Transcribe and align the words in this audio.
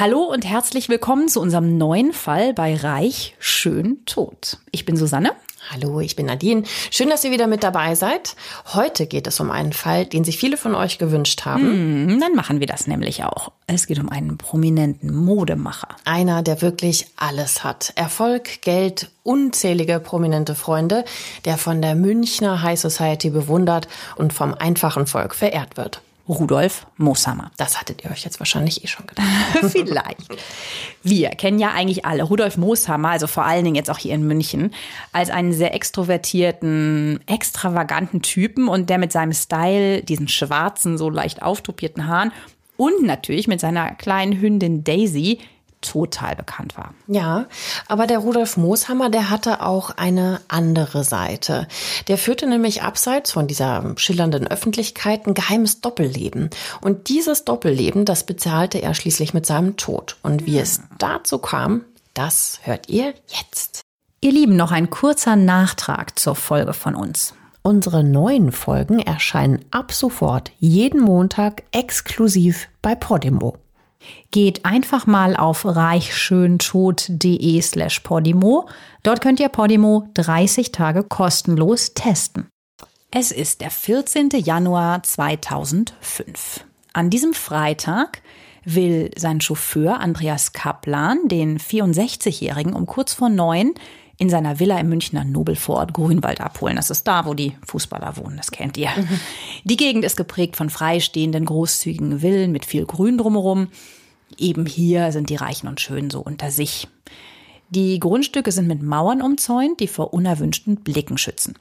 Hallo 0.00 0.22
und 0.22 0.46
herzlich 0.46 0.88
willkommen 0.88 1.28
zu 1.28 1.42
unserem 1.42 1.76
neuen 1.76 2.14
Fall 2.14 2.54
bei 2.54 2.74
Reich 2.74 3.36
Schön 3.38 4.02
Tot. 4.06 4.56
Ich 4.70 4.86
bin 4.86 4.96
Susanne. 4.96 5.32
Hallo, 5.70 6.00
ich 6.00 6.16
bin 6.16 6.24
Nadine. 6.24 6.62
Schön, 6.90 7.10
dass 7.10 7.22
ihr 7.22 7.32
wieder 7.32 7.46
mit 7.46 7.62
dabei 7.62 7.94
seid. 7.94 8.34
Heute 8.72 9.06
geht 9.06 9.26
es 9.26 9.40
um 9.40 9.50
einen 9.50 9.74
Fall, 9.74 10.06
den 10.06 10.24
sich 10.24 10.38
viele 10.38 10.56
von 10.56 10.74
euch 10.74 10.96
gewünscht 10.96 11.44
haben. 11.44 12.08
Hm, 12.12 12.18
dann 12.18 12.34
machen 12.34 12.60
wir 12.60 12.66
das 12.66 12.86
nämlich 12.86 13.24
auch. 13.24 13.52
Es 13.66 13.86
geht 13.86 13.98
um 13.98 14.08
einen 14.08 14.38
prominenten 14.38 15.14
Modemacher. 15.14 15.88
Einer, 16.06 16.42
der 16.42 16.62
wirklich 16.62 17.08
alles 17.16 17.62
hat. 17.62 17.92
Erfolg, 17.94 18.62
Geld, 18.62 19.10
unzählige 19.22 20.00
prominente 20.00 20.54
Freunde, 20.54 21.04
der 21.44 21.58
von 21.58 21.82
der 21.82 21.94
Münchner 21.94 22.62
High 22.62 22.80
Society 22.80 23.28
bewundert 23.28 23.86
und 24.16 24.32
vom 24.32 24.54
einfachen 24.54 25.06
Volk 25.06 25.34
verehrt 25.34 25.76
wird. 25.76 26.00
Rudolf 26.30 26.86
Mooshammer. 26.96 27.50
Das 27.56 27.80
hattet 27.80 28.04
ihr 28.04 28.10
euch 28.10 28.24
jetzt 28.24 28.40
wahrscheinlich 28.40 28.84
eh 28.84 28.86
schon 28.86 29.06
gedacht. 29.06 29.26
Vielleicht. 29.70 30.28
Wir 31.02 31.30
kennen 31.30 31.58
ja 31.58 31.72
eigentlich 31.72 32.04
alle 32.04 32.22
Rudolf 32.22 32.56
Mooshammer, 32.56 33.10
also 33.10 33.26
vor 33.26 33.44
allen 33.44 33.64
Dingen 33.64 33.76
jetzt 33.76 33.90
auch 33.90 33.98
hier 33.98 34.14
in 34.14 34.26
München, 34.26 34.72
als 35.12 35.30
einen 35.30 35.52
sehr 35.52 35.74
extrovertierten, 35.74 37.20
extravaganten 37.26 38.22
Typen 38.22 38.68
und 38.68 38.90
der 38.90 38.98
mit 38.98 39.12
seinem 39.12 39.32
Style, 39.32 40.02
diesen 40.02 40.28
schwarzen, 40.28 40.98
so 40.98 41.10
leicht 41.10 41.42
auftopierten 41.42 42.06
Haaren 42.06 42.32
und 42.76 43.02
natürlich 43.02 43.46
mit 43.48 43.60
seiner 43.60 43.94
kleinen 43.94 44.40
Hündin 44.40 44.84
Daisy 44.84 45.40
total 45.80 46.36
bekannt 46.36 46.76
war. 46.76 46.94
Ja, 47.06 47.46
aber 47.88 48.06
der 48.06 48.18
Rudolf 48.18 48.56
Mooshammer, 48.56 49.10
der 49.10 49.30
hatte 49.30 49.62
auch 49.62 49.90
eine 49.90 50.40
andere 50.48 51.04
Seite. 51.04 51.66
Der 52.08 52.18
führte 52.18 52.46
nämlich 52.46 52.82
abseits 52.82 53.32
von 53.32 53.46
dieser 53.46 53.94
schillernden 53.96 54.46
Öffentlichkeit 54.46 55.26
ein 55.26 55.34
geheimes 55.34 55.80
Doppelleben. 55.80 56.50
Und 56.80 57.08
dieses 57.08 57.44
Doppelleben, 57.44 58.04
das 58.04 58.24
bezahlte 58.24 58.82
er 58.82 58.94
schließlich 58.94 59.34
mit 59.34 59.46
seinem 59.46 59.76
Tod. 59.76 60.16
Und 60.22 60.46
wie 60.46 60.58
es 60.58 60.82
dazu 60.98 61.38
kam, 61.38 61.84
das 62.14 62.60
hört 62.62 62.88
ihr 62.88 63.14
jetzt. 63.28 63.82
Ihr 64.20 64.32
Lieben, 64.32 64.56
noch 64.56 64.72
ein 64.72 64.90
kurzer 64.90 65.36
Nachtrag 65.36 66.18
zur 66.18 66.34
Folge 66.34 66.74
von 66.74 66.94
uns. 66.94 67.34
Unsere 67.62 68.02
neuen 68.04 68.52
Folgen 68.52 69.00
erscheinen 69.00 69.64
ab 69.70 69.92
sofort 69.92 70.50
jeden 70.58 71.00
Montag 71.00 71.62
exklusiv 71.72 72.68
bei 72.82 72.94
Podimo. 72.94 73.56
Geht 74.30 74.64
einfach 74.64 75.06
mal 75.06 75.36
auf 75.36 75.64
reichschöntod.de 75.64 77.60
slash 77.62 78.00
Podimo. 78.00 78.68
Dort 79.02 79.20
könnt 79.20 79.40
ihr 79.40 79.48
Podimo 79.48 80.08
30 80.14 80.72
Tage 80.72 81.02
kostenlos 81.02 81.94
testen. 81.94 82.48
Es 83.10 83.32
ist 83.32 83.60
der 83.60 83.70
14. 83.70 84.30
Januar 84.30 85.02
2005. 85.02 86.64
An 86.92 87.10
diesem 87.10 87.34
Freitag 87.34 88.22
will 88.64 89.10
sein 89.16 89.40
Chauffeur 89.40 90.00
Andreas 90.00 90.52
Kaplan 90.52 91.28
den 91.28 91.58
64-Jährigen 91.58 92.72
um 92.72 92.86
kurz 92.86 93.12
vor 93.12 93.28
neun 93.28 93.74
in 94.20 94.28
seiner 94.28 94.60
Villa 94.60 94.78
im 94.78 94.90
Münchner 94.90 95.24
Nobelvorort 95.24 95.94
Grünwald 95.94 96.42
abholen. 96.42 96.76
Das 96.76 96.90
ist 96.90 97.04
da, 97.08 97.24
wo 97.24 97.32
die 97.32 97.56
Fußballer 97.66 98.18
wohnen, 98.18 98.36
das 98.36 98.50
kennt 98.50 98.76
ihr. 98.76 98.90
Mhm. 98.94 99.18
Die 99.64 99.78
Gegend 99.78 100.04
ist 100.04 100.18
geprägt 100.18 100.56
von 100.56 100.68
freistehenden, 100.68 101.46
großzügigen 101.46 102.20
Villen 102.20 102.52
mit 102.52 102.66
viel 102.66 102.84
Grün 102.84 103.16
drumherum. 103.16 103.68
Eben 104.36 104.66
hier 104.66 105.10
sind 105.12 105.30
die 105.30 105.36
Reichen 105.36 105.68
und 105.68 105.80
Schönen 105.80 106.10
so 106.10 106.20
unter 106.20 106.50
sich. 106.50 106.86
Die 107.70 107.98
Grundstücke 107.98 108.52
sind 108.52 108.68
mit 108.68 108.82
Mauern 108.82 109.22
umzäunt, 109.22 109.80
die 109.80 109.88
vor 109.88 110.12
unerwünschten 110.12 110.76
Blicken 110.76 111.16
schützen. 111.16 111.54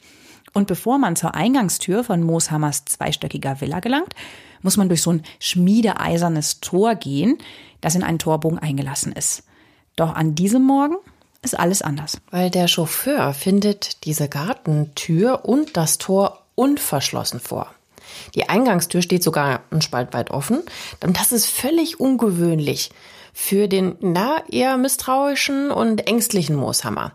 Und 0.52 0.68
bevor 0.68 0.98
man 0.98 1.16
zur 1.16 1.36
Eingangstür 1.36 2.04
von 2.04 2.22
Mooshammers 2.24 2.84
zweistöckiger 2.84 3.62
Villa 3.62 3.80
gelangt, 3.80 4.16
muss 4.62 4.76
man 4.76 4.90
durch 4.90 5.02
so 5.02 5.14
ein 5.14 5.24
schmiedeeisernes 5.40 6.60
Tor 6.60 6.96
gehen, 6.96 7.38
das 7.80 7.96
in 7.96 8.04
einen 8.04 8.20
Torbogen 8.20 8.60
eingelassen 8.60 9.14
ist. 9.14 9.44
Doch 9.96 10.14
an 10.14 10.36
diesem 10.36 10.64
Morgen 10.64 10.98
ist 11.42 11.58
alles 11.58 11.82
anders. 11.82 12.18
Weil 12.32 12.50
der 12.50 12.68
Chauffeur 12.68 13.34
findet 13.34 14.06
diese 14.06 14.30
Gartentür 14.30 15.46
und 15.46 15.78
das 15.78 15.98
Tor 15.98 16.44
unverschlossen 16.56 17.40
vor. 17.40 17.74
Die 18.36 18.50
Eingangstür 18.50 19.02
steht 19.02 19.24
sogar 19.24 19.62
einen 19.72 19.82
Spalt 19.82 20.14
weit 20.14 20.32
offen. 20.32 20.62
Und 21.04 21.20
das 21.20 21.32
ist 21.32 21.46
völlig 21.46 22.00
ungewöhnlich 22.00 22.92
für 23.34 23.68
den 23.68 23.96
na 24.02 24.44
eher 24.50 24.78
misstrauischen 24.78 25.72
und 25.72 26.08
ängstlichen 26.08 26.56
Mooshammer. 26.56 27.14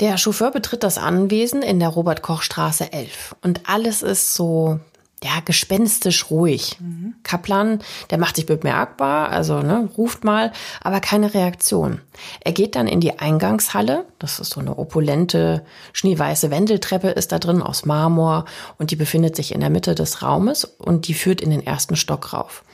Der 0.00 0.18
Chauffeur 0.18 0.50
betritt 0.50 0.82
das 0.82 0.98
Anwesen 0.98 1.62
in 1.62 1.78
der 1.78 1.88
Robert-Koch-Straße 1.88 2.92
11 2.92 3.36
und 3.42 3.68
alles 3.68 4.02
ist 4.02 4.34
so 4.34 4.80
ja, 5.22 5.40
gespenstisch 5.44 6.30
ruhig. 6.30 6.76
Mhm. 6.80 7.14
Kaplan, 7.22 7.78
der 8.10 8.18
macht 8.18 8.36
sich 8.36 8.46
bemerkbar, 8.46 9.30
also 9.30 9.60
ne, 9.60 9.88
ruft 9.96 10.24
mal, 10.24 10.52
aber 10.80 11.00
keine 11.00 11.32
Reaktion. 11.32 12.00
Er 12.40 12.52
geht 12.52 12.74
dann 12.74 12.88
in 12.88 13.00
die 13.00 13.18
Eingangshalle, 13.18 14.04
das 14.18 14.40
ist 14.40 14.50
so 14.50 14.60
eine 14.60 14.78
opulente, 14.78 15.64
schneeweiße 15.92 16.50
Wendeltreppe 16.50 17.08
ist 17.08 17.32
da 17.32 17.38
drin 17.38 17.62
aus 17.62 17.84
Marmor 17.84 18.46
und 18.78 18.90
die 18.90 18.96
befindet 18.96 19.36
sich 19.36 19.52
in 19.52 19.60
der 19.60 19.70
Mitte 19.70 19.94
des 19.94 20.22
Raumes 20.22 20.64
und 20.64 21.06
die 21.08 21.14
führt 21.14 21.40
in 21.40 21.50
den 21.50 21.64
ersten 21.64 21.96
Stock 21.96 22.32
rauf. 22.32 22.64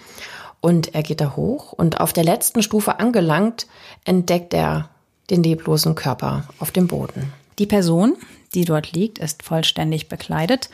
Und 0.61 0.95
er 0.95 1.03
geht 1.03 1.21
da 1.21 1.37
hoch 1.37 1.73
und 1.73 2.01
auf 2.01 2.13
der 2.13 2.25
letzten 2.25 2.63
Stufe 2.63 2.99
angelangt, 2.99 3.67
entdeckt 4.05 4.55
er 4.55 4.89
den 5.31 5.43
leblosen 5.43 5.95
Körper 5.95 6.45
auf 6.59 6.71
dem 6.71 6.89
Boden. 6.89 7.33
Die 7.59 7.67
Person, 7.67 8.17
die 8.55 8.65
dort 8.65 8.93
liegt, 8.93 9.19
ist 9.19 9.43
vollständig 9.43 10.09
bekleidet 10.09 10.71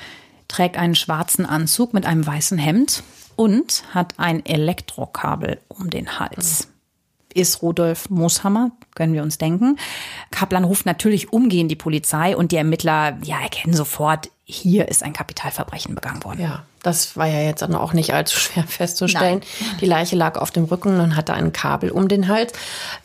trägt 0.48 0.76
einen 0.76 0.94
schwarzen 0.94 1.46
Anzug 1.46 1.94
mit 1.94 2.06
einem 2.06 2.26
weißen 2.26 2.58
Hemd 2.58 3.02
und 3.36 3.84
hat 3.92 4.14
ein 4.18 4.44
Elektrokabel 4.44 5.60
um 5.68 5.90
den 5.90 6.18
Hals. 6.18 6.68
Ist 7.32 7.62
Rudolf 7.62 8.10
Mooshammer, 8.10 8.70
können 8.94 9.12
wir 9.12 9.22
uns 9.24 9.38
denken. 9.38 9.76
Kaplan 10.30 10.62
ruft 10.62 10.86
natürlich 10.86 11.32
umgehend 11.32 11.70
die 11.70 11.76
Polizei 11.76 12.36
und 12.36 12.52
die 12.52 12.56
Ermittler 12.56 13.18
ja, 13.24 13.40
erkennen 13.40 13.74
sofort, 13.74 14.30
hier 14.46 14.88
ist 14.88 15.02
ein 15.02 15.14
Kapitalverbrechen 15.14 15.94
begangen 15.94 16.22
worden. 16.22 16.42
Ja, 16.42 16.64
das 16.82 17.16
war 17.16 17.26
ja 17.26 17.40
jetzt 17.40 17.62
dann 17.62 17.74
auch 17.74 17.94
nicht 17.94 18.12
allzu 18.12 18.38
schwer 18.38 18.64
festzustellen. 18.64 19.40
Nein. 19.40 19.78
Die 19.80 19.86
Leiche 19.86 20.16
lag 20.16 20.38
auf 20.38 20.50
dem 20.50 20.64
Rücken 20.64 21.00
und 21.00 21.16
hatte 21.16 21.32
ein 21.32 21.52
Kabel 21.52 21.90
um 21.90 22.08
den 22.08 22.28
Hals. 22.28 22.52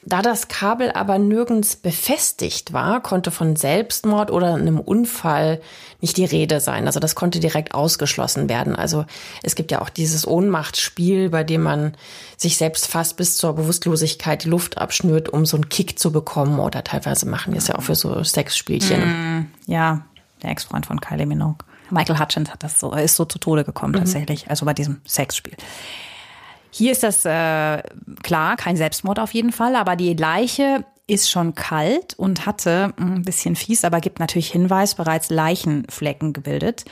Da 0.04 0.22
das 0.22 0.50
Kabel 0.50 0.92
aber 0.92 1.18
nirgends 1.18 1.78
befestigt 1.78 2.74
war, 2.74 3.02
konnte 3.02 3.32
von 3.32 3.56
Selbstmord 3.56 4.32
oder 4.32 4.54
einem 4.54 4.82
Unfall 4.82 5.62
nicht 6.02 6.18
die 6.18 6.26
Rede 6.26 6.60
sein. 6.60 6.88
Also 6.88 7.00
das 7.00 7.16
konnte 7.16 7.40
direkt 7.40 7.74
ausgeschlossen 7.74 8.50
werden. 8.50 8.76
Also 8.76 9.06
es 9.44 9.56
gibt 9.56 9.72
ja 9.72 9.82
auch 9.82 9.90
dieses 9.90 10.28
Ohnmachtsspiel, 10.28 11.30
bei 11.30 11.44
dem 11.44 11.62
man 11.62 11.94
sich 12.38 12.58
selbst 12.58 12.88
fast 12.88 13.18
bis 13.18 13.38
zur 13.38 13.54
Bewusstlosigkeit 13.54 14.44
die 14.44 14.50
Luft 14.50 14.78
abschnürt, 14.78 15.30
um 15.30 15.46
so 15.46 15.58
einen 15.58 15.70
Kick 15.70 16.00
zu 16.00 16.12
bekommen. 16.12 16.60
Oder 16.60 16.84
teilweise 16.84 17.28
machen 17.28 17.54
wir 17.54 17.60
es 17.60 17.68
ja 17.68 17.76
auch 17.76 17.84
für 17.84 17.96
so 17.96 18.24
Sexspielchen. 18.24 19.02
Mm, 19.02 19.48
ja, 19.68 20.06
der 20.44 20.52
Ex-Freund 20.52 20.86
von 20.86 21.00
Kylie 21.00 21.26
Minogue. 21.26 21.58
Michael 21.90 22.20
Hutchins 22.20 22.52
hat 22.52 22.64
das 22.64 22.80
so, 22.80 22.94
ist 22.94 23.16
so 23.16 23.26
zu 23.26 23.40
Tode 23.40 23.64
gekommen 23.64 23.94
mhm. 23.94 24.00
tatsächlich, 24.00 24.50
also 24.50 24.66
bei 24.66 24.74
diesem 24.74 25.02
Sexspiel. 25.08 25.56
Hier 26.72 26.92
ist 26.92 27.04
das 27.04 27.26
äh, 27.26 27.82
klar, 28.22 28.56
kein 28.58 28.78
Selbstmord 28.78 29.20
auf 29.20 29.34
jeden 29.34 29.52
Fall, 29.52 29.76
aber 29.76 29.96
die 29.96 30.14
Leiche 30.14 30.86
ist 31.08 31.30
schon 31.30 31.56
kalt 31.56 32.14
und 32.14 32.46
hatte 32.46 32.94
hm, 32.98 33.16
ein 33.16 33.24
bisschen 33.24 33.56
fies, 33.56 33.84
aber 33.84 34.00
gibt 34.00 34.20
natürlich 34.20 34.52
Hinweis, 34.52 34.96
bereits 34.96 35.30
Leichenflecken 35.30 36.34
gebildet. 36.34 36.86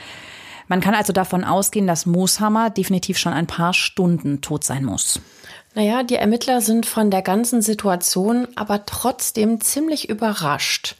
Man 0.66 0.80
kann 0.80 0.94
also 0.94 1.12
davon 1.12 1.44
ausgehen, 1.44 1.86
dass 1.86 2.04
Mooshammer 2.04 2.70
definitiv 2.70 3.16
schon 3.16 3.32
ein 3.32 3.46
paar 3.46 3.72
Stunden 3.72 4.40
tot 4.42 4.64
sein 4.64 4.84
muss. 4.84 5.20
Naja, 5.74 6.02
die 6.02 6.16
Ermittler 6.16 6.60
sind 6.60 6.84
von 6.84 7.10
der 7.10 7.22
ganzen 7.22 7.62
Situation 7.62 8.48
aber 8.56 8.84
trotzdem 8.84 9.60
ziemlich 9.60 10.08
überrascht. 10.08 10.96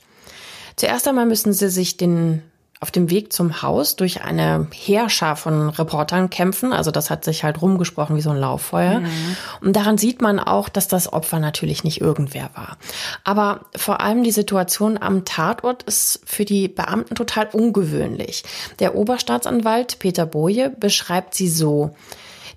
Zuerst 0.79 1.09
einmal 1.09 1.27
müssen 1.27 1.53
sie 1.53 1.69
sich 1.69 1.97
den 1.97 2.43
auf 2.81 2.93
dem 2.93 3.11
Weg 3.11 3.33
zum 3.33 3.63
Haus 3.63 3.97
durch 3.97 4.23
eine 4.23 4.69
Heerschar 4.73 5.35
von 5.35 5.71
Reportern 5.71 6.31
kämpfen. 6.31 6.73
Also 6.73 6.93
das 6.93 7.11
hat 7.11 7.25
sich 7.25 7.43
halt 7.43 7.61
rumgesprochen 7.61 8.15
wie 8.17 8.21
so 8.21 8.31
ein 8.31 8.37
Lauffeuer. 8.37 9.01
Mhm. 9.01 9.37
Und 9.61 9.75
daran 9.75 9.99
sieht 9.99 10.23
man 10.23 10.39
auch, 10.39 10.69
dass 10.69 10.87
das 10.87 11.13
Opfer 11.13 11.41
natürlich 11.41 11.83
nicht 11.83 12.01
irgendwer 12.01 12.51
war. 12.55 12.79
Aber 13.25 13.63
vor 13.75 14.01
allem 14.01 14.23
die 14.23 14.31
Situation 14.31 14.97
am 14.97 15.25
Tatort 15.25 15.83
ist 15.83 16.21
für 16.25 16.45
die 16.45 16.69
Beamten 16.69 17.17
total 17.17 17.49
ungewöhnlich. 17.53 18.45
Der 18.79 18.95
Oberstaatsanwalt 18.95 19.99
Peter 19.99 20.27
Boje 20.27 20.71
beschreibt 20.71 21.35
sie 21.35 21.49
so. 21.49 21.97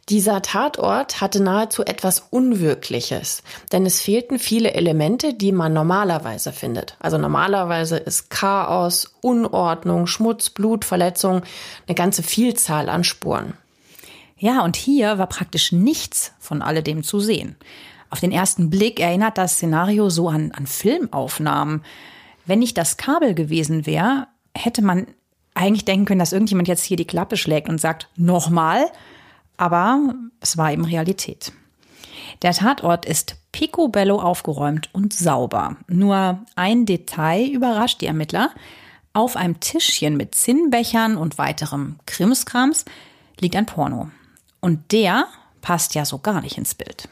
Dieser 0.10 0.42
Tatort 0.42 1.22
hatte 1.22 1.42
nahezu 1.42 1.86
etwas 1.86 2.28
Unwirkliches, 2.32 3.44
denn 3.72 3.86
es 3.86 4.02
fehlten 4.02 4.40
viele 4.40 4.74
Elemente, 4.74 5.34
die 5.34 5.52
man 5.52 5.74
normalerweise 5.74 6.52
findet. 6.52 6.98
Also 7.00 7.18
normalerweise 7.18 7.98
ist 7.98 8.30
Chaos, 8.30 9.14
Unordnung, 9.22 10.08
Schmutz, 10.08 10.50
Blut, 10.50 10.86
Verletzung 10.86 11.44
eine 11.88 11.96
ganze 11.96 12.24
Vielzahl 12.24 12.90
an 12.90 13.04
Spuren. 13.04 13.54
Ja, 14.38 14.64
und 14.64 14.76
hier 14.76 15.20
war 15.20 15.28
praktisch 15.28 15.72
nichts 15.72 16.34
von 16.40 16.64
alledem 16.64 17.04
zu 17.04 17.20
sehen. 17.20 17.56
Auf 18.10 18.20
den 18.20 18.32
ersten 18.32 18.72
Blick 18.72 19.00
erinnert 19.00 19.38
das 19.38 19.54
Szenario 19.54 20.10
so 20.10 20.30
an, 20.30 20.52
an 20.52 20.66
Filmaufnahmen. 20.66 21.84
Wenn 22.46 22.60
nicht 22.60 22.78
das 22.78 22.98
Kabel 22.98 23.36
gewesen 23.36 23.86
wäre, 23.86 24.28
hätte 24.56 24.82
man 24.82 25.06
eigentlich 25.54 25.86
denken 25.86 26.06
können, 26.06 26.20
dass 26.20 26.34
irgendjemand 26.34 26.68
jetzt 26.68 26.84
hier 26.84 26.98
die 26.98 27.06
Klappe 27.06 27.38
schlägt 27.38 27.70
und 27.70 27.80
sagt, 27.80 28.10
nochmal, 28.16 28.88
aber 29.62 30.16
es 30.40 30.58
war 30.58 30.72
eben 30.72 30.86
Realität. 30.86 31.54
Der 32.42 32.52
Tatort 32.52 33.06
ist 33.06 33.36
picobello 33.52 34.20
aufgeräumt 34.20 34.90
und 34.92 35.14
sauber. 35.14 35.78
Nur 35.88 36.40
ein 36.56 36.88
Detail 36.88 37.46
überrascht 37.46 38.02
die 38.02 38.08
Ermittler. 38.08 38.50
Auf 39.14 39.36
einem 39.36 39.60
Tischchen 39.60 40.18
mit 40.18 40.34
Zinnbechern 40.34 41.16
und 41.16 41.38
weiterem 41.38 42.00
Krimskrams 42.08 42.86
liegt 43.40 43.56
ein 43.56 43.68
Porno. 43.68 44.10
Und 44.62 44.92
der 44.92 45.28
passt 45.62 45.94
ja 45.94 46.06
so 46.06 46.18
gar 46.18 46.42
nicht 46.42 46.58
ins 46.58 46.74
Bild. 46.74 47.08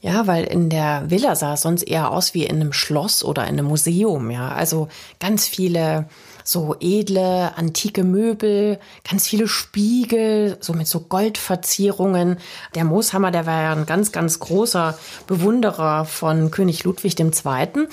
Ja, 0.00 0.28
weil 0.28 0.44
in 0.44 0.70
der 0.70 1.10
Villa 1.10 1.34
sah 1.34 1.54
es 1.54 1.62
sonst 1.62 1.82
eher 1.82 2.12
aus 2.12 2.34
wie 2.34 2.44
in 2.44 2.60
einem 2.60 2.72
Schloss 2.72 3.24
oder 3.24 3.42
in 3.48 3.58
einem 3.58 3.66
Museum, 3.66 4.30
ja. 4.30 4.50
Also 4.50 4.86
ganz 5.18 5.48
viele 5.48 6.08
so 6.44 6.76
edle, 6.78 7.56
antike 7.56 8.04
Möbel, 8.04 8.78
ganz 9.08 9.26
viele 9.26 9.48
Spiegel, 9.48 10.58
so 10.60 10.74
mit 10.74 10.86
so 10.86 11.00
Goldverzierungen. 11.00 12.36
Der 12.74 12.84
Mooshammer, 12.84 13.30
der 13.30 13.46
war 13.46 13.62
ja 13.62 13.72
ein 13.72 13.86
ganz, 13.86 14.12
ganz 14.12 14.38
großer 14.38 14.96
Bewunderer 15.26 16.04
von 16.04 16.50
König 16.50 16.84
Ludwig 16.84 17.18
II. 17.18 17.32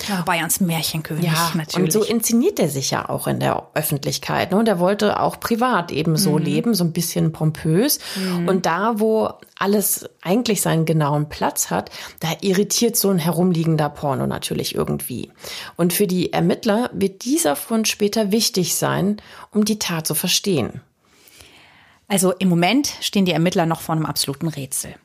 Ja, 0.06 0.22
Bayerns 0.26 0.60
Märchenkönig, 0.60 1.24
ja, 1.24 1.50
natürlich. 1.54 1.76
Und 1.76 1.92
so 1.92 2.02
inszeniert 2.02 2.60
er 2.60 2.68
sich 2.68 2.90
ja 2.90 3.08
auch 3.08 3.26
in 3.26 3.40
der 3.40 3.68
Öffentlichkeit. 3.72 4.52
Ne? 4.52 4.58
Und 4.58 4.68
er 4.68 4.78
wollte 4.78 5.18
auch 5.18 5.40
privat 5.40 5.90
eben 5.90 6.16
so 6.16 6.32
mhm. 6.32 6.44
leben, 6.44 6.74
so 6.74 6.84
ein 6.84 6.92
bisschen 6.92 7.32
pompös. 7.32 8.00
Mhm. 8.16 8.48
Und 8.48 8.66
da, 8.66 9.00
wo 9.00 9.30
alles 9.58 10.10
eigentlich 10.20 10.60
seinen 10.60 10.84
genauen 10.84 11.28
Platz 11.28 11.70
hat, 11.70 11.90
da 12.20 12.28
irritiert 12.40 12.96
so 12.96 13.08
ein 13.10 13.18
herumliegender 13.18 13.88
Porno 13.88 14.26
natürlich 14.26 14.74
irgendwie. 14.74 15.30
Und 15.76 15.92
für 15.92 16.06
die 16.06 16.32
Ermittler 16.32 16.90
wird 16.92 17.24
dieser 17.24 17.56
Fund 17.56 17.88
später 17.88 18.30
wichtig 18.32 18.41
wichtig 18.42 18.74
sein, 18.74 19.22
um 19.52 19.64
die 19.64 19.78
Tat 19.78 20.04
zu 20.04 20.16
verstehen. 20.16 20.80
Also 22.08 22.32
im 22.32 22.48
Moment 22.48 22.92
stehen 23.00 23.24
die 23.24 23.32
Ermittler 23.32 23.66
noch 23.66 23.80
vor 23.80 23.94
einem 23.94 24.04
absoluten 24.04 24.48
Rätsel. 24.48 24.96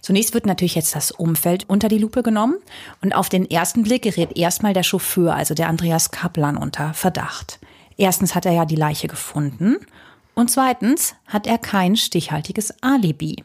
Zunächst 0.00 0.34
wird 0.34 0.46
natürlich 0.46 0.74
jetzt 0.74 0.96
das 0.96 1.12
Umfeld 1.12 1.68
unter 1.68 1.88
die 1.88 1.98
Lupe 1.98 2.24
genommen 2.24 2.56
und 3.00 3.14
auf 3.14 3.28
den 3.28 3.48
ersten 3.48 3.84
Blick 3.84 4.02
gerät 4.02 4.36
erstmal 4.36 4.72
der 4.72 4.82
Chauffeur, 4.82 5.36
also 5.36 5.54
der 5.54 5.68
Andreas 5.68 6.10
Kaplan, 6.10 6.56
unter 6.56 6.92
Verdacht. 6.92 7.60
Erstens 7.96 8.34
hat 8.34 8.46
er 8.46 8.52
ja 8.52 8.64
die 8.64 8.74
Leiche 8.74 9.06
gefunden 9.06 9.76
und 10.34 10.50
zweitens 10.50 11.14
hat 11.28 11.46
er 11.46 11.58
kein 11.58 11.94
stichhaltiges 11.94 12.74
Alibi. 12.82 13.44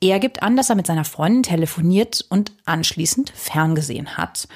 Er 0.00 0.18
gibt 0.18 0.42
an, 0.42 0.56
dass 0.56 0.68
er 0.68 0.74
mit 0.74 0.88
seiner 0.88 1.04
Freundin 1.04 1.44
telefoniert 1.44 2.26
und 2.28 2.50
anschließend 2.64 3.30
ferngesehen 3.30 4.16
hat. 4.16 4.48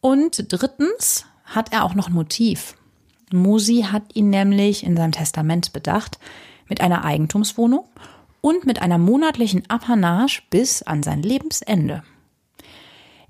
Und 0.00 0.52
drittens 0.52 1.24
hat 1.44 1.72
er 1.72 1.82
auch 1.82 1.94
noch 1.94 2.06
ein 2.06 2.14
Motiv. 2.14 2.76
Musi 3.32 3.86
hat 3.90 4.02
ihn 4.14 4.30
nämlich 4.30 4.84
in 4.84 4.96
seinem 4.96 5.12
Testament 5.12 5.72
bedacht 5.72 6.18
mit 6.68 6.80
einer 6.80 7.04
Eigentumswohnung 7.04 7.84
und 8.40 8.64
mit 8.66 8.82
einer 8.82 8.98
monatlichen 8.98 9.68
Apanage 9.68 10.42
bis 10.50 10.82
an 10.82 11.02
sein 11.02 11.22
Lebensende. 11.22 12.02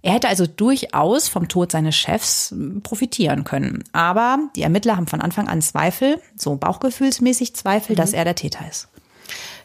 Er 0.02 0.14
hätte 0.14 0.29
also 0.29 0.47
durchaus 0.47 1.29
vom 1.29 1.49
Tod 1.49 1.73
seines 1.73 1.94
Chefs 1.94 2.55
profitieren 2.82 3.44
können. 3.44 3.85
Aber 3.93 4.38
die 4.56 4.62
Ermittler 4.62 4.97
haben 4.97 5.06
von 5.06 5.20
Anfang 5.20 5.47
an 5.49 5.61
Zweifel, 5.61 6.20
so 6.37 6.56
bauchgefühlsmäßig 6.56 7.55
Zweifel, 7.55 7.93
mhm. 7.93 7.97
dass 7.97 8.12
er 8.12 8.25
der 8.25 8.35
Täter 8.35 8.67
ist. 8.69 8.88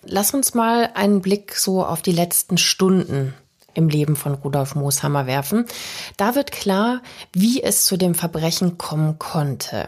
Lass 0.04 0.34
uns 0.34 0.54
mal 0.54 0.92
einen 0.94 1.22
Blick 1.22 1.56
so 1.56 1.86
auf 1.86 2.02
die 2.02 2.12
letzten 2.12 2.58
Stunden 2.58 3.34
im 3.74 3.90
Leben 3.90 4.16
von 4.16 4.34
Rudolf 4.34 4.76
Mooshammer 4.76 5.26
werfen. 5.26 5.66
Da 6.18 6.36
wird 6.36 6.52
klar, 6.52 7.02
wie 7.34 7.64
es 7.64 7.86
zu 7.86 7.98
dem 7.98 8.14
Verbrechen 8.14 8.78
kommen 8.78 9.20
konnte. 9.20 9.88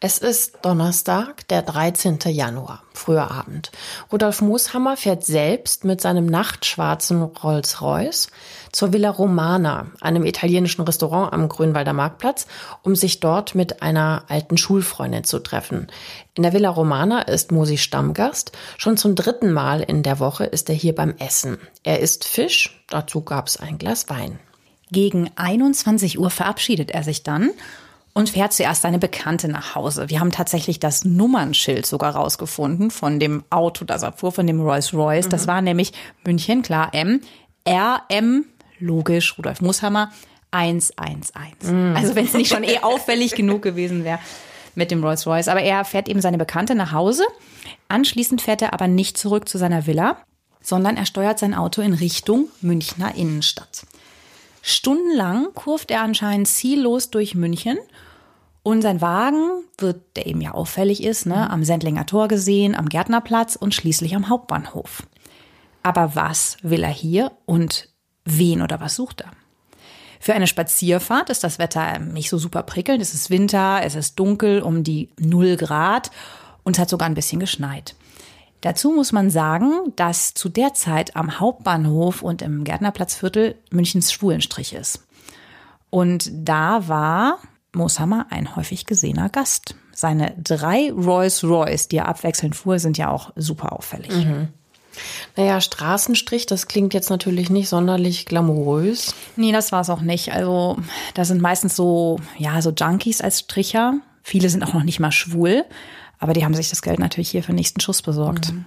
Es 0.00 0.18
ist 0.18 0.58
Donnerstag, 0.62 1.46
der 1.48 1.62
13. 1.62 2.18
Januar, 2.26 2.82
früher 2.92 3.30
Abend. 3.30 3.70
Rudolf 4.10 4.40
Mooshammer 4.40 4.96
fährt 4.96 5.24
selbst 5.24 5.84
mit 5.84 6.00
seinem 6.00 6.26
nachtschwarzen 6.26 7.22
Rolls-Royce 7.22 8.28
zur 8.72 8.92
Villa 8.92 9.10
Romana, 9.10 9.88
einem 10.00 10.24
italienischen 10.24 10.82
Restaurant 10.82 11.32
am 11.32 11.48
Grünwalder 11.48 11.92
Marktplatz, 11.92 12.46
um 12.82 12.96
sich 12.96 13.20
dort 13.20 13.54
mit 13.54 13.82
einer 13.82 14.24
alten 14.28 14.56
Schulfreundin 14.56 15.24
zu 15.24 15.38
treffen. 15.40 15.88
In 16.34 16.42
der 16.42 16.52
Villa 16.52 16.70
Romana 16.70 17.22
ist 17.22 17.52
Mosi 17.52 17.76
Stammgast. 17.76 18.52
Schon 18.78 18.96
zum 18.96 19.14
dritten 19.14 19.52
Mal 19.52 19.82
in 19.82 20.02
der 20.02 20.18
Woche 20.18 20.44
ist 20.44 20.68
er 20.68 20.74
hier 20.74 20.94
beim 20.94 21.14
Essen. 21.18 21.58
Er 21.82 22.00
isst 22.00 22.24
Fisch, 22.24 22.84
dazu 22.88 23.22
gab 23.22 23.48
es 23.48 23.58
ein 23.58 23.78
Glas 23.78 24.08
Wein. 24.08 24.38
Gegen 24.92 25.30
21 25.36 26.18
Uhr 26.18 26.30
verabschiedet 26.30 26.90
er 26.90 27.04
sich 27.04 27.22
dann 27.22 27.50
und 28.12 28.30
fährt 28.30 28.52
zuerst 28.52 28.82
seine 28.82 28.98
Bekannte 28.98 29.48
nach 29.48 29.74
Hause. 29.74 30.08
Wir 30.08 30.20
haben 30.20 30.30
tatsächlich 30.30 30.80
das 30.80 31.04
Nummernschild 31.04 31.86
sogar 31.86 32.14
rausgefunden 32.16 32.90
von 32.90 33.20
dem 33.20 33.44
Auto, 33.50 33.84
das 33.84 34.02
er 34.02 34.12
fuhr, 34.12 34.32
von 34.32 34.46
dem 34.46 34.60
Rolls 34.60 34.92
Royce. 34.92 35.26
Mhm. 35.26 35.30
Das 35.30 35.46
war 35.46 35.62
nämlich 35.62 35.92
München, 36.24 36.62
klar, 36.62 36.90
M, 36.92 37.20
RM, 37.68 38.44
logisch, 38.78 39.38
Rudolf 39.38 39.60
Mushammer, 39.60 40.10
111. 40.50 41.24
Mhm. 41.62 41.94
Also 41.96 42.14
wenn 42.14 42.24
es 42.24 42.34
nicht 42.34 42.52
schon 42.52 42.64
eh 42.64 42.78
auffällig 42.82 43.32
genug 43.32 43.62
gewesen 43.62 44.04
wäre 44.04 44.18
mit 44.74 44.90
dem 44.90 45.02
Rolls 45.04 45.26
Royce. 45.26 45.48
Aber 45.48 45.62
er 45.62 45.84
fährt 45.84 46.08
eben 46.08 46.20
seine 46.20 46.38
Bekannte 46.38 46.74
nach 46.74 46.92
Hause. 46.92 47.24
Anschließend 47.88 48.42
fährt 48.42 48.62
er 48.62 48.72
aber 48.72 48.88
nicht 48.88 49.18
zurück 49.18 49.48
zu 49.48 49.58
seiner 49.58 49.86
Villa, 49.86 50.16
sondern 50.60 50.96
er 50.96 51.06
steuert 51.06 51.38
sein 51.38 51.54
Auto 51.54 51.82
in 51.82 51.92
Richtung 51.92 52.48
Münchner 52.60 53.14
Innenstadt. 53.14 53.84
Stundenlang 54.62 55.54
kurft 55.54 55.90
er 55.90 56.02
anscheinend 56.02 56.48
ziellos 56.48 57.10
durch 57.10 57.34
München 57.34 57.78
und 58.62 58.82
sein 58.82 59.00
Wagen 59.00 59.64
wird, 59.78 60.16
der 60.16 60.26
eben 60.26 60.40
ja 60.40 60.52
auffällig 60.52 61.02
ist, 61.02 61.26
ne, 61.26 61.48
am 61.50 61.64
Sendlinger 61.64 62.06
Tor 62.06 62.28
gesehen, 62.28 62.74
am 62.74 62.88
Gärtnerplatz 62.88 63.56
und 63.56 63.74
schließlich 63.74 64.14
am 64.14 64.28
Hauptbahnhof. 64.28 65.04
Aber 65.82 66.14
was 66.14 66.58
will 66.62 66.82
er 66.82 66.90
hier 66.90 67.32
und 67.46 67.88
wen 68.24 68.60
oder 68.60 68.80
was 68.80 68.96
sucht 68.96 69.22
er? 69.22 69.30
Für 70.22 70.34
eine 70.34 70.46
Spazierfahrt 70.46 71.30
ist 71.30 71.42
das 71.42 71.58
Wetter 71.58 71.98
nicht 71.98 72.28
so 72.28 72.36
super 72.36 72.62
prickelnd. 72.62 73.00
Es 73.00 73.14
ist 73.14 73.30
Winter, 73.30 73.80
es 73.82 73.94
ist 73.94 74.16
dunkel 74.16 74.60
um 74.60 74.84
die 74.84 75.08
0 75.18 75.56
Grad 75.56 76.10
und 76.62 76.76
es 76.76 76.78
hat 76.78 76.90
sogar 76.90 77.08
ein 77.08 77.14
bisschen 77.14 77.40
geschneit. 77.40 77.94
Dazu 78.60 78.90
muss 78.90 79.12
man 79.12 79.30
sagen, 79.30 79.92
dass 79.96 80.34
zu 80.34 80.48
der 80.48 80.74
Zeit 80.74 81.16
am 81.16 81.40
Hauptbahnhof 81.40 82.22
und 82.22 82.42
im 82.42 82.64
Gärtnerplatzviertel 82.64 83.56
Münchens 83.70 84.12
Schwulenstrich 84.12 84.74
ist. 84.74 85.06
Und 85.88 86.30
da 86.32 86.86
war 86.88 87.38
Mooshammer 87.74 88.26
ein 88.30 88.56
häufig 88.56 88.86
gesehener 88.86 89.28
Gast. 89.28 89.74
Seine 89.92 90.34
drei 90.42 90.92
Rolls 90.92 91.44
Royce, 91.44 91.88
die 91.88 91.98
er 91.98 92.08
abwechselnd 92.08 92.56
fuhr, 92.56 92.78
sind 92.78 92.98
ja 92.98 93.10
auch 93.10 93.32
super 93.36 93.72
auffällig. 93.72 94.10
Mhm. 94.10 94.48
Naja, 95.36 95.60
Straßenstrich, 95.60 96.46
das 96.46 96.66
klingt 96.66 96.94
jetzt 96.94 97.10
natürlich 97.10 97.48
nicht 97.50 97.68
sonderlich 97.68 98.26
glamourös. 98.26 99.14
Nee, 99.36 99.52
das 99.52 99.72
war 99.72 99.82
es 99.82 99.90
auch 99.90 100.00
nicht. 100.00 100.32
Also, 100.32 100.76
da 101.14 101.24
sind 101.24 101.40
meistens 101.40 101.76
so, 101.76 102.18
ja, 102.36 102.60
so 102.60 102.70
Junkies 102.70 103.20
als 103.20 103.40
Stricher. 103.40 103.94
Viele 104.22 104.48
sind 104.48 104.62
auch 104.64 104.74
noch 104.74 104.82
nicht 104.82 105.00
mal 105.00 105.12
schwul. 105.12 105.64
Aber 106.22 106.34
die 106.34 106.44
haben 106.44 106.54
sich 106.54 106.68
das 106.68 106.82
Geld 106.82 106.98
natürlich 106.98 107.30
hier 107.30 107.42
für 107.42 107.52
den 107.52 107.56
nächsten 107.56 107.80
Schuss 107.80 108.02
besorgt. 108.02 108.52
Mhm. 108.52 108.66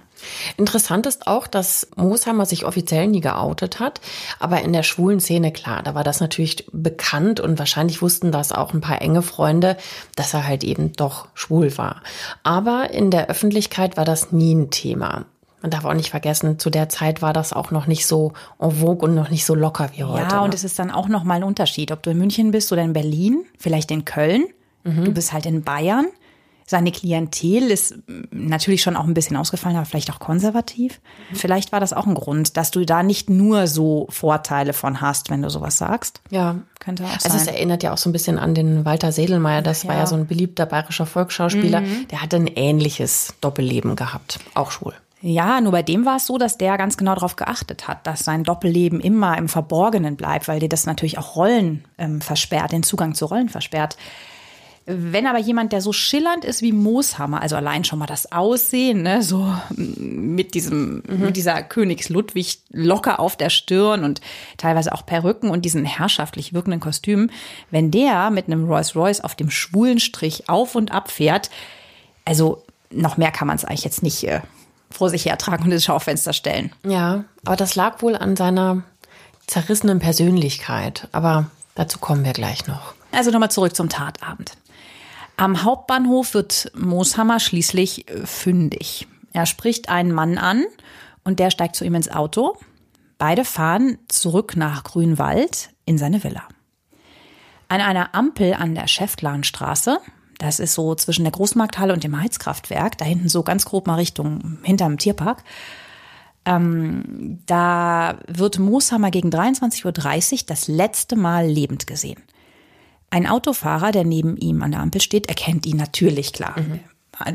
Interessant 0.56 1.06
ist 1.06 1.28
auch, 1.28 1.46
dass 1.46 1.86
Moosheimer 1.94 2.46
sich 2.46 2.64
offiziell 2.64 3.06
nie 3.06 3.20
geoutet 3.20 3.78
hat, 3.78 4.00
aber 4.40 4.60
in 4.62 4.72
der 4.72 4.82
schwulen 4.82 5.20
Szene, 5.20 5.52
klar, 5.52 5.84
da 5.84 5.94
war 5.94 6.02
das 6.02 6.20
natürlich 6.20 6.66
bekannt 6.72 7.38
und 7.38 7.60
wahrscheinlich 7.60 8.02
wussten 8.02 8.32
das 8.32 8.50
auch 8.50 8.74
ein 8.74 8.80
paar 8.80 9.00
enge 9.00 9.22
Freunde, 9.22 9.76
dass 10.16 10.34
er 10.34 10.46
halt 10.46 10.64
eben 10.64 10.92
doch 10.94 11.28
schwul 11.34 11.78
war. 11.78 12.02
Aber 12.42 12.90
in 12.90 13.12
der 13.12 13.28
Öffentlichkeit 13.28 13.96
war 13.96 14.04
das 14.04 14.32
nie 14.32 14.54
ein 14.54 14.70
Thema. 14.70 15.26
Man 15.62 15.70
darf 15.70 15.84
auch 15.84 15.94
nicht 15.94 16.10
vergessen, 16.10 16.58
zu 16.58 16.70
der 16.70 16.88
Zeit 16.88 17.22
war 17.22 17.32
das 17.32 17.52
auch 17.52 17.70
noch 17.70 17.86
nicht 17.86 18.06
so 18.06 18.32
en 18.58 18.72
vogue 18.72 19.08
und 19.08 19.14
noch 19.14 19.30
nicht 19.30 19.46
so 19.46 19.54
locker 19.54 19.90
wie 19.94 20.04
heute. 20.04 20.34
Ja, 20.34 20.42
und 20.42 20.50
ne? 20.50 20.56
es 20.56 20.64
ist 20.64 20.78
dann 20.78 20.90
auch 20.90 21.08
noch 21.08 21.22
mal 21.22 21.36
ein 21.36 21.44
Unterschied, 21.44 21.92
ob 21.92 22.02
du 22.02 22.10
in 22.10 22.18
München 22.18 22.50
bist 22.50 22.72
oder 22.72 22.82
in 22.82 22.92
Berlin, 22.92 23.44
vielleicht 23.58 23.90
in 23.92 24.04
Köln. 24.04 24.44
Mhm. 24.82 25.04
Du 25.04 25.12
bist 25.12 25.32
halt 25.32 25.46
in 25.46 25.62
Bayern 25.62 26.06
Seine 26.66 26.92
Klientel 26.92 27.70
ist 27.70 27.94
natürlich 28.30 28.82
schon 28.82 28.96
auch 28.96 29.04
ein 29.04 29.12
bisschen 29.14 29.36
ausgefallen, 29.36 29.76
aber 29.76 29.84
vielleicht 29.84 30.10
auch 30.10 30.18
konservativ. 30.18 31.00
Vielleicht 31.34 31.72
war 31.72 31.80
das 31.80 31.92
auch 31.92 32.06
ein 32.06 32.14
Grund, 32.14 32.56
dass 32.56 32.70
du 32.70 32.84
da 32.86 33.02
nicht 33.02 33.28
nur 33.28 33.66
so 33.66 34.06
Vorteile 34.10 34.72
von 34.72 35.00
hast, 35.02 35.28
wenn 35.30 35.42
du 35.42 35.50
sowas 35.50 35.76
sagst. 35.76 36.20
Ja, 36.30 36.56
Könnte 36.80 37.04
auch 37.04 37.12
Also 37.12 37.28
sein. 37.28 37.36
es 37.38 37.46
erinnert 37.46 37.82
ja 37.82 37.92
auch 37.92 37.98
so 37.98 38.08
ein 38.10 38.12
bisschen 38.12 38.38
an 38.38 38.54
den 38.54 38.84
Walter 38.84 39.12
Sedelmeier. 39.12 39.62
Das 39.62 39.86
war 39.86 39.94
Ja. 39.94 40.00
ja 40.00 40.06
so 40.06 40.14
ein 40.16 40.26
beliebter 40.26 40.66
bayerischer 40.66 41.06
Volksschauspieler. 41.06 41.82
Der 42.10 42.22
hatte 42.22 42.36
ein 42.36 42.46
ähnliches 42.46 43.34
Doppelleben 43.40 43.94
gehabt. 43.96 44.38
Auch 44.54 44.70
schwul. 44.70 44.92
Ja, 45.20 45.62
nur 45.62 45.72
bei 45.72 45.82
dem 45.82 46.04
war 46.04 46.16
es 46.16 46.26
so, 46.26 46.36
dass 46.36 46.58
der 46.58 46.76
ganz 46.76 46.98
genau 46.98 47.14
darauf 47.14 47.36
geachtet 47.36 47.88
hat, 47.88 48.06
dass 48.06 48.20
sein 48.20 48.44
Doppelleben 48.44 49.00
immer 49.00 49.38
im 49.38 49.48
Verborgenen 49.48 50.16
bleibt, 50.16 50.48
weil 50.48 50.60
dir 50.60 50.68
das 50.68 50.84
natürlich 50.84 51.16
auch 51.16 51.36
Rollen 51.36 51.84
ähm, 51.96 52.20
versperrt, 52.20 52.72
den 52.72 52.82
Zugang 52.82 53.14
zu 53.14 53.24
Rollen 53.24 53.48
versperrt. 53.48 53.96
Wenn 54.86 55.26
aber 55.26 55.38
jemand, 55.38 55.72
der 55.72 55.80
so 55.80 55.92
schillernd 55.92 56.44
ist 56.44 56.60
wie 56.60 56.72
Mooshammer, 56.72 57.40
also 57.40 57.56
allein 57.56 57.84
schon 57.84 57.98
mal 57.98 58.06
das 58.06 58.32
Aussehen, 58.32 59.02
ne, 59.02 59.22
so 59.22 59.38
mm, 59.74 60.34
mit 60.34 60.54
diesem, 60.54 61.02
mit 61.06 61.36
dieser 61.36 61.62
Königs 61.62 62.10
Ludwig 62.10 62.58
locker 62.70 63.18
auf 63.18 63.36
der 63.36 63.50
Stirn 63.50 64.04
und 64.04 64.20
teilweise 64.58 64.92
auch 64.92 65.06
Perücken 65.06 65.50
und 65.50 65.64
diesen 65.64 65.84
herrschaftlich 65.84 66.52
wirkenden 66.52 66.80
Kostümen, 66.80 67.30
wenn 67.70 67.90
der 67.90 68.30
mit 68.30 68.46
einem 68.46 68.66
Rolls 68.66 68.94
Royce 68.94 69.20
auf 69.20 69.34
dem 69.34 69.50
schwulen 69.50 70.00
Strich 70.00 70.48
auf 70.48 70.74
und 70.74 70.92
ab 70.92 71.10
fährt, 71.10 71.50
also 72.24 72.62
noch 72.90 73.16
mehr 73.16 73.30
kann 73.30 73.48
man 73.48 73.56
es 73.56 73.64
eigentlich 73.64 73.84
jetzt 73.84 74.02
nicht 74.02 74.24
äh, 74.24 74.40
vor 74.90 75.08
sich 75.08 75.24
hertragen 75.24 75.64
und 75.64 75.72
ins 75.72 75.84
Schaufenster 75.84 76.32
stellen. 76.32 76.72
Ja, 76.84 77.24
aber 77.44 77.56
das 77.56 77.74
lag 77.74 78.02
wohl 78.02 78.16
an 78.16 78.36
seiner 78.36 78.82
zerrissenen 79.46 79.98
Persönlichkeit. 79.98 81.08
Aber 81.12 81.46
dazu 81.74 81.98
kommen 81.98 82.24
wir 82.24 82.32
gleich 82.32 82.66
noch. 82.66 82.94
Also 83.12 83.30
nochmal 83.30 83.50
zurück 83.50 83.76
zum 83.76 83.88
Tatabend. 83.88 84.52
Am 85.36 85.64
Hauptbahnhof 85.64 86.34
wird 86.34 86.70
Mooshammer 86.76 87.40
schließlich 87.40 88.08
äh, 88.08 88.26
fündig. 88.26 89.08
Er 89.32 89.46
spricht 89.46 89.88
einen 89.88 90.12
Mann 90.12 90.38
an 90.38 90.64
und 91.24 91.40
der 91.40 91.50
steigt 91.50 91.74
zu 91.74 91.84
ihm 91.84 91.94
ins 91.94 92.10
Auto. 92.10 92.56
Beide 93.18 93.44
fahren 93.44 93.98
zurück 94.08 94.56
nach 94.56 94.84
Grünwald 94.84 95.70
in 95.86 95.98
seine 95.98 96.22
Villa. 96.22 96.42
An 97.68 97.80
einer 97.80 98.14
Ampel 98.14 98.54
an 98.54 98.74
der 98.74 98.86
Schäftlarnstraße, 98.86 99.98
das 100.38 100.60
ist 100.60 100.74
so 100.74 100.94
zwischen 100.94 101.24
der 101.24 101.32
Großmarkthalle 101.32 101.92
und 101.92 102.04
dem 102.04 102.20
Heizkraftwerk, 102.20 102.98
da 102.98 103.04
hinten 103.04 103.28
so 103.28 103.42
ganz 103.42 103.64
grob 103.64 103.86
mal 103.86 103.96
Richtung 103.96 104.58
hinterm 104.62 104.98
Tierpark, 104.98 105.42
ähm, 106.44 107.40
da 107.46 108.18
wird 108.28 108.58
Mooshammer 108.58 109.10
gegen 109.10 109.30
23.30 109.30 110.32
Uhr 110.32 110.38
das 110.46 110.68
letzte 110.68 111.16
Mal 111.16 111.46
lebend 111.46 111.86
gesehen. 111.86 112.22
Ein 113.14 113.28
Autofahrer, 113.28 113.92
der 113.92 114.02
neben 114.02 114.36
ihm 114.36 114.60
an 114.60 114.72
der 114.72 114.80
Ampel 114.80 115.00
steht, 115.00 115.28
erkennt 115.28 115.66
ihn 115.66 115.76
natürlich 115.76 116.32
klar. 116.32 116.56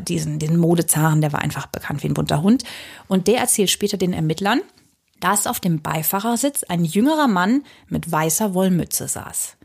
Diesen, 0.10 0.38
diesen 0.38 0.58
Modezaren, 0.58 1.22
der 1.22 1.32
war 1.32 1.40
einfach 1.40 1.68
bekannt 1.68 2.04
wie 2.04 2.08
ein 2.08 2.16
bunter 2.16 2.42
Hund. 2.42 2.66
Und 3.08 3.28
der 3.28 3.38
erzählt 3.38 3.70
später 3.70 3.96
den 3.96 4.12
Ermittlern, 4.12 4.60
dass 5.22 5.48
auf 5.48 5.62
dem 5.62 5.82
Beifahrersitz 5.82 6.64
ein 6.64 6.84
jüngerer 6.84 7.30
Mann 7.30 7.64
mit 7.88 8.12
weißer 8.12 8.54
Wollmütze 8.54 9.08
saß. 9.08 9.56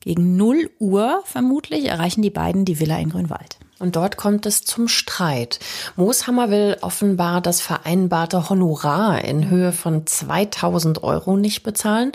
Gegen 0.00 0.36
0 0.36 0.70
Uhr 0.80 1.22
vermutlich 1.24 1.84
erreichen 1.84 2.22
die 2.22 2.30
beiden 2.30 2.64
die 2.64 2.80
Villa 2.80 2.98
in 2.98 3.10
Grünwald. 3.10 3.60
Und 3.78 3.94
dort 3.94 4.16
kommt 4.16 4.46
es 4.46 4.62
zum 4.62 4.88
Streit. 4.88 5.60
Mooshammer 5.94 6.50
will 6.50 6.78
offenbar 6.80 7.40
das 7.40 7.60
vereinbarte 7.60 8.48
Honorar 8.50 9.22
in 9.22 9.48
Höhe 9.50 9.70
von 9.70 10.04
2000 10.04 11.04
Euro 11.04 11.36
nicht 11.36 11.62
bezahlen. 11.62 12.10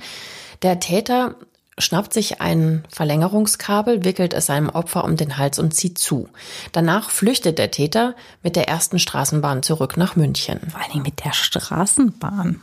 Der 0.62 0.82
Täter 0.82 1.36
schnappt 1.80 2.14
sich 2.14 2.42
ein 2.42 2.84
Verlängerungskabel, 2.90 4.04
wickelt 4.04 4.34
es 4.34 4.46
seinem 4.46 4.70
Opfer 4.70 5.04
um 5.04 5.16
den 5.16 5.38
Hals 5.38 5.60
und 5.60 5.74
zieht 5.74 5.98
zu. 5.98 6.30
Danach 6.72 7.10
flüchtet 7.10 7.58
der 7.58 7.72
Täter 7.72 8.16
mit 8.44 8.56
der 8.56 8.68
ersten 8.68 9.00
Straßenbahn 9.00 9.64
zurück 9.64 9.98
nach 9.98 10.16
München. 10.16 10.60
Vor 10.70 10.82
allen 10.82 10.92
Dingen 10.92 11.04
mit 11.04 11.24
der 11.24 11.34
Straßenbahn. 11.34 12.62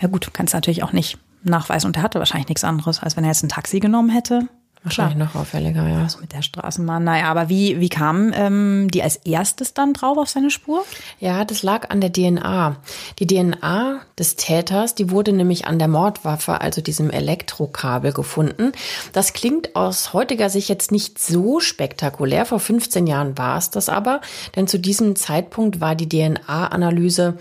Ja 0.00 0.08
gut, 0.08 0.32
kannst 0.32 0.54
natürlich 0.54 0.82
auch 0.82 0.92
nicht 0.92 1.18
nachweisen. 1.42 1.86
Und 1.88 1.96
er 1.96 2.02
hatte 2.02 2.18
wahrscheinlich 2.18 2.48
nichts 2.48 2.64
anderes, 2.64 3.00
als 3.00 3.16
wenn 3.16 3.24
er 3.24 3.30
jetzt 3.30 3.42
ein 3.42 3.48
Taxi 3.48 3.80
genommen 3.80 4.10
hätte. 4.10 4.48
Wahrscheinlich 4.84 5.16
noch 5.16 5.34
auffälliger, 5.34 5.88
ja. 5.88 6.02
Also 6.02 6.18
mit 6.20 6.34
der 6.34 6.42
Straßenbahn. 6.42 7.02
Naja, 7.02 7.30
aber 7.30 7.48
wie, 7.48 7.80
wie 7.80 7.88
kam 7.88 8.32
ähm, 8.34 8.90
die 8.90 9.02
als 9.02 9.16
erstes 9.16 9.72
dann 9.72 9.94
drauf 9.94 10.18
auf 10.18 10.28
seine 10.28 10.50
Spur? 10.50 10.84
Ja, 11.18 11.46
das 11.46 11.62
lag 11.62 11.88
an 11.88 12.02
der 12.02 12.12
DNA. 12.12 12.76
Die 13.18 13.26
DNA 13.26 14.00
des 14.18 14.36
Täters, 14.36 14.94
die 14.94 15.10
wurde 15.10 15.32
nämlich 15.32 15.66
an 15.66 15.78
der 15.78 15.88
Mordwaffe, 15.88 16.60
also 16.60 16.82
diesem 16.82 17.08
Elektrokabel, 17.08 18.12
gefunden. 18.12 18.72
Das 19.14 19.32
klingt 19.32 19.74
aus 19.74 20.12
heutiger 20.12 20.50
Sicht 20.50 20.68
jetzt 20.68 20.92
nicht 20.92 21.18
so 21.18 21.60
spektakulär. 21.60 22.44
Vor 22.44 22.60
15 22.60 23.06
Jahren 23.06 23.38
war 23.38 23.56
es 23.56 23.70
das 23.70 23.88
aber, 23.88 24.20
denn 24.54 24.68
zu 24.68 24.78
diesem 24.78 25.16
Zeitpunkt 25.16 25.80
war 25.80 25.94
die 25.94 26.10
DNA-Analyse 26.10 27.38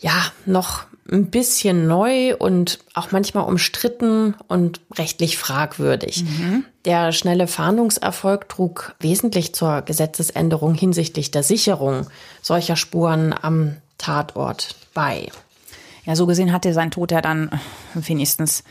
ja 0.00 0.14
noch 0.46 0.86
ein 1.10 1.30
bisschen 1.30 1.86
neu 1.86 2.36
und 2.36 2.78
auch 2.94 3.12
manchmal 3.12 3.44
umstritten 3.44 4.34
und 4.48 4.80
rechtlich 4.96 5.36
fragwürdig. 5.36 6.24
Der 6.84 7.12
schnelle 7.12 7.46
Fahndungserfolg 7.46 8.48
trug 8.48 8.94
wesentlich 9.00 9.54
zur 9.54 9.82
Gesetzesänderung 9.82 10.74
hinsichtlich 10.74 11.30
der 11.30 11.42
Sicherung 11.42 12.06
solcher 12.42 12.76
Spuren 12.76 13.34
am 13.38 13.76
Tatort 13.98 14.76
bei. 14.94 15.28
Ja, 16.04 16.16
so 16.16 16.26
gesehen 16.26 16.52
hatte 16.52 16.72
sein 16.72 16.90
Tod 16.90 17.12
ja 17.12 17.20
dann 17.20 17.50
wenigstens 17.94 18.64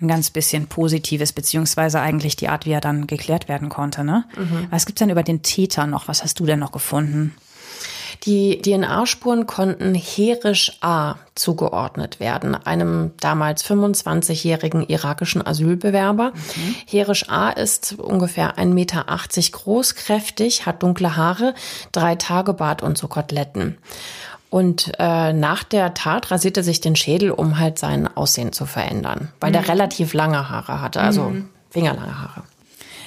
ein 0.00 0.08
ganz 0.08 0.30
bisschen 0.30 0.66
Positives, 0.66 1.32
beziehungsweise 1.32 2.00
eigentlich 2.00 2.36
die 2.36 2.48
Art, 2.48 2.66
wie 2.66 2.72
er 2.72 2.80
dann 2.80 3.06
geklärt 3.06 3.48
werden 3.48 3.68
konnte. 3.68 4.04
Ne? 4.04 4.24
Was 4.70 4.86
gibt's 4.86 4.98
denn 4.98 5.10
über 5.10 5.22
den 5.22 5.42
Täter 5.42 5.86
noch? 5.86 6.08
Was 6.08 6.22
hast 6.22 6.40
du 6.40 6.46
denn 6.46 6.58
noch 6.58 6.72
gefunden? 6.72 7.34
Die 8.26 8.62
DNA-Spuren 8.62 9.46
konnten 9.46 9.94
Herisch 9.94 10.78
A 10.80 11.16
zugeordnet 11.34 12.20
werden, 12.20 12.54
einem 12.54 13.12
damals 13.20 13.64
25-jährigen 13.64 14.88
irakischen 14.88 15.46
Asylbewerber. 15.46 16.32
Herisch 16.86 17.28
A 17.28 17.50
ist 17.50 17.98
ungefähr 17.98 18.56
1,80 18.56 18.66
Meter 18.72 19.04
groß, 19.52 19.94
kräftig, 19.94 20.64
hat 20.64 20.82
dunkle 20.82 21.16
Haare, 21.16 21.54
drei 21.92 22.14
Tage 22.14 22.54
Bart 22.54 22.82
und 22.82 22.96
so 22.96 23.08
Koteletten. 23.08 23.76
Und 24.48 24.92
äh, 24.98 25.32
nach 25.32 25.64
der 25.64 25.94
Tat 25.94 26.30
rasierte 26.30 26.62
sich 26.62 26.80
den 26.80 26.96
Schädel, 26.96 27.30
um 27.30 27.58
halt 27.58 27.78
sein 27.78 28.08
Aussehen 28.16 28.52
zu 28.52 28.66
verändern, 28.66 29.32
weil 29.40 29.52
der 29.52 29.68
relativ 29.68 30.14
lange 30.14 30.48
Haare 30.48 30.80
hatte, 30.80 31.00
also 31.00 31.32
fingerlange 31.70 32.20
Haare. 32.20 32.44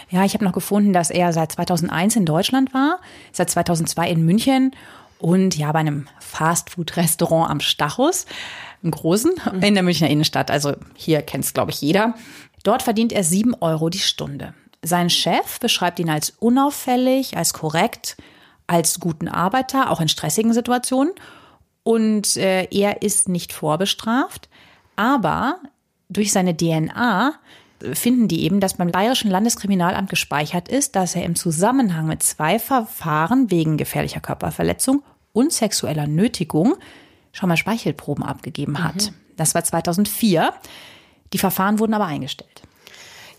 Ja, 0.09 0.23
ich 0.23 0.33
habe 0.33 0.45
noch 0.45 0.53
gefunden, 0.53 0.93
dass 0.93 1.09
er 1.09 1.33
seit 1.33 1.51
2001 1.51 2.15
in 2.15 2.25
Deutschland 2.25 2.73
war, 2.73 2.99
seit 3.31 3.49
2002 3.49 4.09
in 4.09 4.25
München 4.25 4.71
und 5.19 5.57
ja 5.57 5.71
bei 5.71 5.79
einem 5.79 6.07
Fastfood-Restaurant 6.19 7.49
am 7.49 7.59
Stachus, 7.59 8.25
im 8.83 8.91
Großen, 8.91 9.33
in 9.61 9.73
der 9.73 9.83
Münchner 9.83 10.09
Innenstadt. 10.09 10.51
Also 10.51 10.75
hier 10.95 11.21
kennt 11.21 11.45
es, 11.45 11.53
glaube 11.53 11.71
ich, 11.71 11.81
jeder. 11.81 12.15
Dort 12.63 12.83
verdient 12.83 13.13
er 13.13 13.23
sieben 13.23 13.55
Euro 13.55 13.89
die 13.89 13.99
Stunde. 13.99 14.53
Sein 14.83 15.09
Chef 15.09 15.59
beschreibt 15.59 15.99
ihn 15.99 16.09
als 16.09 16.31
unauffällig, 16.39 17.35
als 17.35 17.53
korrekt, 17.53 18.17
als 18.67 18.99
guten 18.99 19.27
Arbeiter, 19.27 19.89
auch 19.89 20.01
in 20.01 20.09
stressigen 20.09 20.53
Situationen. 20.53 21.13
Und 21.83 22.35
äh, 22.37 22.65
er 22.65 23.01
ist 23.01 23.29
nicht 23.29 23.53
vorbestraft, 23.53 24.49
aber 24.95 25.59
durch 26.09 26.31
seine 26.31 26.55
DNA 26.55 27.33
finden 27.93 28.27
die 28.27 28.43
eben, 28.43 28.59
dass 28.59 28.75
beim 28.75 28.91
Bayerischen 28.91 29.29
Landeskriminalamt 29.29 30.09
gespeichert 30.09 30.67
ist, 30.67 30.95
dass 30.95 31.15
er 31.15 31.23
im 31.23 31.35
Zusammenhang 31.35 32.07
mit 32.07 32.23
zwei 32.23 32.59
Verfahren 32.59 33.51
wegen 33.51 33.77
gefährlicher 33.77 34.19
Körperverletzung 34.19 35.03
und 35.33 35.53
sexueller 35.53 36.07
Nötigung 36.07 36.75
schon 37.31 37.49
mal 37.49 37.57
Speichelproben 37.57 38.23
abgegeben 38.23 38.83
hat. 38.83 39.11
Das 39.35 39.53
war 39.53 39.63
2004. 39.63 40.53
Die 41.33 41.37
Verfahren 41.37 41.79
wurden 41.79 41.93
aber 41.93 42.05
eingestellt. 42.05 42.63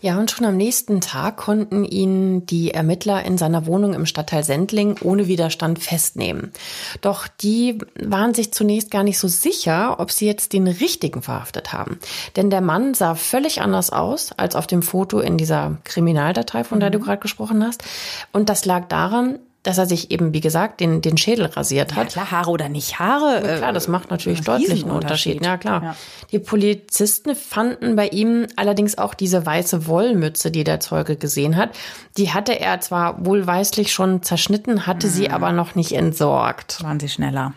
Ja, 0.01 0.17
und 0.17 0.31
schon 0.31 0.45
am 0.45 0.55
nächsten 0.55 1.01
Tag 1.01 1.35
konnten 1.35 1.83
ihn 1.83 2.45
die 2.45 2.71
Ermittler 2.71 3.25
in 3.25 3.37
seiner 3.37 3.65
Wohnung 3.65 3.93
im 3.93 4.05
Stadtteil 4.05 4.45
Sendling 4.45 4.95
ohne 5.01 5.27
Widerstand 5.27 5.79
festnehmen. 5.79 6.53
Doch 7.01 7.27
die 7.27 7.79
waren 8.01 8.33
sich 8.33 8.53
zunächst 8.53 8.91
gar 8.91 9.03
nicht 9.03 9.19
so 9.19 9.27
sicher, 9.27 9.99
ob 9.99 10.11
sie 10.11 10.25
jetzt 10.25 10.53
den 10.53 10.67
richtigen 10.67 11.21
verhaftet 11.21 11.73
haben. 11.73 11.99
Denn 12.37 12.49
der 12.49 12.61
Mann 12.61 12.93
sah 12.93 13.15
völlig 13.15 13.61
anders 13.61 13.91
aus 13.91 14.31
als 14.37 14.55
auf 14.55 14.67
dem 14.67 14.83
Foto 14.83 15.19
in 15.19 15.37
dieser 15.37 15.77
Kriminaldatei, 15.83 16.63
von 16.63 16.79
der 16.79 16.91
du 16.91 16.99
gerade 16.99 17.19
gesprochen 17.19 17.61
hast. 17.61 17.83
Und 18.31 18.47
das 18.47 18.63
lag 18.63 18.87
daran, 18.87 19.39
dass 19.63 19.77
er 19.77 19.85
sich 19.85 20.09
eben, 20.09 20.33
wie 20.33 20.39
gesagt, 20.39 20.79
den, 20.79 21.01
den 21.01 21.17
Schädel 21.17 21.45
rasiert 21.47 21.95
hat. 21.95 22.09
Klar, 22.09 22.31
Haare 22.31 22.49
oder 22.49 22.69
nicht 22.69 22.97
Haare. 22.97 23.45
Ja, 23.45 23.57
klar, 23.57 23.73
das 23.73 23.87
macht 23.89 24.09
natürlich 24.09 24.41
deutlich 24.41 24.83
einen 24.83 24.91
Unterschied. 24.91 25.43
Ja, 25.43 25.57
klar. 25.57 25.83
Ja. 25.83 25.95
Die 26.31 26.39
Polizisten 26.39 27.35
fanden 27.35 27.95
bei 27.97 28.07
ihm 28.07 28.47
allerdings 28.55 28.97
auch 28.97 29.13
diese 29.13 29.45
weiße 29.45 29.85
Wollmütze, 29.87 30.49
die 30.49 30.63
der 30.63 30.79
Zeuge 30.79 31.17
gesehen 31.17 31.57
hat. 31.57 31.71
Die 32.17 32.31
hatte 32.33 32.57
er 32.57 32.79
zwar 32.79 33.25
wohlweislich 33.25 33.91
schon 33.91 34.23
zerschnitten, 34.23 34.87
hatte 34.87 35.07
Mhm. 35.07 35.11
sie 35.11 35.29
aber 35.29 35.51
noch 35.51 35.75
nicht 35.75 35.91
entsorgt. 35.91 36.81
waren 36.83 36.99
sie 37.01 37.09
schneller. 37.09 37.53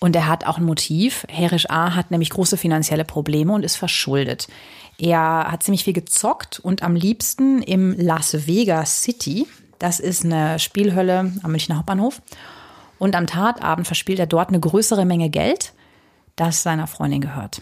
Und 0.00 0.14
er 0.14 0.28
hat 0.28 0.44
auch 0.46 0.58
ein 0.58 0.64
Motiv. 0.64 1.24
Herisch 1.30 1.70
A. 1.70 1.94
hat 1.94 2.10
nämlich 2.10 2.28
große 2.28 2.58
finanzielle 2.58 3.06
Probleme 3.06 3.54
und 3.54 3.64
ist 3.64 3.76
verschuldet. 3.76 4.48
Er 4.98 5.48
hat 5.50 5.62
ziemlich 5.62 5.82
viel 5.84 5.94
gezockt 5.94 6.60
und 6.60 6.82
am 6.82 6.94
liebsten 6.94 7.62
im 7.62 7.96
Las 7.98 8.46
Vegas 8.46 9.02
City. 9.02 9.46
Das 9.84 10.00
ist 10.00 10.24
eine 10.24 10.58
Spielhölle 10.58 11.30
am 11.42 11.50
Münchner 11.50 11.76
Hauptbahnhof. 11.76 12.22
Und 12.98 13.14
am 13.14 13.26
Tatabend 13.26 13.86
verspielt 13.86 14.18
er 14.18 14.26
dort 14.26 14.48
eine 14.48 14.58
größere 14.58 15.04
Menge 15.04 15.28
Geld, 15.28 15.74
das 16.36 16.62
seiner 16.62 16.86
Freundin 16.86 17.20
gehört. 17.20 17.60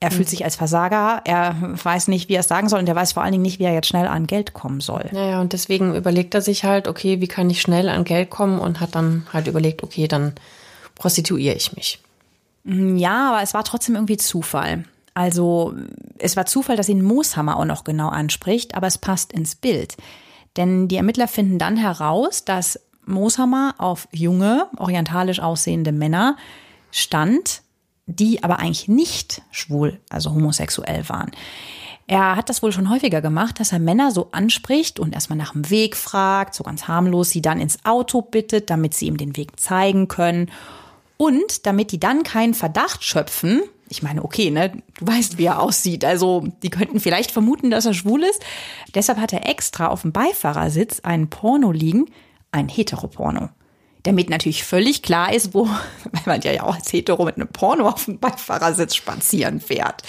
Er 0.00 0.10
fühlt 0.10 0.30
sich 0.30 0.46
als 0.46 0.56
Versager, 0.56 1.20
er 1.26 1.54
weiß 1.84 2.08
nicht, 2.08 2.30
wie 2.30 2.36
er 2.36 2.40
es 2.40 2.48
sagen 2.48 2.70
soll 2.70 2.80
und 2.80 2.88
er 2.88 2.96
weiß 2.96 3.12
vor 3.12 3.22
allen 3.22 3.32
Dingen 3.32 3.42
nicht, 3.42 3.58
wie 3.58 3.64
er 3.64 3.74
jetzt 3.74 3.88
schnell 3.88 4.06
an 4.06 4.26
Geld 4.26 4.54
kommen 4.54 4.80
soll. 4.80 5.10
Naja, 5.12 5.42
und 5.42 5.52
deswegen 5.52 5.94
überlegt 5.94 6.32
er 6.34 6.40
sich 6.40 6.64
halt, 6.64 6.88
okay, 6.88 7.20
wie 7.20 7.28
kann 7.28 7.50
ich 7.50 7.60
schnell 7.60 7.90
an 7.90 8.04
Geld 8.04 8.30
kommen 8.30 8.58
und 8.58 8.80
hat 8.80 8.94
dann 8.94 9.26
halt 9.30 9.46
überlegt, 9.46 9.82
okay, 9.82 10.08
dann 10.08 10.32
prostituiere 10.94 11.54
ich 11.54 11.76
mich. 11.76 12.00
Ja, 12.64 13.28
aber 13.28 13.42
es 13.42 13.52
war 13.52 13.62
trotzdem 13.62 13.96
irgendwie 13.96 14.16
Zufall. 14.16 14.86
Also 15.12 15.74
es 16.16 16.34
war 16.34 16.46
Zufall, 16.46 16.78
dass 16.78 16.88
ihn 16.88 17.02
Mooshammer 17.02 17.58
auch 17.58 17.66
noch 17.66 17.84
genau 17.84 18.08
anspricht, 18.08 18.74
aber 18.74 18.86
es 18.86 18.96
passt 18.96 19.34
ins 19.34 19.54
Bild. 19.54 19.98
Denn 20.56 20.88
die 20.88 20.96
Ermittler 20.96 21.28
finden 21.28 21.58
dann 21.58 21.76
heraus, 21.76 22.44
dass 22.44 22.78
Mooshammer 23.06 23.74
auf 23.78 24.08
junge, 24.12 24.68
orientalisch 24.76 25.40
aussehende 25.40 25.92
Männer 25.92 26.36
stand, 26.90 27.62
die 28.06 28.42
aber 28.44 28.58
eigentlich 28.58 28.88
nicht 28.88 29.42
schwul, 29.50 30.00
also 30.10 30.32
homosexuell 30.32 31.08
waren. 31.08 31.30
Er 32.06 32.36
hat 32.36 32.48
das 32.48 32.62
wohl 32.62 32.72
schon 32.72 32.90
häufiger 32.90 33.22
gemacht, 33.22 33.60
dass 33.60 33.72
er 33.72 33.78
Männer 33.78 34.10
so 34.10 34.28
anspricht 34.32 35.00
und 35.00 35.14
erstmal 35.14 35.38
nach 35.38 35.52
dem 35.52 35.70
Weg 35.70 35.96
fragt, 35.96 36.54
so 36.54 36.64
ganz 36.64 36.88
harmlos, 36.88 37.30
sie 37.30 37.42
dann 37.42 37.60
ins 37.60 37.84
Auto 37.84 38.22
bittet, 38.22 38.70
damit 38.70 38.94
sie 38.94 39.06
ihm 39.06 39.16
den 39.16 39.36
Weg 39.36 39.58
zeigen 39.58 40.08
können. 40.08 40.50
Und 41.16 41.66
damit 41.66 41.92
die 41.92 42.00
dann 42.00 42.24
keinen 42.24 42.54
Verdacht 42.54 43.04
schöpfen, 43.04 43.62
ich 43.92 44.02
meine, 44.02 44.24
okay, 44.24 44.50
ne, 44.50 44.72
du 44.98 45.06
weißt, 45.06 45.36
wie 45.36 45.44
er 45.44 45.60
aussieht. 45.60 46.04
Also, 46.04 46.46
die 46.62 46.70
könnten 46.70 46.98
vielleicht 46.98 47.30
vermuten, 47.30 47.70
dass 47.70 47.84
er 47.84 47.92
schwul 47.92 48.22
ist. 48.22 48.42
Deshalb 48.94 49.18
hat 49.18 49.32
er 49.32 49.48
extra 49.48 49.88
auf 49.88 50.02
dem 50.02 50.12
Beifahrersitz 50.12 51.00
einen 51.00 51.28
Porno 51.28 51.72
liegen, 51.72 52.06
ein 52.52 52.68
Heteroporno 52.68 53.50
damit 54.02 54.30
natürlich 54.30 54.64
völlig 54.64 55.02
klar 55.02 55.32
ist, 55.32 55.54
wo, 55.54 55.66
weil 56.12 56.22
man 56.26 56.40
ja 56.40 56.62
auch 56.62 56.74
als 56.74 56.92
Hetero 56.92 57.24
mit 57.24 57.36
einem 57.36 57.48
Porno 57.48 57.88
auf 57.88 58.04
dem 58.06 58.18
Beifahrersitz 58.18 58.96
spazieren 58.96 59.60
fährt. 59.60 60.02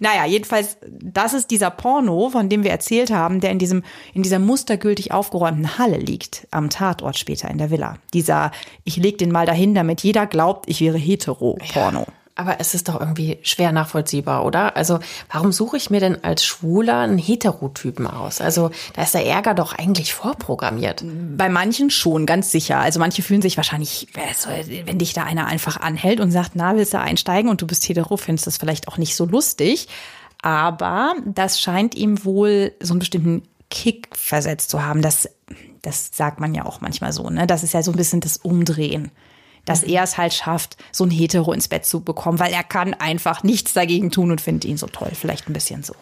Naja, 0.00 0.26
jedenfalls, 0.26 0.78
das 0.86 1.32
ist 1.32 1.50
dieser 1.50 1.70
Porno, 1.70 2.30
von 2.30 2.48
dem 2.48 2.64
wir 2.64 2.70
erzählt 2.70 3.10
haben, 3.10 3.40
der 3.40 3.50
in 3.50 3.58
diesem, 3.58 3.84
in 4.14 4.22
dieser 4.22 4.38
mustergültig 4.38 5.12
aufgeräumten 5.12 5.78
Halle 5.78 5.98
liegt, 5.98 6.46
am 6.50 6.70
Tatort 6.70 7.16
später 7.16 7.48
in 7.48 7.58
der 7.58 7.70
Villa. 7.70 7.98
Dieser, 8.12 8.50
ich 8.84 8.96
leg 8.96 9.18
den 9.18 9.30
mal 9.30 9.46
dahin, 9.46 9.74
damit 9.74 10.02
jeder 10.02 10.26
glaubt, 10.26 10.68
ich 10.68 10.80
wäre 10.80 10.98
hetero 10.98 11.56
Porno. 11.72 12.00
Ja. 12.00 12.21
Aber 12.42 12.56
es 12.58 12.74
ist 12.74 12.88
doch 12.88 12.98
irgendwie 12.98 13.38
schwer 13.42 13.70
nachvollziehbar, 13.70 14.44
oder? 14.44 14.76
Also, 14.76 14.98
warum 15.30 15.52
suche 15.52 15.76
ich 15.76 15.90
mir 15.90 16.00
denn 16.00 16.24
als 16.24 16.44
Schwuler 16.44 16.98
einen 16.98 17.16
Heterotypen 17.18 18.04
aus? 18.08 18.40
Also, 18.40 18.72
da 18.94 19.04
ist 19.04 19.14
der 19.14 19.24
Ärger 19.24 19.54
doch 19.54 19.72
eigentlich 19.78 20.12
vorprogrammiert. 20.12 21.04
Bei 21.36 21.48
manchen 21.48 21.90
schon, 21.90 22.26
ganz 22.26 22.50
sicher. 22.50 22.80
Also, 22.80 22.98
manche 22.98 23.22
fühlen 23.22 23.42
sich 23.42 23.56
wahrscheinlich, 23.56 24.08
wenn 24.86 24.98
dich 24.98 25.12
da 25.12 25.22
einer 25.22 25.46
einfach 25.46 25.76
anhält 25.76 26.18
und 26.18 26.32
sagt, 26.32 26.52
na, 26.54 26.74
willst 26.74 26.94
du 26.94 26.98
einsteigen 26.98 27.48
und 27.48 27.62
du 27.62 27.66
bist 27.68 27.88
hetero, 27.88 28.16
findest 28.16 28.48
das 28.48 28.56
vielleicht 28.56 28.88
auch 28.88 28.98
nicht 28.98 29.14
so 29.14 29.24
lustig. 29.24 29.86
Aber 30.42 31.14
das 31.24 31.60
scheint 31.60 31.94
ihm 31.94 32.24
wohl 32.24 32.72
so 32.80 32.94
einen 32.94 32.98
bestimmten 32.98 33.44
Kick 33.70 34.08
versetzt 34.16 34.70
zu 34.70 34.84
haben. 34.84 35.00
Das, 35.00 35.28
das 35.82 36.10
sagt 36.12 36.40
man 36.40 36.56
ja 36.56 36.64
auch 36.64 36.80
manchmal 36.80 37.12
so, 37.12 37.30
ne? 37.30 37.46
Das 37.46 37.62
ist 37.62 37.72
ja 37.72 37.84
so 37.84 37.92
ein 37.92 37.96
bisschen 37.96 38.18
das 38.18 38.38
Umdrehen 38.38 39.12
dass 39.64 39.82
er 39.82 40.02
es 40.02 40.18
halt 40.18 40.34
schafft, 40.34 40.76
so 40.90 41.04
ein 41.04 41.10
Hetero 41.10 41.52
ins 41.52 41.68
Bett 41.68 41.86
zu 41.86 42.00
bekommen, 42.00 42.38
weil 42.38 42.52
er 42.52 42.64
kann 42.64 42.94
einfach 42.94 43.42
nichts 43.42 43.72
dagegen 43.72 44.10
tun 44.10 44.30
und 44.30 44.40
findet 44.40 44.64
ihn 44.64 44.76
so 44.76 44.86
toll. 44.86 45.12
Vielleicht 45.14 45.48
ein 45.48 45.52
bisschen 45.52 45.82
so. 45.82 45.94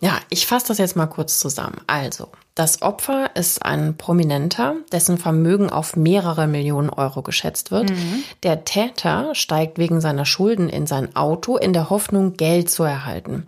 Ja, 0.00 0.18
ich 0.28 0.46
fasse 0.46 0.68
das 0.68 0.78
jetzt 0.78 0.96
mal 0.96 1.06
kurz 1.06 1.38
zusammen. 1.38 1.80
Also, 1.86 2.28
das 2.54 2.82
Opfer 2.82 3.30
ist 3.36 3.64
ein 3.64 3.96
Prominenter, 3.96 4.76
dessen 4.92 5.18
Vermögen 5.18 5.70
auf 5.70 5.96
mehrere 5.96 6.46
Millionen 6.46 6.90
Euro 6.90 7.22
geschätzt 7.22 7.70
wird. 7.70 7.90
Mhm. 7.90 8.24
Der 8.42 8.64
Täter 8.64 9.34
steigt 9.34 9.78
wegen 9.78 10.00
seiner 10.00 10.26
Schulden 10.26 10.68
in 10.68 10.86
sein 10.86 11.16
Auto 11.16 11.56
in 11.56 11.72
der 11.72 11.90
Hoffnung, 11.90 12.34
Geld 12.36 12.70
zu 12.70 12.82
erhalten. 12.82 13.46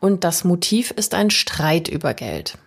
Und 0.00 0.24
das 0.24 0.44
Motiv 0.44 0.90
ist 0.90 1.14
ein 1.14 1.30
Streit 1.30 1.88
über 1.88 2.12
Geld. 2.12 2.58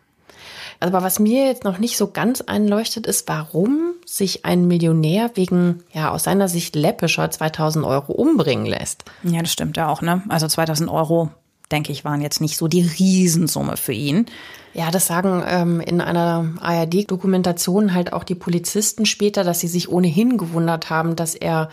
Aber 0.79 1.01
was 1.01 1.19
mir 1.19 1.45
jetzt 1.45 1.63
noch 1.63 1.79
nicht 1.79 1.97
so 1.97 2.07
ganz 2.07 2.41
einleuchtet, 2.41 3.07
ist, 3.07 3.27
warum 3.27 3.93
sich 4.05 4.45
ein 4.45 4.67
Millionär 4.67 5.31
wegen, 5.35 5.83
ja, 5.91 6.11
aus 6.11 6.23
seiner 6.23 6.47
Sicht 6.47 6.75
läppischer 6.75 7.29
2000 7.29 7.85
Euro 7.85 8.13
umbringen 8.13 8.65
lässt. 8.65 9.05
Ja, 9.23 9.41
das 9.41 9.51
stimmt 9.51 9.77
ja 9.77 9.89
auch, 9.89 10.01
ne? 10.01 10.21
Also 10.29 10.47
2000 10.47 10.89
Euro, 10.89 11.29
denke 11.71 11.91
ich, 11.91 12.05
waren 12.05 12.21
jetzt 12.21 12.41
nicht 12.41 12.57
so 12.57 12.67
die 12.67 12.81
Riesensumme 12.81 13.77
für 13.77 13.93
ihn. 13.93 14.27
Ja, 14.73 14.91
das 14.91 15.07
sagen 15.07 15.43
ähm, 15.47 15.81
in 15.81 16.01
einer 16.01 16.53
ARD-Dokumentation 16.61 17.95
halt 17.95 18.13
auch 18.13 18.23
die 18.23 18.35
Polizisten 18.35 19.07
später, 19.07 19.43
dass 19.43 19.59
sie 19.59 19.67
sich 19.67 19.89
ohnehin 19.89 20.37
gewundert 20.37 20.91
haben, 20.91 21.15
dass 21.15 21.33
er 21.33 21.69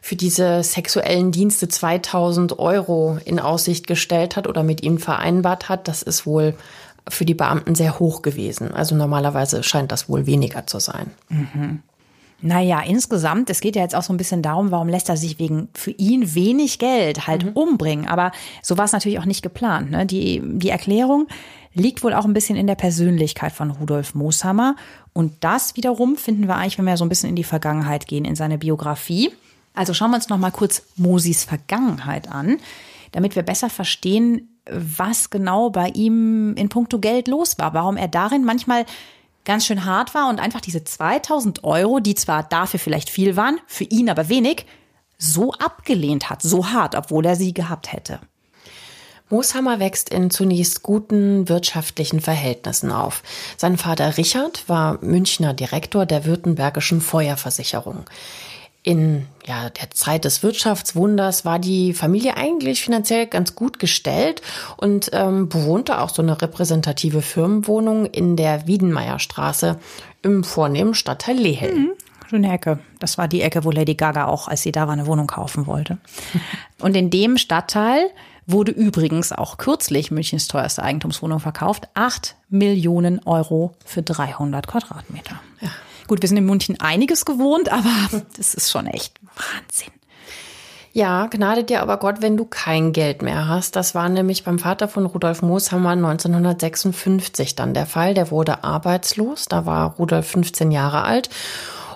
für 0.00 0.16
diese 0.16 0.64
sexuellen 0.64 1.30
Dienste 1.30 1.68
2000 1.68 2.58
Euro 2.58 3.18
in 3.24 3.38
Aussicht 3.38 3.86
gestellt 3.86 4.34
hat 4.34 4.48
oder 4.48 4.64
mit 4.64 4.82
ihm 4.82 4.98
vereinbart 4.98 5.68
hat. 5.68 5.86
Das 5.86 6.02
ist 6.02 6.26
wohl 6.26 6.54
für 7.08 7.24
die 7.24 7.34
Beamten 7.34 7.74
sehr 7.74 7.98
hoch 7.98 8.22
gewesen. 8.22 8.72
Also 8.72 8.94
normalerweise 8.94 9.62
scheint 9.62 9.92
das 9.92 10.08
wohl 10.08 10.26
weniger 10.26 10.66
zu 10.66 10.78
sein. 10.78 11.10
Mhm. 11.28 11.82
Naja, 12.40 12.80
insgesamt, 12.80 13.50
es 13.50 13.60
geht 13.60 13.74
ja 13.74 13.82
jetzt 13.82 13.96
auch 13.96 14.02
so 14.04 14.12
ein 14.12 14.16
bisschen 14.16 14.42
darum, 14.42 14.70
warum 14.70 14.88
lässt 14.88 15.08
er 15.08 15.16
sich 15.16 15.40
wegen 15.40 15.68
für 15.74 15.90
ihn 15.90 16.34
wenig 16.34 16.78
Geld 16.78 17.26
halt 17.26 17.44
mhm. 17.44 17.52
umbringen. 17.52 18.06
Aber 18.06 18.30
so 18.62 18.78
war 18.78 18.84
es 18.84 18.92
natürlich 18.92 19.18
auch 19.18 19.24
nicht 19.24 19.42
geplant. 19.42 19.90
Ne? 19.90 20.06
Die, 20.06 20.40
die 20.44 20.68
Erklärung 20.68 21.26
liegt 21.74 22.04
wohl 22.04 22.14
auch 22.14 22.24
ein 22.24 22.34
bisschen 22.34 22.56
in 22.56 22.68
der 22.68 22.76
Persönlichkeit 22.76 23.52
von 23.52 23.72
Rudolf 23.72 24.14
Mooshammer. 24.14 24.76
Und 25.12 25.32
das 25.40 25.74
wiederum 25.76 26.16
finden 26.16 26.46
wir 26.46 26.54
eigentlich, 26.54 26.78
wenn 26.78 26.84
wir 26.84 26.96
so 26.96 27.04
ein 27.04 27.08
bisschen 27.08 27.30
in 27.30 27.36
die 27.36 27.44
Vergangenheit 27.44 28.06
gehen, 28.06 28.24
in 28.24 28.36
seine 28.36 28.58
Biografie. 28.58 29.32
Also 29.74 29.92
schauen 29.92 30.10
wir 30.10 30.16
uns 30.16 30.28
noch 30.28 30.38
mal 30.38 30.50
kurz 30.50 30.82
Mosis 30.96 31.44
Vergangenheit 31.44 32.30
an, 32.30 32.58
damit 33.12 33.34
wir 33.34 33.42
besser 33.42 33.68
verstehen, 33.68 34.57
was 34.70 35.30
genau 35.30 35.70
bei 35.70 35.88
ihm 35.88 36.54
in 36.54 36.68
puncto 36.68 36.98
Geld 36.98 37.28
los 37.28 37.58
war, 37.58 37.74
warum 37.74 37.96
er 37.96 38.08
darin 38.08 38.44
manchmal 38.44 38.84
ganz 39.44 39.66
schön 39.66 39.84
hart 39.84 40.14
war 40.14 40.28
und 40.28 40.40
einfach 40.40 40.60
diese 40.60 40.84
2000 40.84 41.64
Euro, 41.64 42.00
die 42.00 42.14
zwar 42.14 42.42
dafür 42.42 42.78
vielleicht 42.78 43.10
viel 43.10 43.36
waren, 43.36 43.58
für 43.66 43.84
ihn 43.84 44.10
aber 44.10 44.28
wenig, 44.28 44.66
so 45.16 45.52
abgelehnt 45.52 46.30
hat, 46.30 46.42
so 46.42 46.70
hart, 46.70 46.94
obwohl 46.94 47.26
er 47.26 47.36
sie 47.36 47.54
gehabt 47.54 47.92
hätte. 47.92 48.20
Mooshammer 49.30 49.78
wächst 49.78 50.08
in 50.08 50.30
zunächst 50.30 50.82
guten 50.82 51.48
wirtschaftlichen 51.48 52.20
Verhältnissen 52.20 52.90
auf. 52.90 53.22
Sein 53.58 53.76
Vater 53.76 54.16
Richard 54.16 54.66
war 54.68 54.98
Münchner 55.02 55.52
Direktor 55.52 56.06
der 56.06 56.24
Württembergischen 56.24 57.02
Feuerversicherung 57.02 58.04
in 58.88 59.26
ja, 59.46 59.68
der 59.68 59.90
Zeit 59.90 60.24
des 60.24 60.42
Wirtschaftswunders 60.42 61.44
war 61.44 61.58
die 61.58 61.92
Familie 61.92 62.38
eigentlich 62.38 62.82
finanziell 62.82 63.26
ganz 63.26 63.54
gut 63.54 63.78
gestellt 63.78 64.40
und 64.78 65.10
ähm, 65.12 65.50
bewohnte 65.50 66.00
auch 66.00 66.08
so 66.08 66.22
eine 66.22 66.40
repräsentative 66.40 67.20
Firmenwohnung 67.20 68.06
in 68.06 68.36
der 68.36 68.66
Wiedenmeierstraße 68.66 69.78
im 70.22 70.42
vornehmen 70.42 70.94
Stadtteil 70.94 71.36
Lehel. 71.36 71.74
Mhm. 71.74 71.90
Schöne 72.30 72.50
Ecke. 72.50 72.78
Das 72.98 73.18
war 73.18 73.28
die 73.28 73.42
Ecke, 73.42 73.62
wo 73.64 73.70
Lady 73.70 73.94
Gaga 73.94 74.24
auch, 74.24 74.48
als 74.48 74.62
sie 74.62 74.72
da 74.72 74.86
war, 74.86 74.94
eine 74.94 75.06
Wohnung 75.06 75.26
kaufen 75.26 75.66
wollte. 75.66 75.98
Und 76.78 76.96
in 76.96 77.10
dem 77.10 77.36
Stadtteil 77.36 78.08
wurde 78.46 78.72
übrigens 78.72 79.32
auch 79.32 79.58
kürzlich 79.58 80.10
Münchens 80.10 80.48
teuerste 80.48 80.82
Eigentumswohnung 80.82 81.40
verkauft. 81.40 81.90
Acht 81.92 82.36
Millionen 82.48 83.20
Euro 83.26 83.74
für 83.84 84.00
300 84.00 84.66
Quadratmeter. 84.66 85.40
Ja. 85.60 85.68
Gut, 86.08 86.22
wir 86.22 86.28
sind 86.28 86.38
in 86.38 86.46
München 86.46 86.80
einiges 86.80 87.24
gewohnt, 87.24 87.68
aber 87.72 88.24
das 88.36 88.54
ist 88.54 88.70
schon 88.70 88.88
echt 88.88 89.14
Wahnsinn. 89.22 89.92
Ja, 90.92 91.26
gnade 91.26 91.62
dir 91.62 91.82
aber 91.82 91.98
Gott, 91.98 92.22
wenn 92.22 92.36
du 92.36 92.44
kein 92.44 92.92
Geld 92.92 93.22
mehr 93.22 93.46
hast. 93.46 93.76
Das 93.76 93.94
war 93.94 94.08
nämlich 94.08 94.42
beim 94.42 94.58
Vater 94.58 94.88
von 94.88 95.06
Rudolf 95.06 95.42
Mooshammer 95.42 95.90
1956 95.90 97.54
dann 97.54 97.72
der 97.72 97.86
Fall. 97.86 98.14
Der 98.14 98.32
wurde 98.32 98.64
arbeitslos. 98.64 99.44
Da 99.44 99.64
war 99.64 99.94
Rudolf 99.96 100.26
15 100.26 100.72
Jahre 100.72 101.02
alt. 101.02 101.30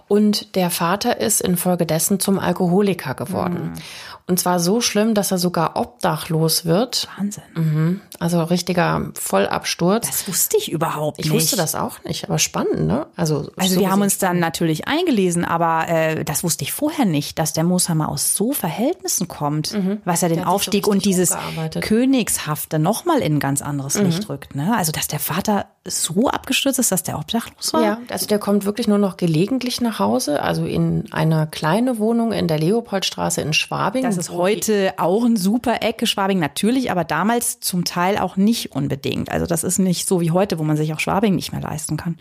Und 0.09 0.55
der 0.57 0.70
Vater 0.70 1.20
ist 1.20 1.40
infolgedessen 1.40 2.20
zum 2.20 2.38
Alkoholiker 2.38 3.14
geworden. 3.14 3.72
Mhm. 3.72 3.81
Und 4.26 4.38
zwar 4.38 4.61
so 4.61 4.80
schlimm, 4.80 5.14
dass 5.14 5.30
er 5.30 5.38
sogar 5.38 5.76
obdachlos 5.76 6.64
wird. 6.64 7.08
Wahnsinn. 7.16 7.42
Mhm. 7.54 8.00
Also 8.18 8.42
richtiger 8.42 9.11
Vollabsturz. 9.14 10.06
Das 10.06 10.28
wusste 10.28 10.56
ich 10.56 10.70
überhaupt 10.70 11.18
nicht. 11.18 11.26
Ich 11.26 11.32
wusste 11.32 11.56
das 11.56 11.74
auch 11.74 12.02
nicht, 12.04 12.24
aber 12.24 12.38
spannend, 12.38 12.87
ne? 12.87 13.06
Also, 13.16 13.50
also 13.56 13.74
so 13.74 13.80
wir 13.80 13.90
haben 13.90 14.02
uns 14.02 14.18
dann 14.18 14.38
natürlich 14.38 14.87
eingelesen, 14.87 15.44
aber 15.44 15.88
äh, 15.88 16.24
das 16.24 16.44
wusste 16.44 16.64
ich 16.64 16.72
vorher 16.72 17.04
nicht, 17.04 17.38
dass 17.38 17.52
der 17.52 17.64
Mooshammer 17.64 18.08
aus 18.08 18.35
so 18.35 18.52
Verhältnissen 18.52 19.28
kommt, 19.28 19.72
mhm. 19.72 20.00
was 20.04 20.22
er 20.22 20.28
den 20.28 20.44
Aufstieg 20.44 20.87
und 20.87 21.04
dieses 21.04 21.37
Königshafte 21.80 22.78
nochmal 22.78 23.20
in 23.20 23.37
ein 23.37 23.40
ganz 23.40 23.61
anderes 23.61 23.96
mhm. 23.96 24.06
Licht 24.06 24.28
rückt. 24.28 24.54
Ne? 24.54 24.76
Also 24.76 24.92
dass 24.92 25.08
der 25.08 25.18
Vater 25.18 25.66
so 25.86 26.28
abgestürzt 26.28 26.78
ist, 26.78 26.92
dass 26.92 27.02
der 27.02 27.18
obdachlos 27.18 27.72
war? 27.72 27.82
Ja, 27.82 27.98
also 28.08 28.26
der 28.26 28.38
kommt 28.38 28.64
wirklich 28.64 28.86
nur 28.86 28.98
noch 28.98 29.16
gelegentlich 29.16 29.80
nach 29.80 29.98
Hause, 29.98 30.42
also 30.42 30.64
in 30.64 31.12
eine 31.12 31.48
kleine 31.50 31.98
Wohnung 31.98 32.32
in 32.32 32.46
der 32.46 32.58
Leopoldstraße 32.58 33.40
in 33.40 33.52
Schwabing. 33.52 34.04
Das 34.04 34.16
ist 34.16 34.30
heute 34.30 34.94
auch 34.98 35.24
ein 35.24 35.36
super 35.36 35.82
Ecke, 35.82 36.06
Schwabing 36.06 36.38
natürlich, 36.38 36.90
aber 36.90 37.04
damals 37.04 37.60
zum 37.60 37.84
Teil 37.84 38.18
auch 38.18 38.36
nicht 38.36 38.72
unbedingt. 38.72 39.30
Also 39.30 39.46
das 39.46 39.64
ist 39.64 39.78
nicht 39.78 40.06
so 40.06 40.20
wie 40.20 40.30
heute, 40.30 40.58
wo 40.58 40.62
man 40.62 40.76
sich 40.76 40.92
auch 40.94 41.00
Schwabing 41.00 41.34
nicht 41.34 41.52
mehr 41.52 41.62
leisten 41.62 41.96
kann. 41.96 42.16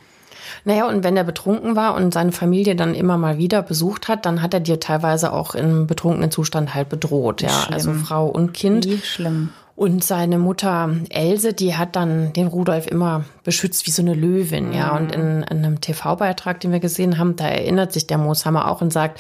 Naja, 0.66 0.88
und 0.88 1.04
wenn 1.04 1.16
er 1.16 1.24
betrunken 1.24 1.76
war 1.76 1.96
und 1.96 2.14
seine 2.14 2.32
Familie 2.32 2.76
dann 2.76 2.96
immer 2.96 3.18
mal 3.18 3.38
wieder 3.38 3.62
besucht 3.62 4.08
hat, 4.08 4.26
dann 4.26 4.42
hat 4.42 4.54
er 4.54 4.60
dir 4.60 4.80
teilweise 4.80 5.34
auch 5.34 5.56
im 5.56 5.88
betrunkenen 5.88 6.32
Zustand 6.32 6.74
halt 6.74 6.90
bedroht, 6.90 7.42
ja. 7.42 7.50
Schlimm. 7.50 7.74
Also 7.74 7.94
Frau 7.94 8.28
und 8.28 8.54
Kind. 8.54 8.86
Wie 8.86 8.98
schlimm. 8.98 9.50
Und 9.82 10.04
seine 10.04 10.38
Mutter 10.38 10.92
Else, 11.10 11.54
die 11.54 11.76
hat 11.76 11.96
dann 11.96 12.34
den 12.34 12.46
Rudolf 12.46 12.86
immer 12.86 13.26
beschützt 13.44 13.88
wie 13.88 13.90
so 13.90 14.04
eine 14.04 14.14
Löwin, 14.14 14.74
ja. 14.74 14.96
Und 14.96 15.12
in, 15.12 15.42
in 15.42 15.66
einem 15.66 15.82
TV-Beitrag, 15.82 16.60
den 16.60 16.72
wir 16.72 16.80
gesehen 16.80 17.18
haben, 17.18 17.36
da 17.36 17.48
erinnert 17.48 17.92
sich 17.92 18.06
der 18.06 18.20
Mooshammer 18.20 18.70
auch 18.70 18.82
und 18.82 18.94
sagt, 18.94 19.20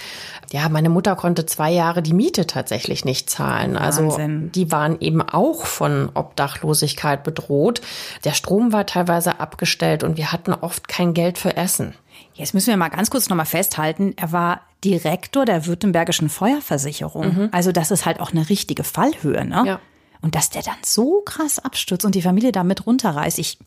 ja, 0.52 0.69
meine 0.69 0.89
Mutter 0.89 1.15
konnte 1.15 1.47
zwei 1.47 1.71
Jahre 1.71 2.04
die 2.04 2.13
Miete 2.13 2.45
tatsächlich 2.45 3.06
nicht 3.06 3.28
zahlen. 3.28 3.76
Also 3.76 4.10
Wahnsinn. 4.10 4.52
die 4.52 4.71
waren 4.71 4.97
eben 5.00 5.24
auch 5.24 5.65
von 5.65 6.10
Obdachlosigkeit 6.13 7.24
bedroht. 7.24 7.82
Der 8.24 8.34
Strom 8.34 8.71
war 8.71 8.86
teilweise 8.86 9.39
abgestellt 9.39 10.04
und 10.04 10.15
wir 10.17 10.32
hatten 10.32 10.54
oft 10.54 10.88
kein 10.88 11.15
Geld 11.15 11.39
für 11.39 11.58
Essen. 11.58 11.95
Jetzt 12.36 12.54
müssen 12.54 12.69
wir 12.69 12.78
mal 12.78 12.89
ganz 12.89 13.10
kurz 13.10 13.30
nochmal 13.30 13.47
festhalten, 13.47 14.13
er 14.15 14.32
war 14.32 14.62
Direktor 14.84 15.45
der 15.45 15.65
Württembergischen 15.65 16.30
Feuerversicherung. 16.30 17.50
Also 17.52 17.71
das 17.71 17.89
ist 17.89 18.06
halt 18.06 18.19
auch 18.19 18.32
eine 18.32 18.47
richtige 18.47 18.84
Fallhöhe, 18.84 19.43
ne? 19.43 19.63
Ja. 19.65 19.80
Und 20.22 20.36
dass 20.36 20.50
der 20.50 20.62
dann 20.62 20.76
so 20.84 21.22
krass 21.26 21.60
abstürzt 21.60 22.06
und 22.06 22.16
die 22.16 22.22
Familie 22.22 22.52
damit 22.52 22.86
runterreißt, 22.86 23.40
ich, 23.40 23.58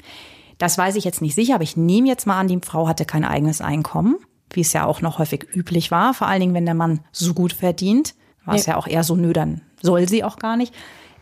das 0.58 0.78
weiß 0.78 0.94
ich 0.96 1.04
jetzt 1.04 1.20
nicht 1.20 1.34
sicher, 1.34 1.56
aber 1.56 1.64
ich 1.64 1.76
nehme 1.76 2.08
jetzt 2.08 2.26
mal 2.26 2.38
an, 2.38 2.48
die 2.48 2.60
Frau 2.62 2.86
hatte 2.86 3.04
kein 3.04 3.24
eigenes 3.24 3.60
Einkommen, 3.60 4.16
wie 4.52 4.60
es 4.60 4.72
ja 4.72 4.84
auch 4.86 5.00
noch 5.00 5.18
häufig 5.18 5.46
üblich 5.52 5.90
war, 5.90 6.14
vor 6.14 6.28
allen 6.28 6.40
Dingen, 6.40 6.54
wenn 6.54 6.64
der 6.66 6.74
Mann 6.74 7.00
so 7.10 7.34
gut 7.34 7.52
verdient, 7.52 8.14
war 8.44 8.54
es 8.54 8.66
Nee. 8.66 8.72
ja 8.72 8.78
auch 8.78 8.86
eher 8.86 9.02
so, 9.02 9.16
nö, 9.16 9.32
dann 9.32 9.62
soll 9.82 10.08
sie 10.08 10.22
auch 10.22 10.36
gar 10.36 10.56
nicht. 10.56 10.72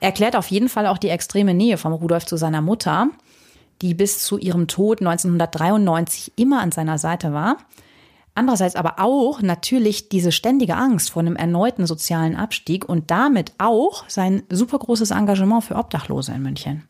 Erklärt 0.01 0.37
auf 0.37 0.49
jeden 0.49 0.69
Fall 0.69 0.87
auch 0.87 0.99
die 0.99 1.09
extreme 1.09 1.55
Nähe 1.55 1.79
von 1.79 1.93
Rudolf 1.93 2.27
zu 2.27 2.37
seiner 2.37 2.61
Mutter, 2.61 3.09
die 3.81 3.95
bis 3.95 4.23
zu 4.23 4.37
ihrem 4.39 4.67
Tod 4.69 5.01
1993 5.01 6.33
immer 6.37 6.61
an 6.61 6.73
seiner 6.73 6.99
Seite 6.99 7.33
war. 7.33 7.57
Andererseits 8.35 8.77
aber 8.77 8.99
auch 8.99 9.43
natürlich 9.43 10.09
diese 10.09 10.33
ständige 10.33 10.77
Angst 10.77 11.11
vor 11.11 11.21
einem 11.21 11.37
erneuten 11.37 11.87
sozialen 11.87 12.35
Abstieg 12.35 12.89
und 12.89 13.11
damit 13.11 13.53
auch 13.59 14.09
sein 14.09 14.43
super 14.49 14.79
großes 14.79 15.11
Engagement 15.11 15.65
für 15.65 15.77
Obdachlose 15.77 16.33
in 16.33 16.43
München. 16.43 16.89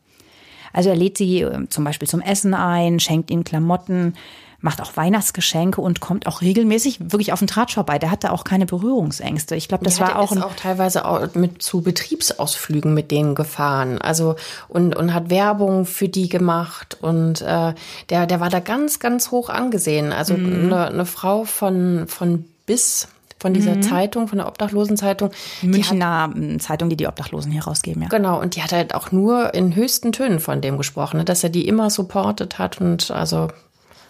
Also 0.71 0.89
er 0.89 0.95
lädt 0.95 1.17
sie 1.17 1.41
äh, 1.41 1.67
zum 1.69 1.83
Beispiel 1.83 2.07
zum 2.07 2.21
Essen 2.21 2.53
ein, 2.53 2.99
schenkt 2.99 3.29
ihnen 3.29 3.43
Klamotten, 3.43 4.15
macht 4.63 4.81
auch 4.81 4.95
Weihnachtsgeschenke 4.95 5.81
und 5.81 5.99
kommt 5.99 6.25
auch 6.25 6.41
regelmäßig 6.41 7.11
wirklich 7.11 7.33
auf 7.33 7.39
den 7.39 7.47
Tratsch 7.49 7.75
vorbei. 7.75 7.99
Der 7.99 8.09
hatte 8.09 8.31
auch 8.31 8.45
keine 8.45 8.65
Berührungsängste. 8.65 9.55
Ich 9.55 9.67
glaube, 9.67 9.83
das 9.83 9.99
Ja, 9.99 10.07
war 10.07 10.19
auch 10.19 10.35
auch 10.37 10.55
teilweise 10.55 11.05
auch 11.05 11.35
mit 11.35 11.61
zu 11.61 11.81
Betriebsausflügen 11.81 12.93
mit 12.93 13.11
denen 13.11 13.35
gefahren. 13.35 13.99
Also 13.99 14.35
und 14.69 14.95
und 14.95 15.13
hat 15.13 15.29
Werbung 15.29 15.85
für 15.85 16.07
die 16.07 16.29
gemacht 16.29 16.97
und 17.01 17.41
äh, 17.41 17.73
der 18.09 18.25
der 18.25 18.39
war 18.39 18.49
da 18.49 18.59
ganz 18.61 18.99
ganz 18.99 19.31
hoch 19.31 19.49
angesehen. 19.49 20.11
Also 20.13 20.33
Mhm. 20.35 20.65
eine, 20.71 20.87
eine 20.87 21.05
Frau 21.05 21.43
von 21.43 22.05
von 22.07 22.45
bis 22.65 23.09
von 23.39 23.53
dieser 23.53 23.81
Zeitung, 23.81 24.29
von 24.29 24.37
der 24.37 24.47
Obdachlosenzeitung, 24.47 25.31
die 25.61 25.65
hat 25.67 25.69
Münchner 25.69 26.29
ähm, 26.33 26.61
Zeitung, 26.61 26.87
die 26.89 26.95
die 26.95 27.07
Obdachlosen 27.07 27.51
hier 27.51 27.65
rausgeben. 27.65 28.03
Ja. 28.03 28.07
Genau, 28.07 28.39
und 28.39 28.55
die 28.55 28.63
hat 28.63 28.71
halt 28.71 28.95
auch 28.95 29.11
nur 29.11 29.53
in 29.53 29.75
höchsten 29.75 30.13
Tönen 30.13 30.39
von 30.39 30.61
dem 30.61 30.77
gesprochen, 30.77 31.17
ne, 31.17 31.25
dass 31.25 31.43
er 31.43 31.49
die 31.49 31.67
immer 31.67 31.89
supportet 31.89 32.57
hat 32.57 32.79
und 32.79 33.11
also 33.11 33.49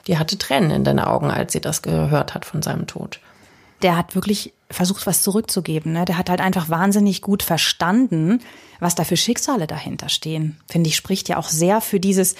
die 0.07 0.17
hatte 0.17 0.37
Tränen 0.37 0.71
in 0.71 0.83
den 0.83 0.99
Augen, 0.99 1.31
als 1.31 1.53
sie 1.53 1.61
das 1.61 1.81
gehört 1.81 2.33
hat 2.33 2.45
von 2.45 2.61
seinem 2.61 2.87
Tod. 2.87 3.19
der 3.81 3.97
hat 3.97 4.15
wirklich 4.15 4.53
versucht, 4.69 5.05
was 5.05 5.21
zurückzugeben. 5.23 5.91
Ne? 5.93 6.05
Der 6.05 6.17
hat 6.17 6.29
halt 6.29 6.39
einfach 6.41 6.69
wahnsinnig 6.69 7.21
gut 7.21 7.43
verstanden, 7.43 8.39
was 8.79 8.95
da 8.95 9.03
für 9.03 9.17
Schicksale 9.17 9.67
dahinter 9.67 10.09
stehen. 10.09 10.57
Finde 10.67 10.89
ich, 10.89 10.95
spricht 10.95 11.29
ja 11.29 11.37
auch 11.37 11.47
sehr 11.49 11.79
für 11.81 11.99
dieses, 11.99 12.35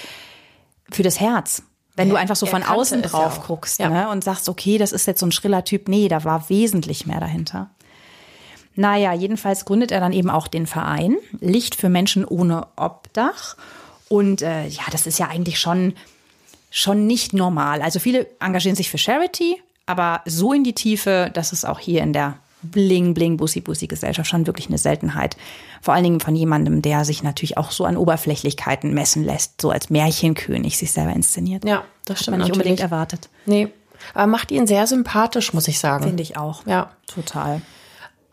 für 0.90 1.04
das 1.04 1.20
Herz. 1.20 1.64
Wenn 1.96 2.10
du 2.10 2.16
Ja, 2.16 2.22
einfach 2.22 2.36
so 2.38 2.46
von 2.48 2.64
außen 2.64 3.02
ja 3.02 3.08
drauf 3.08 3.40
auch. 3.40 3.48
guckst 3.48 3.80
Ja. 3.80 3.90
ne? 3.90 4.10
und 4.10 4.24
sagst, 4.24 4.50
okay, 4.50 4.78
das 4.80 4.92
ist 4.94 5.06
jetzt 5.06 5.20
so 5.20 5.26
ein 5.28 5.32
schriller 5.32 5.64
Typ. 5.64 5.88
Nee, 5.90 6.08
da 6.08 6.24
war 6.24 6.50
wesentlich 6.50 7.06
mehr 7.06 7.20
dahinter. 7.20 7.70
Naja, 8.76 9.14
jedenfalls 9.14 9.66
gründet 9.66 9.92
er 9.92 10.00
dann 10.00 10.14
eben 10.14 10.30
auch 10.32 10.48
den 10.48 10.66
Verein 10.66 11.18
Licht 11.40 11.76
für 11.76 11.90
Menschen 11.90 12.26
ohne 12.26 12.66
Obdach. 12.78 13.56
Und 14.10 14.42
äh, 14.42 14.66
ja, 14.68 14.84
das 14.92 15.06
ist 15.06 15.20
ja 15.20 15.28
eigentlich 15.28 15.60
schon 15.60 15.94
schon 16.76 17.06
nicht 17.06 17.34
normal. 17.34 17.84
Also 17.84 18.00
viele 18.00 18.26
engagieren 18.40 18.76
sich 18.76 18.90
für 18.90 18.98
Charity, 18.98 19.62
aber 19.86 20.22
so 20.26 20.54
in 20.54 20.64
die 20.64 20.74
Tiefe, 20.74 21.30
das 21.32 21.54
ist 21.54 21.66
auch 21.66 21.80
hier 21.80 22.02
in 22.02 22.14
der 22.14 22.40
bling 22.64 23.14
bling 23.14 23.38
bussi 23.38 23.62
bussi 23.62 23.86
Gesellschaft 23.86 24.28
schon 24.28 24.48
wirklich 24.48 24.70
eine 24.70 24.80
Seltenheit. 24.80 25.38
Vor 25.82 25.94
allen 25.94 26.04
Dingen 26.04 26.20
von 26.20 26.36
jemandem, 26.36 26.82
der 26.82 27.06
sich 27.06 27.22
natürlich 27.22 27.58
auch 27.58 27.72
so 27.72 27.86
an 27.86 27.96
Oberflächlichkeiten 27.96 28.92
messen 28.94 29.24
lässt, 29.24 29.62
so 29.62 29.70
als 29.70 29.92
Märchenkönig 29.92 30.78
sich 30.78 30.92
selber 30.92 31.14
inszeniert. 31.14 31.64
Ja, 31.64 31.84
das 32.06 32.18
Hat 32.18 32.24
stimmt 32.24 32.38
man 32.40 32.48
nicht 32.48 32.54
unbedingt 32.54 32.80
erwartet. 32.80 33.30
Nee, 33.46 33.68
aber 34.16 34.28
macht 34.28 34.52
ihn 34.52 34.66
sehr 34.66 34.88
sympathisch, 34.88 35.54
muss 35.54 35.68
ich 35.68 35.78
sagen. 35.78 36.06
Finde 36.06 36.24
ich 36.24 36.38
auch. 36.38 36.66
Ja. 36.66 36.92
Total. 37.06 37.62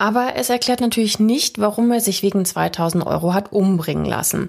Aber 0.01 0.33
es 0.37 0.49
erklärt 0.49 0.81
natürlich 0.81 1.19
nicht, 1.19 1.59
warum 1.59 1.93
er 1.93 2.01
sich 2.01 2.23
wegen 2.23 2.47
2000 2.47 3.07
Euro 3.07 3.35
hat 3.35 3.53
umbringen 3.53 4.07
lassen. 4.07 4.49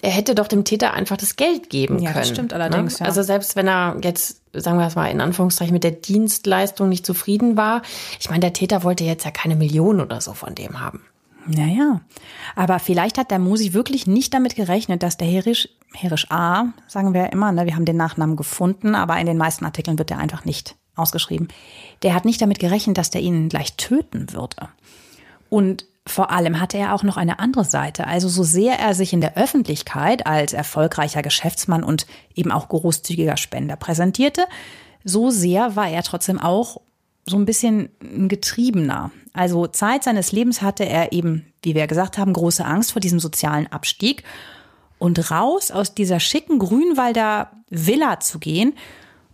Er 0.00 0.10
hätte 0.10 0.34
doch 0.34 0.48
dem 0.48 0.64
Täter 0.64 0.92
einfach 0.92 1.16
das 1.16 1.36
Geld 1.36 1.70
geben 1.70 2.00
Ja, 2.00 2.10
können. 2.10 2.22
das 2.22 2.28
stimmt 2.30 2.52
allerdings, 2.52 2.98
ja. 2.98 3.06
Also 3.06 3.22
selbst 3.22 3.54
wenn 3.54 3.68
er 3.68 3.96
jetzt, 4.02 4.40
sagen 4.52 4.78
wir 4.78 4.86
es 4.88 4.96
mal 4.96 5.06
in 5.06 5.20
Anführungszeichen, 5.20 5.72
mit 5.72 5.84
der 5.84 5.92
Dienstleistung 5.92 6.88
nicht 6.88 7.06
zufrieden 7.06 7.56
war. 7.56 7.82
Ich 8.18 8.28
meine, 8.28 8.40
der 8.40 8.54
Täter 8.54 8.82
wollte 8.82 9.04
jetzt 9.04 9.24
ja 9.24 9.30
keine 9.30 9.54
Million 9.54 10.00
oder 10.00 10.20
so 10.20 10.32
von 10.32 10.56
dem 10.56 10.80
haben. 10.80 11.04
Naja, 11.46 12.00
aber 12.56 12.80
vielleicht 12.80 13.18
hat 13.18 13.30
der 13.30 13.38
Musi 13.38 13.74
wirklich 13.74 14.08
nicht 14.08 14.34
damit 14.34 14.56
gerechnet, 14.56 15.04
dass 15.04 15.16
der 15.16 15.28
Herisch, 15.28 15.68
Herisch 15.94 16.26
A, 16.30 16.72
sagen 16.88 17.14
wir 17.14 17.20
ja 17.20 17.26
immer, 17.28 17.52
ne, 17.52 17.66
wir 17.66 17.76
haben 17.76 17.84
den 17.84 17.96
Nachnamen 17.96 18.34
gefunden, 18.34 18.96
aber 18.96 19.16
in 19.18 19.26
den 19.26 19.36
meisten 19.38 19.64
Artikeln 19.64 19.98
wird 19.98 20.10
er 20.10 20.18
einfach 20.18 20.44
nicht 20.44 20.74
ausgeschrieben. 20.96 21.48
Der 22.02 22.14
hat 22.14 22.24
nicht 22.24 22.40
damit 22.40 22.58
gerechnet, 22.58 22.98
dass 22.98 23.10
der 23.10 23.20
ihn 23.20 23.48
gleich 23.48 23.74
töten 23.76 24.32
würde. 24.32 24.68
Und 25.48 25.86
vor 26.06 26.30
allem 26.30 26.60
hatte 26.60 26.78
er 26.78 26.94
auch 26.94 27.02
noch 27.02 27.16
eine 27.16 27.38
andere 27.38 27.64
Seite. 27.64 28.06
Also 28.06 28.28
so 28.28 28.42
sehr 28.42 28.78
er 28.78 28.94
sich 28.94 29.12
in 29.12 29.20
der 29.20 29.36
Öffentlichkeit 29.36 30.26
als 30.26 30.52
erfolgreicher 30.52 31.22
Geschäftsmann 31.22 31.84
und 31.84 32.06
eben 32.34 32.50
auch 32.50 32.68
großzügiger 32.68 33.36
Spender 33.36 33.76
präsentierte, 33.76 34.44
so 35.04 35.30
sehr 35.30 35.76
war 35.76 35.88
er 35.88 36.02
trotzdem 36.02 36.38
auch 36.38 36.80
so 37.26 37.36
ein 37.36 37.44
bisschen 37.44 37.88
ein 38.00 38.28
Getriebener. 38.28 39.10
Also 39.32 39.66
Zeit 39.66 40.04
seines 40.04 40.32
Lebens 40.32 40.60
hatte 40.60 40.84
er 40.84 41.12
eben, 41.12 41.46
wie 41.62 41.74
wir 41.74 41.86
gesagt 41.86 42.18
haben, 42.18 42.32
große 42.32 42.64
Angst 42.64 42.92
vor 42.92 43.00
diesem 43.00 43.20
sozialen 43.20 43.66
Abstieg. 43.68 44.24
Und 44.98 45.30
raus 45.30 45.70
aus 45.70 45.94
dieser 45.94 46.20
schicken 46.20 46.58
Grünwalder 46.58 47.50
Villa 47.70 48.20
zu 48.20 48.38
gehen 48.38 48.74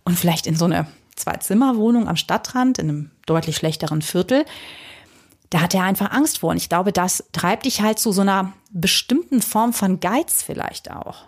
und 0.03 0.17
vielleicht 0.17 0.47
in 0.47 0.55
so 0.55 0.65
eine 0.65 0.87
Zwei-Zimmer-Wohnung 1.19 2.07
am 2.07 2.15
Stadtrand, 2.15 2.79
in 2.79 2.89
einem 2.89 3.11
deutlich 3.25 3.55
schlechteren 3.55 4.01
Viertel, 4.01 4.45
da 5.49 5.61
hat 5.61 5.73
er 5.73 5.83
einfach 5.83 6.11
Angst 6.11 6.39
vor. 6.39 6.51
Und 6.51 6.57
ich 6.57 6.69
glaube, 6.69 6.91
das 6.91 7.23
treibt 7.31 7.65
dich 7.65 7.81
halt 7.81 7.99
zu 7.99 8.11
so 8.11 8.21
einer 8.21 8.53
bestimmten 8.71 9.41
Form 9.41 9.73
von 9.73 9.99
Geiz 9.99 10.43
vielleicht 10.43 10.91
auch. 10.91 11.23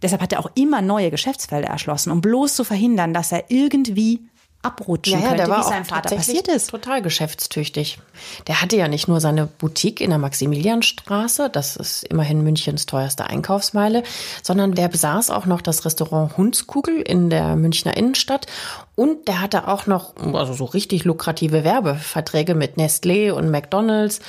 Deshalb 0.00 0.22
hat 0.22 0.32
er 0.32 0.40
auch 0.40 0.50
immer 0.54 0.82
neue 0.82 1.10
Geschäftsfelder 1.10 1.68
erschlossen, 1.68 2.10
um 2.10 2.20
bloß 2.20 2.56
zu 2.56 2.64
verhindern, 2.64 3.14
dass 3.14 3.30
er 3.30 3.44
irgendwie 3.48 4.20
abrutschen 4.62 5.20
könnte, 5.20 5.46
wie 5.48 5.60
es 5.60 5.66
seinem 5.66 5.84
Vater 5.84 6.10
tatsächlich 6.10 6.36
passiert 6.38 6.48
ist. 6.48 6.70
total 6.70 7.02
geschäftstüchtig. 7.02 7.98
Der 8.46 8.62
hatte 8.62 8.76
ja 8.76 8.86
nicht 8.86 9.08
nur 9.08 9.20
seine 9.20 9.46
Boutique 9.46 10.00
in 10.00 10.10
der 10.10 10.20
Maximilianstraße, 10.20 11.50
das 11.50 11.76
ist 11.76 12.04
immerhin 12.04 12.44
Münchens 12.44 12.86
teuerste 12.86 13.26
Einkaufsmeile, 13.26 14.04
sondern 14.42 14.72
der 14.72 14.88
besaß 14.88 15.30
auch 15.30 15.46
noch 15.46 15.62
das 15.62 15.84
Restaurant 15.84 16.36
Hundskugel 16.36 17.00
in 17.00 17.28
der 17.28 17.56
Münchner 17.56 17.96
Innenstadt 17.96 18.46
und 18.94 19.28
der 19.28 19.40
hatte 19.40 19.68
auch 19.68 19.86
noch 19.86 20.14
also 20.34 20.52
so 20.52 20.64
richtig 20.64 21.04
lukrative 21.04 21.64
Werbeverträge 21.64 22.54
mit 22.54 22.76
Nestlé 22.76 23.32
und 23.32 23.50
McDonald's 23.50 24.20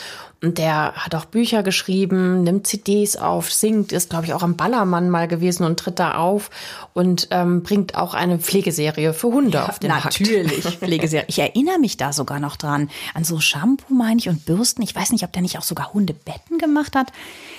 und 0.43 0.57
der 0.57 0.93
hat 0.95 1.15
auch 1.15 1.23
Bücher 1.23 1.63
geschrieben, 1.63 2.43
nimmt 2.43 2.67
CDs 2.67 3.15
auf, 3.15 3.49
singt, 3.51 3.93
ist, 3.93 4.09
glaube 4.09 4.25
ich, 4.25 4.33
auch 4.33 4.43
am 4.43 4.57
Ballermann 4.57 5.09
mal 5.09 5.29
gewesen 5.29 5.63
und 5.63 5.79
tritt 5.79 5.99
da 5.99 6.15
auf 6.15 6.49
und 6.91 7.29
ähm, 7.31 7.63
bringt 7.63 7.95
auch 7.95 8.13
eine 8.13 8.39
Pflegeserie 8.39 9.13
für 9.13 9.27
Hunde 9.27 9.69
auf 9.69 9.79
den 9.79 9.89
Markt. 9.89 10.19
Natürlich, 10.19 10.65
Pflegeserie. 10.79 11.23
Ich 11.29 11.39
erinnere 11.39 11.79
mich 11.79 11.95
da 11.95 12.11
sogar 12.11 12.41
noch 12.41 12.57
dran. 12.57 12.89
An 13.13 13.23
so 13.23 13.39
Shampoo, 13.39 13.93
meine 13.93 14.19
ich, 14.19 14.27
und 14.27 14.45
Bürsten. 14.45 14.81
Ich 14.81 14.93
weiß 14.93 15.13
nicht, 15.13 15.23
ob 15.23 15.31
der 15.31 15.43
nicht 15.43 15.57
auch 15.57 15.63
sogar 15.63 15.93
Hundebetten 15.93 16.57
gemacht 16.57 16.97
hat. 16.97 17.13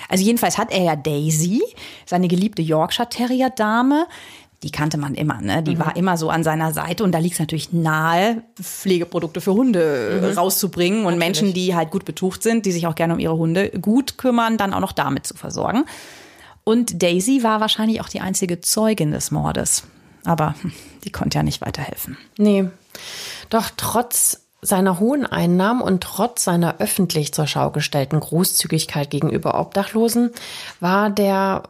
Also 0.07 0.23
jedenfalls 0.23 0.59
hat 0.59 0.71
er 0.71 0.83
ja 0.83 0.95
Daisy, 0.95 1.63
seine 2.05 2.27
geliebte 2.27 2.61
Yorkshire 2.61 3.09
Terrier 3.09 3.49
Dame. 3.49 4.05
Die 4.65 4.71
kannte 4.71 4.97
man 4.97 5.13
immer, 5.13 5.41
ne? 5.41 5.61
Die 5.61 5.77
war 5.77 5.95
immer 5.95 6.17
so 6.17 6.31
an 6.31 6.43
seiner 6.43 6.73
Seite 6.73 7.03
und 7.03 7.11
da 7.11 7.19
liegt 7.19 7.35
es 7.35 7.39
natürlich 7.39 7.71
nahe, 7.71 8.41
Pflegeprodukte 8.59 9.39
für 9.39 9.53
Hunde 9.53 10.19
äh, 10.23 10.33
rauszubringen 10.33 11.05
und 11.05 11.19
Menschen, 11.19 11.53
die 11.53 11.75
halt 11.75 11.91
gut 11.91 12.03
betucht 12.03 12.41
sind, 12.41 12.65
die 12.65 12.71
sich 12.71 12.87
auch 12.87 12.95
gerne 12.95 13.13
um 13.13 13.19
ihre 13.19 13.37
Hunde 13.37 13.69
gut 13.79 14.17
kümmern, 14.17 14.57
dann 14.57 14.73
auch 14.73 14.79
noch 14.79 14.91
damit 14.91 15.27
zu 15.27 15.35
versorgen. 15.35 15.85
Und 16.63 17.03
Daisy 17.03 17.43
war 17.43 17.61
wahrscheinlich 17.61 18.01
auch 18.01 18.09
die 18.09 18.21
einzige 18.21 18.59
Zeugin 18.59 19.11
des 19.11 19.29
Mordes. 19.29 19.83
Aber 20.23 20.55
hm, 20.59 20.71
die 21.03 21.11
konnte 21.11 21.37
ja 21.37 21.43
nicht 21.43 21.61
weiterhelfen. 21.61 22.17
Nee. 22.39 22.67
Doch 23.51 23.69
trotz 23.77 24.47
seiner 24.63 24.99
hohen 24.99 25.27
Einnahmen 25.27 25.81
und 25.81 26.01
trotz 26.01 26.43
seiner 26.43 26.79
öffentlich 26.79 27.35
zur 27.35 27.45
Schau 27.45 27.69
gestellten 27.69 28.19
Großzügigkeit 28.19 29.11
gegenüber 29.11 29.59
Obdachlosen 29.59 30.31
war 30.79 31.11
der 31.11 31.61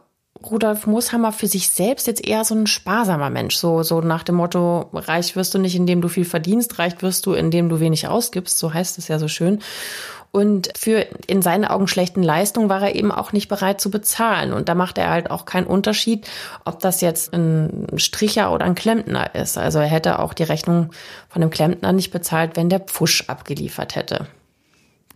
Rudolf 0.50 0.86
Mooshammer 0.86 1.32
für 1.32 1.46
sich 1.46 1.70
selbst 1.70 2.06
jetzt 2.06 2.26
eher 2.26 2.44
so 2.44 2.54
ein 2.54 2.66
sparsamer 2.66 3.30
Mensch. 3.30 3.56
So, 3.56 3.82
so 3.82 4.00
nach 4.00 4.22
dem 4.22 4.36
Motto, 4.36 4.88
reich 4.92 5.36
wirst 5.36 5.54
du 5.54 5.58
nicht, 5.58 5.76
indem 5.76 6.00
du 6.00 6.08
viel 6.08 6.24
verdienst, 6.24 6.78
reich 6.78 7.00
wirst 7.02 7.26
du, 7.26 7.32
indem 7.32 7.68
du 7.68 7.80
wenig 7.80 8.08
ausgibst. 8.08 8.58
So 8.58 8.72
heißt 8.72 8.98
es 8.98 9.08
ja 9.08 9.18
so 9.18 9.28
schön. 9.28 9.60
Und 10.32 10.68
für 10.76 11.06
in 11.26 11.40
seinen 11.40 11.64
Augen 11.64 11.88
schlechten 11.88 12.22
Leistungen 12.22 12.68
war 12.68 12.82
er 12.82 12.94
eben 12.94 13.10
auch 13.10 13.32
nicht 13.32 13.48
bereit 13.48 13.80
zu 13.80 13.90
bezahlen. 13.90 14.52
Und 14.52 14.68
da 14.68 14.74
macht 14.74 14.98
er 14.98 15.10
halt 15.10 15.30
auch 15.30 15.46
keinen 15.46 15.66
Unterschied, 15.66 16.28
ob 16.64 16.80
das 16.80 17.00
jetzt 17.00 17.32
ein 17.32 17.86
Stricher 17.96 18.52
oder 18.52 18.66
ein 18.66 18.74
Klempner 18.74 19.34
ist. 19.34 19.56
Also 19.56 19.78
er 19.78 19.86
hätte 19.86 20.18
auch 20.18 20.34
die 20.34 20.42
Rechnung 20.42 20.90
von 21.28 21.40
dem 21.40 21.50
Klempner 21.50 21.92
nicht 21.92 22.10
bezahlt, 22.10 22.56
wenn 22.56 22.68
der 22.68 22.80
Pfusch 22.80 23.24
abgeliefert 23.28 23.96
hätte. 23.96 24.26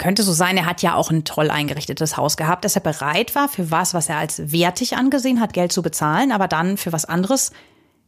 Könnte 0.00 0.22
so 0.22 0.32
sein, 0.32 0.56
er 0.56 0.64
hat 0.64 0.80
ja 0.80 0.94
auch 0.94 1.10
ein 1.10 1.24
toll 1.24 1.50
eingerichtetes 1.50 2.16
Haus 2.16 2.38
gehabt, 2.38 2.64
dass 2.64 2.74
er 2.74 2.80
bereit 2.80 3.34
war, 3.34 3.48
für 3.48 3.70
was, 3.70 3.92
was 3.92 4.08
er 4.08 4.16
als 4.16 4.50
wertig 4.50 4.96
angesehen 4.96 5.40
hat, 5.40 5.52
Geld 5.52 5.72
zu 5.72 5.82
bezahlen, 5.82 6.32
aber 6.32 6.48
dann 6.48 6.78
für 6.78 6.92
was 6.92 7.04
anderes 7.04 7.52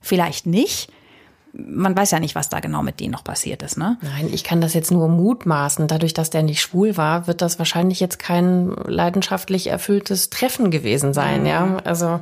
vielleicht 0.01 0.47
nicht 0.47 0.91
man 1.55 1.97
weiß 1.97 2.13
ja 2.13 2.21
nicht, 2.21 2.35
was 2.35 2.49
da 2.49 2.61
genau 2.61 2.83
mit 2.83 3.01
denen 3.01 3.13
noch 3.13 3.25
passiert 3.25 3.63
ist, 3.63 3.77
ne? 3.77 3.99
Nein, 4.01 4.31
ich 4.33 4.43
kann 4.43 4.61
das 4.61 4.73
jetzt 4.75 4.91
nur 4.91 5.09
mutmaßen. 5.09 5.87
Dadurch, 5.87 6.15
dass 6.15 6.31
der 6.31 6.43
nicht 6.43 6.63
schwul 6.63 6.97
war, 6.97 7.27
wird 7.27 7.43
das 7.43 7.59
wahrscheinlich 7.59 8.01
jetzt 8.01 8.19
kein 8.19 8.75
leidenschaftlich 8.87 9.67
erfülltes 9.67 10.31
Treffen 10.31 10.71
gewesen 10.71 11.13
sein, 11.13 11.41
mhm. 11.41 11.47
ja? 11.47 11.77
Also. 11.85 12.21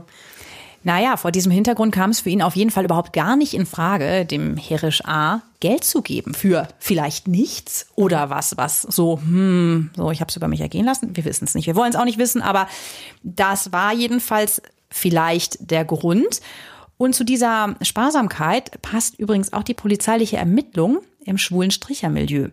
Naja, 0.82 1.16
vor 1.18 1.30
diesem 1.30 1.52
Hintergrund 1.52 1.94
kam 1.94 2.10
es 2.10 2.20
für 2.20 2.30
ihn 2.30 2.40
auf 2.40 2.56
jeden 2.56 2.70
Fall 2.70 2.84
überhaupt 2.84 3.12
gar 3.12 3.36
nicht 3.36 3.52
in 3.52 3.66
Frage, 3.66 4.24
dem 4.24 4.56
Herisch 4.56 5.04
A 5.04 5.42
Geld 5.60 5.84
zu 5.84 6.00
geben 6.00 6.32
für 6.32 6.68
vielleicht 6.78 7.28
nichts 7.28 7.86
oder 7.96 8.30
was, 8.30 8.56
was 8.56 8.82
so, 8.82 9.18
hm, 9.18 9.90
so, 9.94 10.10
ich 10.10 10.20
habe 10.20 10.30
es 10.30 10.36
über 10.36 10.48
mich 10.48 10.60
ergehen 10.60 10.86
lassen. 10.86 11.14
Wir 11.14 11.24
wissen 11.26 11.44
es 11.44 11.54
nicht, 11.54 11.66
wir 11.66 11.76
wollen 11.76 11.90
es 11.90 11.96
auch 11.96 12.06
nicht 12.06 12.18
wissen, 12.18 12.40
aber 12.40 12.66
das 13.22 13.72
war 13.72 13.92
jedenfalls 13.92 14.62
vielleicht 14.88 15.70
der 15.70 15.84
Grund. 15.84 16.40
Und 16.96 17.14
zu 17.14 17.24
dieser 17.24 17.76
Sparsamkeit 17.82 18.80
passt 18.82 19.18
übrigens 19.18 19.52
auch 19.52 19.62
die 19.62 19.74
polizeiliche 19.74 20.38
Ermittlung 20.38 21.00
im 21.24 21.36
schwulen 21.36 21.70
Strichermilieu. 21.70 22.48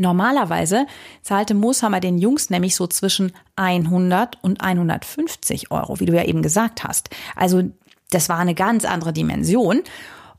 Normalerweise 0.00 0.86
zahlte 1.22 1.54
Mooshammer 1.54 2.00
den 2.00 2.16
Jungs 2.16 2.48
nämlich 2.48 2.74
so 2.74 2.86
zwischen 2.86 3.32
100 3.56 4.42
und 4.42 4.62
150 4.62 5.70
Euro, 5.70 6.00
wie 6.00 6.06
du 6.06 6.14
ja 6.14 6.24
eben 6.24 6.40
gesagt 6.40 6.84
hast. 6.84 7.10
Also 7.36 7.64
das 8.10 8.30
war 8.30 8.38
eine 8.38 8.54
ganz 8.54 8.86
andere 8.86 9.12
Dimension. 9.12 9.82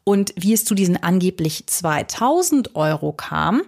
Und 0.04 0.34
wie 0.36 0.54
es 0.54 0.66
zu 0.66 0.74
diesen 0.74 1.02
angeblich 1.02 1.68
2000 1.68 2.76
Euro 2.76 3.14
kam, 3.14 3.62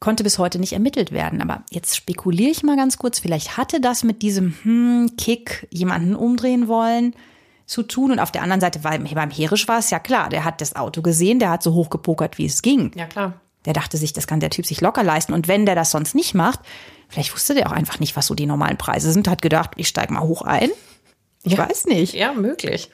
konnte 0.00 0.24
bis 0.24 0.38
heute 0.38 0.58
nicht 0.58 0.72
ermittelt 0.72 1.12
werden. 1.12 1.40
Aber 1.40 1.62
jetzt 1.70 1.96
spekuliere 1.96 2.50
ich 2.50 2.64
mal 2.64 2.76
ganz 2.76 2.98
kurz, 2.98 3.20
vielleicht 3.20 3.56
hatte 3.56 3.80
das 3.80 4.02
mit 4.02 4.22
diesem 4.22 4.56
hm, 4.62 5.12
Kick 5.16 5.68
jemanden 5.70 6.16
umdrehen 6.16 6.66
wollen 6.66 7.14
zu 7.64 7.84
tun. 7.84 8.10
Und 8.10 8.18
auf 8.18 8.32
der 8.32 8.42
anderen 8.42 8.60
Seite, 8.60 8.82
weil 8.82 8.98
beim 8.98 9.30
Herisch 9.30 9.68
war 9.68 9.78
es 9.78 9.90
ja 9.90 10.00
klar, 10.00 10.30
der 10.30 10.44
hat 10.44 10.60
das 10.60 10.74
Auto 10.74 11.00
gesehen, 11.00 11.38
der 11.38 11.50
hat 11.50 11.62
so 11.62 11.74
hoch 11.74 11.90
gepokert, 11.90 12.38
wie 12.38 12.46
es 12.46 12.60
ging. 12.60 12.90
Ja, 12.96 13.06
klar. 13.06 13.40
Der 13.66 13.72
dachte 13.72 13.96
sich, 13.96 14.12
das 14.12 14.26
kann 14.26 14.40
der 14.40 14.50
Typ 14.50 14.66
sich 14.66 14.80
locker 14.80 15.02
leisten. 15.02 15.32
Und 15.32 15.48
wenn 15.48 15.66
der 15.66 15.74
das 15.74 15.90
sonst 15.90 16.14
nicht 16.14 16.34
macht, 16.34 16.60
vielleicht 17.08 17.34
wusste 17.34 17.54
der 17.54 17.66
auch 17.66 17.72
einfach 17.72 17.98
nicht, 18.00 18.16
was 18.16 18.26
so 18.26 18.34
die 18.34 18.46
normalen 18.46 18.78
Preise 18.78 19.12
sind, 19.12 19.28
hat 19.28 19.42
gedacht, 19.42 19.72
ich 19.76 19.88
steige 19.88 20.12
mal 20.12 20.22
hoch 20.22 20.42
ein. 20.42 20.70
Ich 21.42 21.52
ja. 21.52 21.58
weiß 21.58 21.86
nicht. 21.86 22.14
Ja, 22.14 22.32
möglich. 22.32 22.90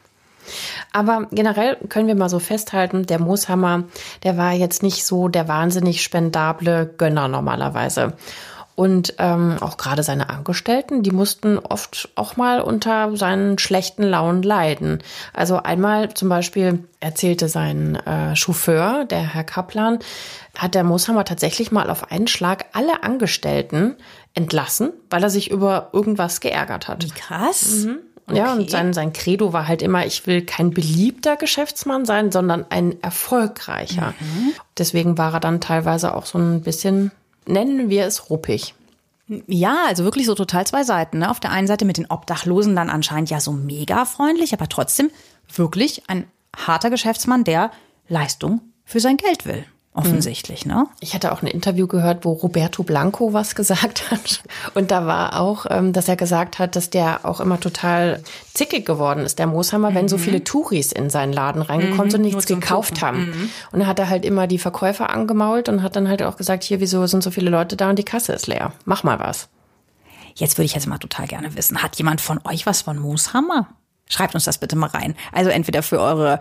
Aber 0.92 1.28
generell 1.30 1.76
können 1.88 2.08
wir 2.08 2.14
mal 2.14 2.28
so 2.28 2.38
festhalten, 2.38 3.06
der 3.06 3.20
Mooshammer, 3.20 3.84
der 4.24 4.36
war 4.36 4.52
jetzt 4.52 4.82
nicht 4.82 5.04
so 5.04 5.28
der 5.28 5.48
wahnsinnig 5.48 6.02
spendable 6.02 6.92
Gönner 6.98 7.28
normalerweise. 7.28 8.14
Und 8.74 9.14
ähm, 9.18 9.56
auch 9.60 9.76
gerade 9.76 10.02
seine 10.02 10.30
Angestellten, 10.30 11.02
die 11.02 11.10
mussten 11.10 11.58
oft 11.58 12.08
auch 12.14 12.36
mal 12.36 12.60
unter 12.60 13.14
seinen 13.16 13.58
schlechten 13.58 14.02
Launen 14.02 14.42
leiden. 14.42 15.02
Also 15.34 15.58
einmal 15.58 16.14
zum 16.14 16.30
Beispiel 16.30 16.84
erzählte 17.00 17.48
sein 17.48 17.96
äh, 17.96 18.34
Chauffeur, 18.34 19.04
der 19.04 19.34
Herr 19.34 19.44
Kaplan, 19.44 19.98
hat 20.56 20.74
der 20.74 20.84
Mooshammer 20.84 21.24
tatsächlich 21.24 21.70
mal 21.70 21.90
auf 21.90 22.10
einen 22.10 22.28
Schlag 22.28 22.66
alle 22.72 23.02
Angestellten 23.02 23.96
entlassen, 24.34 24.92
weil 25.10 25.22
er 25.22 25.30
sich 25.30 25.50
über 25.50 25.90
irgendwas 25.92 26.40
geärgert 26.40 26.88
hat. 26.88 27.04
Wie 27.04 27.10
krass. 27.10 27.84
Mhm. 27.84 27.98
Okay. 28.26 28.38
Ja, 28.38 28.52
und 28.52 28.70
sein, 28.70 28.92
sein 28.92 29.12
Credo 29.12 29.52
war 29.52 29.66
halt 29.66 29.82
immer, 29.82 30.06
ich 30.06 30.26
will 30.26 30.42
kein 30.42 30.70
beliebter 30.70 31.36
Geschäftsmann 31.36 32.04
sein, 32.04 32.30
sondern 32.30 32.64
ein 32.70 33.02
erfolgreicher. 33.02 34.14
Mhm. 34.18 34.52
Deswegen 34.78 35.18
war 35.18 35.34
er 35.34 35.40
dann 35.40 35.60
teilweise 35.60 36.14
auch 36.14 36.24
so 36.24 36.38
ein 36.38 36.62
bisschen 36.62 37.10
nennen 37.46 37.90
wir 37.90 38.06
es 38.06 38.30
ruppig. 38.30 38.74
Ja, 39.46 39.84
also 39.86 40.04
wirklich 40.04 40.26
so 40.26 40.34
total 40.34 40.66
zwei 40.66 40.84
Seiten. 40.84 41.18
Ne? 41.18 41.30
Auf 41.30 41.40
der 41.40 41.50
einen 41.52 41.66
Seite 41.66 41.84
mit 41.84 41.96
den 41.96 42.10
Obdachlosen 42.10 42.76
dann 42.76 42.90
anscheinend 42.90 43.30
ja 43.30 43.40
so 43.40 43.52
mega 43.52 44.04
freundlich, 44.04 44.52
aber 44.52 44.68
trotzdem 44.68 45.10
wirklich 45.54 46.02
ein 46.08 46.26
harter 46.56 46.90
Geschäftsmann, 46.90 47.44
der 47.44 47.70
Leistung 48.08 48.60
für 48.84 49.00
sein 49.00 49.16
Geld 49.16 49.46
will 49.46 49.64
offensichtlich, 49.94 50.64
ne? 50.64 50.86
Ich 51.00 51.14
hatte 51.14 51.32
auch 51.32 51.42
ein 51.42 51.46
Interview 51.46 51.86
gehört, 51.86 52.24
wo 52.24 52.32
Roberto 52.32 52.82
Blanco 52.82 53.34
was 53.34 53.54
gesagt 53.54 54.10
hat. 54.10 54.42
Und 54.74 54.90
da 54.90 55.06
war 55.06 55.38
auch, 55.38 55.66
ähm, 55.68 55.92
dass 55.92 56.08
er 56.08 56.16
gesagt 56.16 56.58
hat, 56.58 56.76
dass 56.76 56.88
der 56.88 57.20
auch 57.24 57.40
immer 57.40 57.60
total 57.60 58.22
zickig 58.54 58.86
geworden 58.86 59.24
ist, 59.24 59.38
der 59.38 59.46
Mooshammer, 59.46 59.90
mhm. 59.90 59.94
wenn 59.94 60.08
so 60.08 60.16
mhm. 60.16 60.22
viele 60.22 60.44
Touris 60.44 60.92
in 60.92 61.10
seinen 61.10 61.32
Laden 61.32 61.60
reingekommen 61.60 62.10
sind 62.10 62.22
mhm, 62.22 62.26
und 62.28 62.34
nichts 62.34 62.46
gekauft 62.46 62.94
Gucken. 62.94 63.06
haben. 63.06 63.18
Mhm. 63.26 63.50
Und 63.72 63.80
er 63.82 63.86
hat 63.86 63.98
er 63.98 64.08
halt 64.08 64.24
immer 64.24 64.46
die 64.46 64.58
Verkäufer 64.58 65.10
angemault 65.10 65.68
und 65.68 65.82
hat 65.82 65.94
dann 65.96 66.08
halt 66.08 66.22
auch 66.22 66.36
gesagt, 66.36 66.64
hier, 66.64 66.80
wieso 66.80 67.06
sind 67.06 67.22
so 67.22 67.30
viele 67.30 67.50
Leute 67.50 67.76
da 67.76 67.90
und 67.90 67.98
die 67.98 68.04
Kasse 68.04 68.32
ist 68.32 68.46
leer? 68.46 68.72
Mach 68.86 69.04
mal 69.04 69.18
was. 69.18 69.48
Jetzt 70.34 70.56
würde 70.56 70.64
ich 70.64 70.74
jetzt 70.74 70.86
mal 70.86 70.98
total 70.98 71.26
gerne 71.26 71.54
wissen, 71.54 71.82
hat 71.82 71.96
jemand 71.96 72.22
von 72.22 72.40
euch 72.44 72.64
was 72.64 72.80
von 72.80 72.98
Mooshammer? 72.98 73.68
Schreibt 74.08 74.34
uns 74.34 74.44
das 74.44 74.58
bitte 74.58 74.76
mal 74.76 74.88
rein. 74.88 75.14
Also 75.32 75.50
entweder 75.50 75.82
für 75.82 76.00
eure 76.00 76.40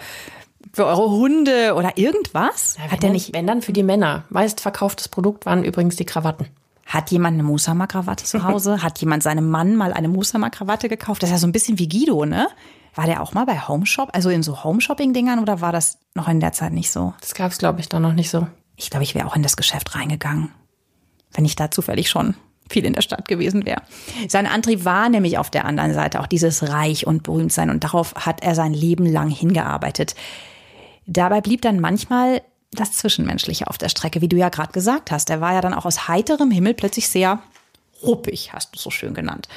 für 0.74 0.86
eure 0.86 1.10
Hunde 1.10 1.74
oder 1.76 1.98
irgendwas? 1.98 2.78
Ja, 2.78 2.92
Hat 2.92 3.04
der 3.04 3.10
nicht? 3.12 3.34
Wenn 3.34 3.48
dann 3.48 3.62
für 3.62 3.74
die 3.74 3.84
Männer. 3.84 4.24
Meist 4.30 4.62
verkauftes 4.62 5.08
Produkt 5.08 5.46
waren 5.46 5.64
übrigens 5.64 5.96
die 5.96 6.06
Krawatten. 6.06 6.48
Hat 6.86 7.12
jemand 7.12 7.36
eine 7.36 7.44
Musama-Krawatte 7.44 8.26
zu 8.26 8.44
Hause? 8.44 8.82
Hat 8.84 9.00
jemand 9.00 9.24
seinem 9.24 9.50
Mann 9.50 9.76
mal 9.76 9.94
eine 9.94 10.10
Musama-Krawatte 10.10 10.90
gekauft? 10.90 11.24
Das 11.24 11.30
ist 11.30 11.34
ja 11.34 11.40
so 11.40 11.48
ein 11.48 11.52
bisschen 11.54 11.80
wie 11.80 11.88
Guido, 11.88 12.26
ne? 12.26 12.48
War 12.96 13.06
der 13.06 13.22
auch 13.22 13.34
mal 13.34 13.46
bei 13.46 13.58
Homeshop, 13.58 14.10
also 14.12 14.30
in 14.30 14.44
so 14.44 14.64
Homeshopping-Dingern 14.64 15.40
oder 15.40 15.62
war 15.62 15.72
das 15.72 15.98
noch 16.14 16.28
in 16.28 16.42
der 16.42 16.52
Zeit 16.52 16.74
nicht 16.74 16.92
so? 16.92 17.14
Das 17.22 17.34
gab 17.34 17.52
es, 17.52 17.58
glaube 17.58 17.80
ich, 17.80 17.88
da 17.88 18.02
noch 18.02 18.14
nicht 18.14 18.30
so. 18.30 18.48
Ich 18.76 18.90
glaube, 18.90 19.04
ich 19.04 19.16
wäre 19.16 19.28
auch 19.28 19.36
in 19.36 19.44
das 19.44 19.56
Geschäft 19.56 19.96
reingegangen, 19.96 20.50
wenn 21.32 21.46
ich 21.46 21.56
da 21.56 21.72
zufällig 21.72 22.10
schon 22.10 22.36
viel 22.70 22.86
in 22.86 22.94
der 22.94 23.02
Stadt 23.02 23.28
gewesen 23.28 23.66
wäre. 23.66 23.82
Sein 24.28 24.48
Antrieb 24.48 24.86
war 24.86 25.10
nämlich 25.10 25.38
auf 25.38 25.50
der 25.50 25.66
anderen 25.66 25.94
Seite 25.94 26.20
auch 26.20 26.28
dieses 26.28 26.68
Reich 26.70 27.06
und 27.06 27.24
berühmt 27.24 27.54
sein 27.54 27.70
und 27.70 27.84
darauf 27.84 28.16
hat 28.16 28.44
er 28.44 28.56
sein 28.56 28.74
Leben 28.74 29.06
lang 29.06 29.30
hingearbeitet. 29.30 30.16
Dabei 31.14 31.42
blieb 31.42 31.62
dann 31.62 31.80
manchmal 31.80 32.42
das 32.72 32.94
Zwischenmenschliche 32.94 33.68
auf 33.68 33.78
der 33.78 33.90
Strecke, 33.90 34.22
wie 34.22 34.30
du 34.30 34.38
ja 34.38 34.48
gerade 34.48 34.72
gesagt 34.72 35.12
hast. 35.12 35.30
Er 35.30 35.42
war 35.42 35.54
ja 35.54 35.60
dann 35.62 35.74
auch 35.74 35.86
aus 35.86 36.08
heiterem 36.08 36.52
Himmel 36.52 36.74
plötzlich 36.74 37.10
sehr 37.10 37.40
ruppig, 38.02 38.54
hast 38.54 38.74
du 38.74 38.80
so 38.80 38.90
schön 38.90 39.14
genannt. 39.14 39.50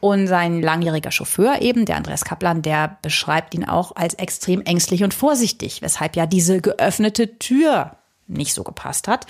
Und 0.00 0.26
sein 0.26 0.62
langjähriger 0.62 1.10
Chauffeur 1.10 1.60
eben, 1.60 1.84
der 1.84 1.96
Andreas 1.96 2.24
Kaplan, 2.24 2.62
der 2.62 2.98
beschreibt 3.02 3.54
ihn 3.54 3.64
auch 3.64 3.94
als 3.94 4.14
extrem 4.14 4.62
ängstlich 4.62 5.04
und 5.04 5.12
vorsichtig, 5.12 5.82
weshalb 5.82 6.16
ja 6.16 6.26
diese 6.26 6.60
geöffnete 6.62 7.38
Tür 7.38 7.96
nicht 8.26 8.54
so 8.54 8.64
gepasst 8.64 9.06
hat. 9.06 9.26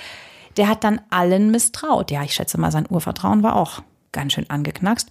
Der 0.57 0.69
hat 0.69 0.85
dann 0.85 1.01
allen 1.11 1.51
misstraut. 1.51 2.11
Ja, 2.11 2.23
ich 2.23 2.35
schätze 2.35 2.59
mal, 2.59 2.71
sein 2.71 2.87
Urvertrauen 2.89 3.43
war 3.43 3.57
auch 3.57 3.83
ganz 4.13 4.35
schön 4.35 4.49
angeknackst. 4.49 5.11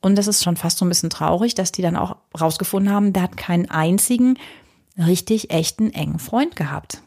Und 0.00 0.16
das 0.16 0.28
ist 0.28 0.44
schon 0.44 0.56
fast 0.56 0.78
so 0.78 0.84
ein 0.84 0.88
bisschen 0.88 1.10
traurig, 1.10 1.54
dass 1.56 1.72
die 1.72 1.82
dann 1.82 1.96
auch 1.96 2.16
rausgefunden 2.40 2.92
haben, 2.92 3.12
der 3.12 3.24
hat 3.24 3.36
keinen 3.36 3.68
einzigen 3.68 4.38
richtig 4.98 5.50
echten 5.50 5.92
engen 5.92 6.18
Freund 6.18 6.56
gehabt. 6.56 7.02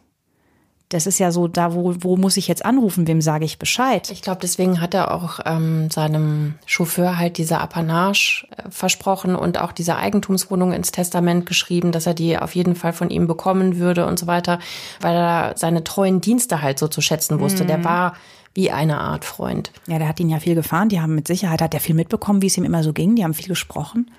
Das 0.92 1.08
ist 1.08 1.20
ja 1.20 1.32
so, 1.32 1.48
da 1.48 1.74
wo, 1.74 1.96
wo 2.00 2.18
muss 2.18 2.36
ich 2.36 2.50
jetzt 2.50 2.66
anrufen, 2.66 3.08
wem 3.08 3.22
sage 3.22 3.46
ich 3.46 3.58
Bescheid? 3.58 4.12
Ich 4.12 4.22
glaube, 4.22 4.40
deswegen 4.42 4.82
hat 4.82 4.94
er 4.94 5.14
auch 5.14 5.40
ähm, 5.46 5.90
seinem 5.90 6.56
Chauffeur 6.66 7.18
halt 7.18 7.38
diese 7.38 7.60
Apanage 7.60 8.46
äh, 8.58 8.70
versprochen 8.70 9.36
und 9.36 9.58
auch 9.58 9.72
diese 9.72 9.96
Eigentumswohnung 9.96 10.74
ins 10.74 10.92
Testament 10.92 11.46
geschrieben, 11.46 11.94
dass 11.94 12.08
er 12.08 12.14
die 12.14 12.38
auf 12.38 12.56
jeden 12.56 12.76
Fall 12.76 12.92
von 12.92 13.10
ihm 13.10 13.26
bekommen 13.26 13.78
würde 13.78 14.06
und 14.06 14.20
so 14.20 14.28
weiter, 14.28 14.60
weil 15.00 15.16
er 15.16 15.54
seine 15.56 15.86
treuen 15.86 16.20
Dienste 16.20 16.62
halt 16.62 16.78
so 16.78 16.90
zu 16.90 17.00
schätzen 17.00 17.40
wusste. 17.40 17.64
Mhm. 17.64 17.68
Der 17.68 17.84
war 17.86 18.14
wie 18.54 18.70
eine 18.70 19.00
Art 19.00 19.24
Freund. 19.24 19.72
Ja, 19.88 19.98
der 19.98 20.10
hat 20.10 20.20
ihn 20.20 20.30
ja 20.30 20.40
viel 20.40 20.56
gefahren. 20.56 20.90
Die 20.90 21.00
haben 21.00 21.16
mit 21.16 21.26
Sicherheit, 21.26 21.62
hat 21.62 21.74
er 21.74 21.80
viel 21.80 21.96
mitbekommen, 21.96 22.42
wie 22.42 22.48
es 22.48 22.58
ihm 22.58 22.66
immer 22.66 22.84
so 22.84 22.92
ging. 22.92 23.16
Die 23.16 23.24
haben 23.24 23.34
viel 23.34 23.48
gesprochen. 23.48 24.12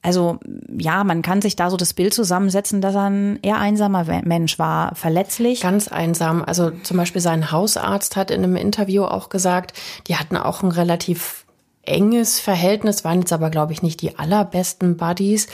Also 0.00 0.38
ja, 0.78 1.02
man 1.02 1.22
kann 1.22 1.42
sich 1.42 1.56
da 1.56 1.70
so 1.70 1.76
das 1.76 1.92
Bild 1.92 2.14
zusammensetzen, 2.14 2.80
dass 2.80 2.94
er 2.94 3.10
ein 3.10 3.38
eher 3.42 3.58
einsamer 3.58 4.04
Mensch 4.24 4.58
war, 4.58 4.94
verletzlich. 4.94 5.60
Ganz 5.60 5.88
einsam. 5.88 6.44
Also 6.44 6.70
zum 6.70 6.96
Beispiel 6.96 7.20
sein 7.20 7.50
Hausarzt 7.50 8.16
hat 8.16 8.30
in 8.30 8.44
einem 8.44 8.56
Interview 8.56 9.04
auch 9.04 9.28
gesagt, 9.28 9.72
die 10.06 10.16
hatten 10.16 10.36
auch 10.36 10.62
ein 10.62 10.70
relativ 10.70 11.44
enges 11.82 12.38
Verhältnis, 12.38 13.04
waren 13.04 13.20
jetzt 13.20 13.32
aber, 13.32 13.50
glaube 13.50 13.72
ich, 13.72 13.82
nicht 13.82 14.00
die 14.02 14.18
allerbesten 14.18 14.96
Buddies. 14.96 15.48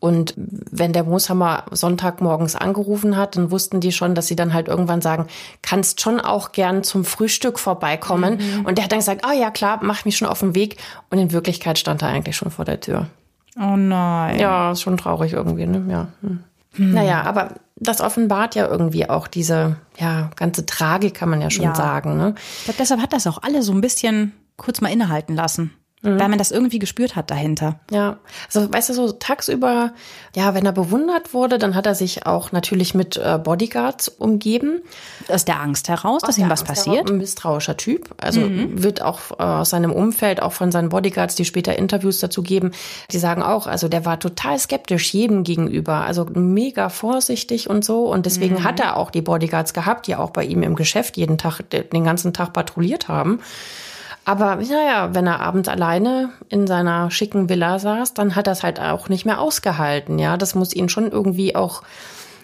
Und 0.00 0.34
wenn 0.36 0.92
der 0.92 1.04
Mooshammer 1.04 1.64
Sonntagmorgens 1.70 2.56
angerufen 2.56 3.16
hat, 3.16 3.36
dann 3.36 3.50
wussten 3.50 3.80
die 3.80 3.92
schon, 3.92 4.14
dass 4.14 4.26
sie 4.26 4.36
dann 4.36 4.52
halt 4.52 4.68
irgendwann 4.68 5.00
sagen, 5.00 5.28
kannst 5.62 6.02
schon 6.02 6.20
auch 6.20 6.52
gern 6.52 6.82
zum 6.82 7.06
Frühstück 7.06 7.58
vorbeikommen. 7.58 8.36
Mhm. 8.36 8.66
Und 8.66 8.76
der 8.76 8.84
hat 8.84 8.92
dann 8.92 8.98
gesagt, 8.98 9.24
ah 9.24 9.30
oh, 9.32 9.40
ja 9.40 9.50
klar, 9.50 9.78
mach 9.82 10.04
mich 10.04 10.18
schon 10.18 10.28
auf 10.28 10.40
den 10.40 10.54
Weg. 10.54 10.76
Und 11.10 11.18
in 11.18 11.32
Wirklichkeit 11.32 11.78
stand 11.78 12.02
er 12.02 12.08
eigentlich 12.08 12.36
schon 12.36 12.50
vor 12.50 12.66
der 12.66 12.80
Tür. 12.80 13.06
Oh 13.56 13.76
nein. 13.76 14.38
Ja, 14.38 14.72
ist 14.72 14.82
schon 14.82 14.96
traurig 14.96 15.32
irgendwie, 15.32 15.66
ne? 15.66 15.84
Ja. 15.88 16.06
Hm. 16.76 16.92
Naja, 16.92 17.22
aber 17.22 17.50
das 17.76 18.00
offenbart 18.00 18.54
ja 18.56 18.66
irgendwie 18.66 19.08
auch 19.08 19.28
diese, 19.28 19.76
ja, 19.98 20.30
ganze 20.36 20.66
Tragik, 20.66 21.14
kann 21.14 21.28
man 21.28 21.40
ja 21.40 21.50
schon 21.50 21.64
Ja. 21.64 21.74
sagen, 21.74 22.16
ne? 22.16 22.34
Ich 22.58 22.64
glaube, 22.64 22.78
deshalb 22.78 23.00
hat 23.00 23.12
das 23.12 23.26
auch 23.26 23.42
alle 23.42 23.62
so 23.62 23.72
ein 23.72 23.80
bisschen 23.80 24.32
kurz 24.56 24.80
mal 24.80 24.90
innehalten 24.92 25.34
lassen. 25.34 25.72
Mhm. 26.04 26.20
Weil 26.20 26.28
man 26.28 26.38
das 26.38 26.50
irgendwie 26.52 26.78
gespürt 26.78 27.16
hat 27.16 27.30
dahinter. 27.30 27.80
Ja, 27.90 28.18
also 28.54 28.72
weißt 28.72 28.90
du, 28.90 28.94
so 28.94 29.10
tagsüber, 29.12 29.92
ja, 30.36 30.54
wenn 30.54 30.66
er 30.66 30.72
bewundert 30.72 31.34
wurde, 31.34 31.58
dann 31.58 31.74
hat 31.74 31.86
er 31.86 31.94
sich 31.94 32.26
auch 32.26 32.52
natürlich 32.52 32.94
mit 32.94 33.16
äh, 33.16 33.38
Bodyguards 33.42 34.08
umgeben. 34.08 34.82
Aus 35.28 35.44
der 35.44 35.60
Angst 35.60 35.88
heraus, 35.88 36.22
dass 36.22 36.36
ihm 36.38 36.48
was 36.50 36.60
ja 36.60 36.66
passiert. 36.66 37.10
Ein 37.10 37.16
misstrauischer 37.16 37.76
Typ. 37.76 38.14
Also 38.18 38.40
Mhm. 38.42 38.82
wird 38.82 39.00
auch 39.02 39.32
äh, 39.38 39.42
aus 39.42 39.70
seinem 39.70 39.92
Umfeld, 39.92 40.42
auch 40.42 40.52
von 40.52 40.70
seinen 40.70 40.90
Bodyguards, 40.90 41.34
die 41.34 41.44
später 41.46 41.76
Interviews 41.78 42.18
dazu 42.18 42.42
geben, 42.42 42.72
die 43.10 43.18
sagen 43.18 43.42
auch, 43.42 43.66
also 43.66 43.88
der 43.88 44.04
war 44.04 44.20
total 44.20 44.58
skeptisch 44.58 45.12
jedem 45.14 45.42
gegenüber. 45.42 46.04
Also 46.04 46.26
mega 46.34 46.90
vorsichtig 46.90 47.70
und 47.70 47.84
so. 47.84 48.04
Und 48.12 48.26
deswegen 48.26 48.56
Mhm. 48.56 48.64
hat 48.64 48.78
er 48.80 48.96
auch 48.98 49.10
die 49.10 49.22
Bodyguards 49.22 49.72
gehabt, 49.72 50.06
die 50.06 50.16
auch 50.16 50.30
bei 50.30 50.44
ihm 50.44 50.62
im 50.62 50.74
Geschäft 50.74 51.16
jeden 51.16 51.38
Tag, 51.38 51.62
den 51.70 52.04
ganzen 52.04 52.34
Tag 52.34 52.52
patrouilliert 52.52 53.08
haben. 53.08 53.40
Aber 54.24 54.56
naja, 54.56 55.14
wenn 55.14 55.26
er 55.26 55.40
abends 55.40 55.68
alleine 55.68 56.30
in 56.48 56.66
seiner 56.66 57.10
schicken 57.10 57.48
Villa 57.48 57.78
saß, 57.78 58.14
dann 58.14 58.34
hat 58.34 58.46
er 58.46 58.54
es 58.54 58.62
halt 58.62 58.80
auch 58.80 59.08
nicht 59.08 59.26
mehr 59.26 59.40
ausgehalten. 59.40 60.18
Ja, 60.18 60.36
das 60.36 60.54
muss 60.54 60.74
ihn 60.74 60.88
schon 60.88 61.10
irgendwie 61.10 61.54
auch 61.54 61.82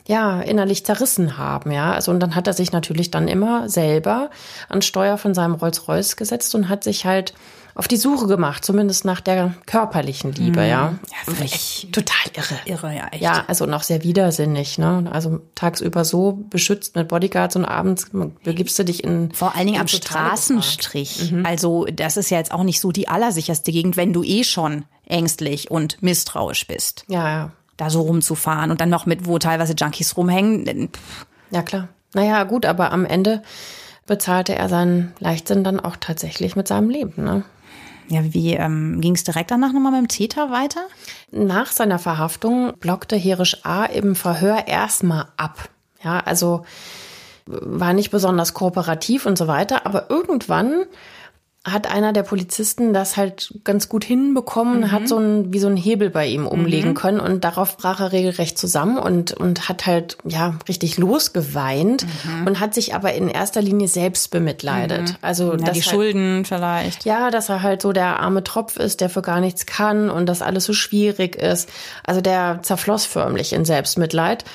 ja, 0.06 0.40
innerlich 0.40 0.84
zerrissen 0.84 1.38
haben, 1.38 1.70
ja. 1.70 1.92
Also 1.92 2.10
und 2.10 2.20
dann 2.20 2.34
hat 2.34 2.46
er 2.46 2.52
sich 2.52 2.72
natürlich 2.72 3.10
dann 3.10 3.28
immer 3.28 3.68
selber 3.68 4.30
an 4.68 4.82
Steuer 4.82 5.16
von 5.18 5.34
seinem 5.34 5.54
Rolls-Royce 5.54 6.16
gesetzt 6.16 6.54
und 6.54 6.68
hat 6.68 6.84
sich 6.84 7.06
halt 7.06 7.32
auf 7.74 7.88
die 7.88 7.96
Suche 7.96 8.26
gemacht, 8.26 8.64
zumindest 8.64 9.04
nach 9.04 9.20
der 9.20 9.54
körperlichen 9.66 10.32
Liebe, 10.32 10.60
ja. 10.60 10.94
Ja, 11.26 11.34
völlig 11.34 11.88
Total 11.92 12.30
irre. 12.34 12.54
irre, 12.64 12.96
ja, 12.96 13.08
echt. 13.10 13.22
Ja, 13.22 13.44
also 13.46 13.66
noch 13.66 13.82
sehr 13.82 14.02
widersinnig, 14.02 14.78
ne? 14.78 15.08
Also 15.12 15.40
tagsüber 15.54 16.04
so 16.04 16.32
beschützt 16.50 16.96
mit 16.96 17.08
Bodyguards 17.08 17.56
und 17.56 17.64
abends 17.64 18.10
begibst 18.44 18.78
du 18.78 18.84
dich 18.84 19.04
in 19.04 19.32
Vor 19.32 19.54
allen 19.54 19.66
Dingen 19.66 19.76
in 19.76 19.82
am 19.82 19.88
Straßenstrich. 19.88 21.32
Mhm. 21.32 21.46
Also 21.46 21.86
das 21.86 22.16
ist 22.16 22.30
ja 22.30 22.38
jetzt 22.38 22.52
auch 22.52 22.62
nicht 22.62 22.80
so 22.80 22.92
die 22.92 23.08
allersicherste 23.08 23.72
Gegend, 23.72 23.96
wenn 23.96 24.12
du 24.12 24.22
eh 24.22 24.44
schon 24.44 24.84
ängstlich 25.06 25.70
und 25.70 26.02
misstrauisch 26.02 26.66
bist. 26.66 27.04
Ja, 27.08 27.28
ja. 27.28 27.52
da 27.76 27.90
so 27.90 28.02
rumzufahren 28.02 28.70
und 28.70 28.80
dann 28.80 28.90
noch 28.90 29.06
mit, 29.06 29.26
wo 29.26 29.38
teilweise 29.38 29.74
Junkies 29.76 30.16
rumhängen. 30.16 30.90
Ja, 31.50 31.62
klar. 31.62 31.88
Naja, 32.14 32.44
gut, 32.44 32.66
aber 32.66 32.92
am 32.92 33.04
Ende 33.04 33.42
bezahlte 34.06 34.54
er 34.54 34.68
seinen 34.68 35.12
Leichtsinn 35.20 35.62
dann 35.62 35.78
auch 35.78 35.96
tatsächlich 35.96 36.56
mit 36.56 36.66
seinem 36.66 36.90
Leben, 36.90 37.22
ne? 37.22 37.44
Ja, 38.10 38.34
wie 38.34 38.54
ähm, 38.54 39.00
ging 39.00 39.14
es 39.14 39.22
direkt 39.22 39.52
danach 39.52 39.72
nochmal 39.72 39.92
mit 39.92 40.00
dem 40.00 40.08
Täter 40.08 40.50
weiter? 40.50 40.80
Nach 41.30 41.70
seiner 41.70 42.00
Verhaftung 42.00 42.74
blockte 42.80 43.14
Herisch 43.14 43.64
A. 43.64 43.84
im 43.84 44.16
Verhör 44.16 44.66
erstmal 44.66 45.28
ab. 45.36 45.68
Ja, 46.02 46.18
also 46.18 46.64
war 47.46 47.92
nicht 47.92 48.10
besonders 48.10 48.52
kooperativ 48.52 49.26
und 49.26 49.38
so 49.38 49.46
weiter, 49.46 49.86
aber 49.86 50.10
irgendwann 50.10 50.86
hat 51.62 51.90
einer 51.90 52.14
der 52.14 52.22
Polizisten 52.22 52.94
das 52.94 53.18
halt 53.18 53.52
ganz 53.64 53.90
gut 53.90 54.02
hinbekommen, 54.02 54.90
hat 54.92 55.06
so 55.06 55.18
ein, 55.18 55.52
wie 55.52 55.58
so 55.58 55.66
ein 55.66 55.76
Hebel 55.76 56.08
bei 56.08 56.26
ihm 56.26 56.46
umlegen 56.46 56.94
können 56.94 57.20
und 57.20 57.44
darauf 57.44 57.76
brach 57.76 58.00
er 58.00 58.12
regelrecht 58.12 58.56
zusammen 58.56 58.96
und, 58.96 59.32
und 59.32 59.68
hat 59.68 59.84
halt, 59.84 60.16
ja, 60.24 60.54
richtig 60.68 60.96
losgeweint 60.96 62.06
und 62.46 62.60
hat 62.60 62.72
sich 62.72 62.94
aber 62.94 63.12
in 63.12 63.28
erster 63.28 63.60
Linie 63.60 63.88
selbst 63.88 64.30
bemitleidet. 64.30 65.16
Also, 65.20 65.52
Ja, 65.52 65.58
die 65.58 65.66
halt, 65.66 65.84
Schulden 65.84 66.44
vielleicht. 66.46 67.04
ja, 67.04 67.30
dass 67.30 67.50
er 67.50 67.62
halt 67.62 67.82
so 67.82 67.92
der 67.92 68.20
arme 68.20 68.42
Tropf 68.42 68.78
ist, 68.78 69.02
der 69.02 69.10
für 69.10 69.20
gar 69.20 69.40
nichts 69.40 69.66
kann 69.66 70.08
und 70.08 70.26
dass 70.30 70.40
alles 70.40 70.64
so 70.64 70.72
schwierig 70.72 71.36
ist. 71.36 71.68
Also 72.04 72.22
der 72.22 72.60
zerfloss 72.62 73.04
förmlich 73.04 73.52
in 73.52 73.66
Selbstmitleid. 73.66 74.46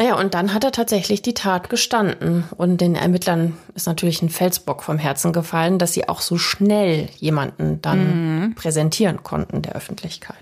Naja, 0.00 0.14
und 0.14 0.32
dann 0.32 0.54
hat 0.54 0.64
er 0.64 0.72
tatsächlich 0.72 1.20
die 1.20 1.34
Tat 1.34 1.68
gestanden. 1.68 2.44
Und 2.56 2.80
den 2.80 2.94
Ermittlern 2.94 3.58
ist 3.74 3.86
natürlich 3.86 4.22
ein 4.22 4.30
Felsbock 4.30 4.82
vom 4.82 4.96
Herzen 4.96 5.34
gefallen, 5.34 5.78
dass 5.78 5.92
sie 5.92 6.08
auch 6.08 6.22
so 6.22 6.38
schnell 6.38 7.10
jemanden 7.18 7.82
dann 7.82 8.54
präsentieren 8.56 9.22
konnten 9.22 9.60
der 9.60 9.74
Öffentlichkeit. 9.74 10.38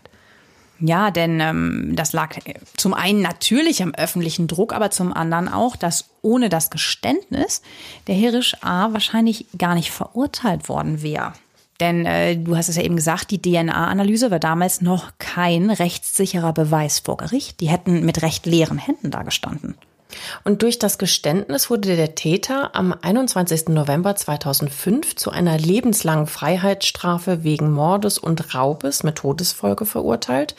Ja, 0.79 1.11
denn 1.11 1.41
ähm, 1.41 1.97
das 1.97 2.13
lag 2.13 2.37
zum 2.77 2.95
einen 2.95 3.21
natürlich 3.21 3.83
am 3.83 3.97
öffentlichen 3.97 4.47
Druck, 4.47 4.73
aber 4.73 4.93
zum 4.93 5.13
anderen 5.13 5.49
auch, 5.49 5.75
dass 5.75 6.11
ohne 6.23 6.51
das 6.51 6.71
Geständnis 6.71 7.63
der 8.07 8.15
Herisch 8.15 8.55
A. 8.61 8.93
wahrscheinlich 8.93 9.47
gar 9.59 9.75
nicht 9.75 9.91
verurteilt 9.91 10.69
worden 10.69 11.03
wäre. 11.03 11.33
Denn 11.81 12.07
äh, 12.07 12.37
du 12.37 12.57
hast 12.57 12.69
es 12.69 12.77
ja 12.77 12.83
eben 12.83 12.97
gesagt, 12.97 13.31
die 13.31 13.41
DNA-Analyse 13.41 14.31
war 14.31 14.41
damals 14.41 14.81
noch 14.81 15.13
kein 15.19 15.71
rechtssicherer 15.71 16.53
Beweis 16.53 16.99
vor 16.99 17.17
Gericht. 17.17 17.61
Die 17.61 17.69
hätten 17.69 18.05
mit 18.05 18.23
recht 18.23 18.47
leeren 18.47 18.79
Händen 18.79 19.11
dagestanden. 19.11 19.77
Und 20.43 20.63
durch 20.63 20.79
das 20.79 20.99
Geständnis 20.99 21.71
wurde 21.71 21.95
der 21.95 22.15
Täter 22.15 22.75
am 22.75 22.95
21. 23.01 23.69
November 23.69 24.17
2005 24.17 25.17
zu 25.17 25.31
einer 25.31 25.59
lebenslangen 25.59 26.27
Freiheitsstrafe 26.27 27.45
wegen 27.45 27.71
Mordes 27.71 28.19
und 28.19 28.55
Raubes 28.55 29.03
mit 29.03 29.17
Todesfolge 29.17 29.87
verurteilt. 29.87 30.55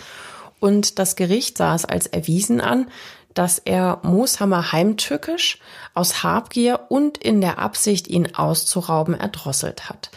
Und 0.59 0.99
das 0.99 1.15
Gericht 1.15 1.57
sah 1.57 1.75
es 1.75 1.85
als 1.85 2.05
erwiesen 2.05 2.61
an, 2.61 2.87
dass 3.33 3.59
er 3.59 3.99
Mooshammer 4.03 4.71
heimtückisch 4.71 5.59
aus 5.93 6.23
Habgier 6.23 6.81
und 6.89 7.17
in 7.17 7.41
der 7.41 7.59
Absicht, 7.59 8.07
ihn 8.07 8.35
auszurauben, 8.35 9.13
erdrosselt 9.13 9.89
hat. 9.89 10.09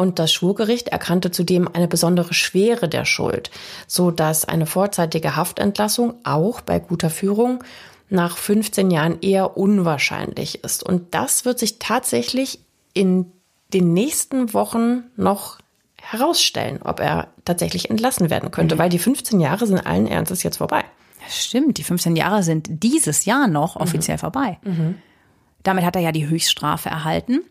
Und 0.00 0.18
das 0.18 0.32
Schwurgericht 0.32 0.88
erkannte 0.88 1.30
zudem 1.30 1.68
eine 1.70 1.86
besondere 1.86 2.32
Schwere 2.32 2.88
der 2.88 3.04
Schuld, 3.04 3.50
so 3.86 4.10
dass 4.10 4.46
eine 4.46 4.64
vorzeitige 4.64 5.36
Haftentlassung 5.36 6.14
auch 6.24 6.62
bei 6.62 6.78
guter 6.78 7.10
Führung 7.10 7.62
nach 8.08 8.38
15 8.38 8.90
Jahren 8.90 9.20
eher 9.20 9.58
unwahrscheinlich 9.58 10.64
ist. 10.64 10.82
Und 10.82 11.14
das 11.14 11.44
wird 11.44 11.58
sich 11.58 11.78
tatsächlich 11.78 12.60
in 12.94 13.30
den 13.74 13.92
nächsten 13.92 14.54
Wochen 14.54 15.02
noch 15.18 15.58
herausstellen, 16.00 16.80
ob 16.82 16.98
er 17.00 17.28
tatsächlich 17.44 17.90
entlassen 17.90 18.30
werden 18.30 18.50
könnte, 18.50 18.78
weil 18.78 18.88
die 18.88 18.98
15 18.98 19.38
Jahre 19.38 19.66
sind 19.66 19.86
allen 19.86 20.06
Ernstes 20.06 20.42
jetzt 20.42 20.56
vorbei. 20.56 20.82
Das 21.22 21.36
stimmt, 21.36 21.76
die 21.76 21.84
15 21.84 22.16
Jahre 22.16 22.42
sind 22.42 22.82
dieses 22.82 23.26
Jahr 23.26 23.48
noch 23.48 23.76
offiziell 23.76 24.16
vorbei. 24.16 24.56
Damit 25.62 25.84
hat 25.84 25.94
er 25.94 26.00
ja 26.00 26.10
die 26.10 26.26
Höchststrafe 26.26 26.88
erhalten. 26.88 27.42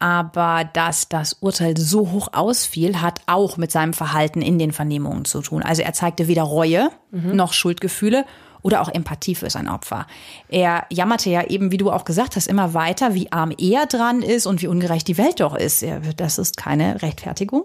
Aber 0.00 0.64
dass 0.72 1.08
das 1.08 1.34
Urteil 1.34 1.76
so 1.76 2.10
hoch 2.10 2.30
ausfiel, 2.32 3.00
hat 3.02 3.20
auch 3.26 3.58
mit 3.58 3.70
seinem 3.70 3.92
Verhalten 3.92 4.40
in 4.40 4.58
den 4.58 4.72
Vernehmungen 4.72 5.26
zu 5.26 5.42
tun. 5.42 5.62
Also 5.62 5.82
er 5.82 5.92
zeigte 5.92 6.26
weder 6.26 6.42
Reue 6.42 6.88
noch 7.12 7.52
Schuldgefühle 7.52 8.24
oder 8.62 8.82
auch 8.82 8.88
Empathie 8.88 9.34
für 9.34 9.48
sein 9.50 9.68
Opfer. 9.68 10.06
Er 10.48 10.84
jammerte 10.90 11.30
ja 11.30 11.44
eben, 11.44 11.70
wie 11.70 11.76
du 11.76 11.90
auch 11.90 12.04
gesagt 12.04 12.36
hast, 12.36 12.46
immer 12.46 12.74
weiter, 12.74 13.14
wie 13.14 13.30
arm 13.32 13.52
er 13.56 13.86
dran 13.86 14.22
ist 14.22 14.46
und 14.46 14.62
wie 14.62 14.66
ungerecht 14.66 15.06
die 15.08 15.18
Welt 15.18 15.40
doch 15.40 15.54
ist. 15.54 15.84
Das 16.16 16.38
ist 16.38 16.56
keine 16.56 17.00
Rechtfertigung. 17.02 17.64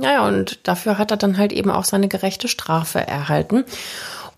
Ja, 0.00 0.12
ja, 0.12 0.28
und 0.28 0.66
dafür 0.68 0.98
hat 0.98 1.10
er 1.10 1.16
dann 1.16 1.38
halt 1.38 1.52
eben 1.52 1.70
auch 1.70 1.84
seine 1.84 2.08
gerechte 2.08 2.48
Strafe 2.48 3.00
erhalten. 3.06 3.64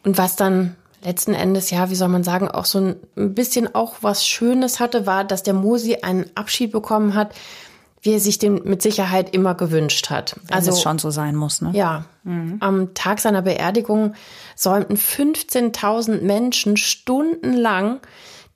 Und 0.04 0.18
was 0.18 0.36
dann 0.36 0.76
letzten 1.02 1.34
Endes, 1.34 1.70
ja, 1.70 1.90
wie 1.90 1.94
soll 1.94 2.08
man 2.08 2.24
sagen, 2.24 2.48
auch 2.48 2.64
so 2.64 2.78
ein 2.78 3.34
bisschen 3.34 3.74
auch 3.74 3.96
was 4.02 4.26
Schönes 4.26 4.80
hatte, 4.80 5.06
war, 5.06 5.24
dass 5.24 5.42
der 5.42 5.54
Mosi 5.54 5.98
einen 6.02 6.26
Abschied 6.34 6.72
bekommen 6.72 7.14
hat, 7.14 7.34
wie 8.02 8.12
er 8.12 8.20
sich 8.20 8.38
den 8.38 8.62
mit 8.64 8.82
Sicherheit 8.82 9.32
immer 9.34 9.54
gewünscht 9.54 10.10
hat. 10.10 10.36
Also 10.50 10.70
es 10.70 10.82
schon 10.82 10.98
so 10.98 11.10
sein 11.10 11.36
muss, 11.36 11.62
ne? 11.62 11.70
Ja, 11.72 12.04
am 12.60 12.94
Tag 12.94 13.20
seiner 13.20 13.42
Beerdigung 13.42 14.14
säumten 14.56 14.96
15.000 14.96 16.20
Menschen 16.20 16.76
stundenlang 16.76 18.00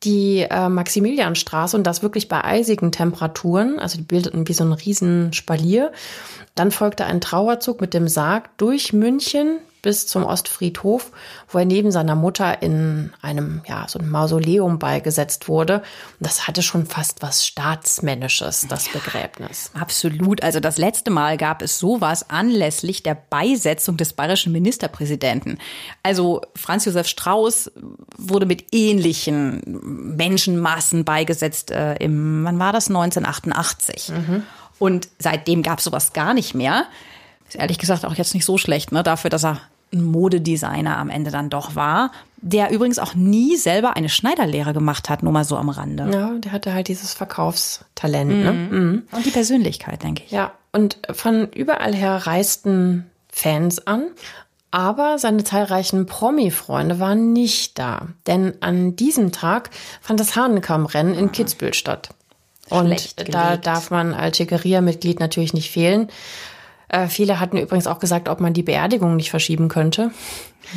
die 0.02 0.46
äh, 0.48 0.68
Maximilianstraße 0.68 1.76
und 1.76 1.84
das 1.86 2.02
wirklich 2.02 2.28
bei 2.28 2.44
eisigen 2.44 2.92
Temperaturen. 2.92 3.78
Also 3.78 3.96
die 3.98 4.04
bildeten 4.04 4.46
wie 4.46 4.52
so 4.52 4.64
ein 4.64 4.72
Riesenspalier. 4.72 5.92
Dann 6.54 6.70
folgte 6.70 7.06
ein 7.06 7.20
Trauerzug 7.20 7.80
mit 7.80 7.94
dem 7.94 8.08
Sarg 8.08 8.56
durch 8.58 8.92
München 8.92 9.58
bis 9.86 10.08
zum 10.08 10.24
Ostfriedhof, 10.24 11.12
wo 11.48 11.58
er 11.58 11.64
neben 11.64 11.92
seiner 11.92 12.16
Mutter 12.16 12.60
in 12.60 13.12
einem, 13.22 13.62
ja, 13.68 13.86
so 13.86 14.00
ein 14.00 14.10
Mausoleum 14.10 14.80
beigesetzt 14.80 15.46
wurde. 15.46 15.76
Und 15.76 15.84
das 16.26 16.48
hatte 16.48 16.64
schon 16.64 16.86
fast 16.86 17.22
was 17.22 17.46
Staatsmännisches, 17.46 18.66
das 18.68 18.88
Begräbnis. 18.88 19.70
Absolut. 19.78 20.42
Also 20.42 20.58
das 20.58 20.76
letzte 20.76 21.12
Mal 21.12 21.36
gab 21.36 21.62
es 21.62 21.78
sowas 21.78 22.28
anlässlich 22.30 23.04
der 23.04 23.14
Beisetzung 23.14 23.96
des 23.96 24.12
bayerischen 24.12 24.50
Ministerpräsidenten. 24.50 25.58
Also 26.02 26.40
Franz 26.56 26.84
Josef 26.84 27.06
Strauß 27.06 27.70
wurde 28.18 28.46
mit 28.46 28.74
ähnlichen 28.74 29.62
Menschenmassen 30.16 31.04
beigesetzt 31.04 31.70
äh, 31.70 31.94
im, 31.98 32.42
wann 32.42 32.58
war 32.58 32.72
das? 32.72 32.88
1988. 32.88 34.10
Und 34.80 35.06
seitdem 35.20 35.62
gab 35.62 35.78
es 35.78 35.84
sowas 35.84 36.12
gar 36.12 36.34
nicht 36.34 36.56
mehr. 36.56 36.86
Ist 37.48 37.56
ehrlich 37.56 37.78
gesagt 37.78 38.04
auch 38.04 38.14
jetzt 38.14 38.34
nicht 38.34 38.44
so 38.44 38.58
schlecht, 38.58 38.90
ne? 38.90 39.02
Dafür, 39.02 39.30
dass 39.30 39.44
er 39.44 39.60
ein 39.92 40.02
Modedesigner 40.02 40.98
am 40.98 41.10
Ende 41.10 41.30
dann 41.30 41.50
doch 41.50 41.74
war, 41.74 42.10
der 42.38 42.70
übrigens 42.70 42.98
auch 42.98 43.14
nie 43.14 43.56
selber 43.56 43.96
eine 43.96 44.08
Schneiderlehre 44.08 44.72
gemacht 44.72 45.08
hat, 45.08 45.22
nur 45.22 45.32
mal 45.32 45.44
so 45.44 45.56
am 45.56 45.68
Rande. 45.68 46.08
Ja, 46.12 46.30
der 46.34 46.52
hatte 46.52 46.74
halt 46.74 46.88
dieses 46.88 47.14
Verkaufstalent. 47.14 48.30
Ne? 48.30 48.52
Mhm. 48.52 49.02
Und 49.12 49.26
die 49.26 49.30
Persönlichkeit, 49.30 50.02
denke 50.02 50.22
ich. 50.24 50.30
Ja, 50.30 50.52
und 50.72 50.98
von 51.12 51.48
überall 51.52 51.94
her 51.94 52.26
reisten 52.26 53.06
Fans 53.28 53.86
an. 53.86 54.08
Aber 54.72 55.18
seine 55.18 55.42
zahlreichen 55.44 56.06
Promi-Freunde 56.06 56.98
waren 56.98 57.32
nicht 57.32 57.78
da. 57.78 58.08
Denn 58.26 58.54
an 58.60 58.94
diesem 58.96 59.32
Tag 59.32 59.70
fand 60.02 60.20
das 60.20 60.36
Hahnenkammrennen 60.36 61.14
in 61.14 61.32
Kitzbühel 61.32 61.72
statt. 61.72 62.10
Und 62.68 63.14
da 63.32 63.56
darf 63.56 63.90
man 63.90 64.12
als 64.12 64.36
Schickeria-Mitglied 64.36 65.20
natürlich 65.20 65.54
nicht 65.54 65.70
fehlen. 65.70 66.08
Äh, 66.88 67.08
viele 67.08 67.40
hatten 67.40 67.56
übrigens 67.56 67.86
auch 67.86 67.98
gesagt, 67.98 68.28
ob 68.28 68.40
man 68.40 68.52
die 68.52 68.62
Beerdigung 68.62 69.16
nicht 69.16 69.30
verschieben 69.30 69.68
könnte. 69.68 70.10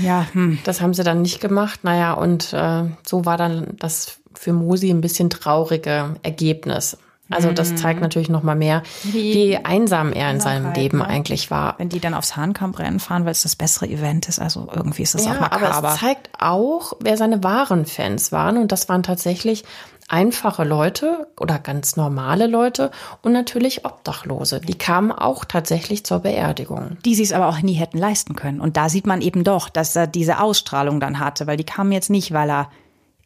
Ja, 0.01 0.27
hm. 0.33 0.59
Das 0.63 0.81
haben 0.81 0.93
sie 0.93 1.03
dann 1.03 1.21
nicht 1.21 1.39
gemacht. 1.41 1.83
Naja, 1.83 2.13
und 2.13 2.53
äh, 2.53 2.83
so 3.05 3.25
war 3.25 3.37
dann 3.37 3.75
das 3.79 4.19
für 4.33 4.53
Mosi 4.53 4.89
ein 4.89 5.01
bisschen 5.01 5.29
traurige 5.29 6.15
Ergebnis. 6.23 6.97
Also 7.31 7.51
das 7.51 7.75
zeigt 7.75 8.01
natürlich 8.01 8.29
noch 8.29 8.41
mal 8.41 8.55
mehr, 8.55 8.81
wie 9.03 9.55
einsam 9.55 10.13
er 10.13 10.31
in 10.31 10.39
seinem 10.39 10.73
Leben 10.73 10.97
ne? 10.97 11.05
eigentlich 11.05 11.51
war. 11.51 11.75
wenn 11.77 11.87
die 11.87 11.99
dann 11.99 12.15
aufs 12.15 12.35
Hahnkammrennen 12.35 12.99
fahren, 12.99 13.23
weil 13.25 13.33
es 13.33 13.43
das 13.43 13.55
bessere 13.55 13.87
Event 13.87 14.27
ist. 14.27 14.39
Also 14.39 14.67
irgendwie 14.73 15.03
ist 15.03 15.13
das 15.13 15.27
auch 15.27 15.35
Ja, 15.35 15.41
makaber. 15.41 15.75
aber 15.75 15.93
es 15.93 15.99
zeigt 15.99 16.29
auch, 16.39 16.93
wer 17.01 17.17
seine 17.17 17.43
wahren 17.43 17.85
Fans 17.85 18.31
waren. 18.31 18.57
Und 18.57 18.71
das 18.71 18.89
waren 18.89 19.03
tatsächlich 19.03 19.63
einfache 20.09 20.63
Leute 20.63 21.27
oder 21.39 21.59
ganz 21.59 21.95
normale 21.95 22.47
Leute 22.47 22.91
und 23.21 23.31
natürlich 23.31 23.85
Obdachlose. 23.85 24.59
Die 24.59 24.77
kamen 24.77 25.11
auch 25.11 25.45
tatsächlich 25.45 26.03
zur 26.03 26.19
Beerdigung. 26.19 26.97
die 27.05 27.15
sie 27.15 27.23
es 27.23 27.31
aber 27.31 27.47
auch 27.47 27.61
nie 27.61 27.73
hätten 27.75 27.97
leisten 27.97 28.35
können. 28.35 28.59
Und 28.59 28.75
da 28.75 28.89
sieht 28.89 29.07
man 29.07 29.21
eben 29.21 29.43
doch, 29.43 29.69
dass 29.69 29.95
er 29.95 30.07
diese 30.07 30.39
Ausstrahlung 30.41 30.99
dann 30.99 31.19
hatte, 31.19 31.47
weil 31.47 31.57
die 31.57 31.63
kamen 31.63 31.91
jetzt 31.91 32.09
nicht, 32.09 32.33
weil 32.33 32.49
er 32.49 32.69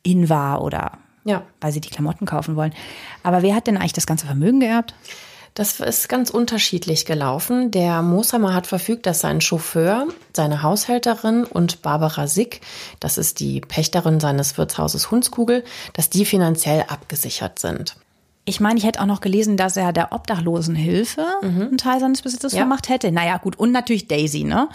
in 0.03 0.29
war 0.29 0.61
oder 0.61 0.91
Ja. 1.23 1.43
weil 1.61 1.71
sie 1.71 1.81
die 1.81 1.89
Klamotten 1.89 2.25
kaufen 2.25 2.55
wollen. 2.55 2.73
Aber 3.23 3.41
wer 3.41 3.55
hat 3.55 3.67
denn 3.67 3.77
eigentlich 3.77 3.93
das 3.93 4.05
ganze 4.05 4.25
Vermögen 4.25 4.59
geerbt? 4.59 4.93
Das 5.53 5.79
ist 5.79 6.09
ganz 6.09 6.31
unterschiedlich 6.31 7.05
gelaufen. 7.05 7.69
Der 7.69 8.01
Mooshammer 8.01 8.55
hat 8.55 8.65
verfügt, 8.65 9.05
dass 9.05 9.19
sein 9.21 9.39
Chauffeur, 9.39 10.07
seine 10.35 10.63
Haushälterin 10.63 11.43
und 11.43 11.83
Barbara 11.83 12.25
Sick, 12.25 12.61
das 12.99 13.19
ist 13.19 13.39
die 13.39 13.61
Pächterin 13.61 14.19
seines 14.19 14.57
Wirtshauses 14.57 15.11
Hundskugel, 15.11 15.63
dass 15.93 16.09
die 16.09 16.25
finanziell 16.25 16.85
abgesichert 16.87 17.59
sind. 17.59 17.97
Ich 18.45 18.59
meine, 18.59 18.79
ich 18.79 18.85
hätte 18.85 18.99
auch 18.99 19.05
noch 19.05 19.21
gelesen, 19.21 19.55
dass 19.55 19.77
er 19.77 19.93
der 19.93 20.11
Obdachlosenhilfe 20.11 21.23
einen 21.43 21.77
Teil 21.77 21.99
seines 21.99 22.23
Besitzes 22.23 22.53
Ja. 22.53 22.59
vermacht 22.59 22.89
hätte. 22.89 23.11
Naja, 23.11 23.37
gut. 23.37 23.57
Und 23.57 23.71
natürlich 23.71 24.07
Daisy, 24.07 24.43
ne? 24.43 24.69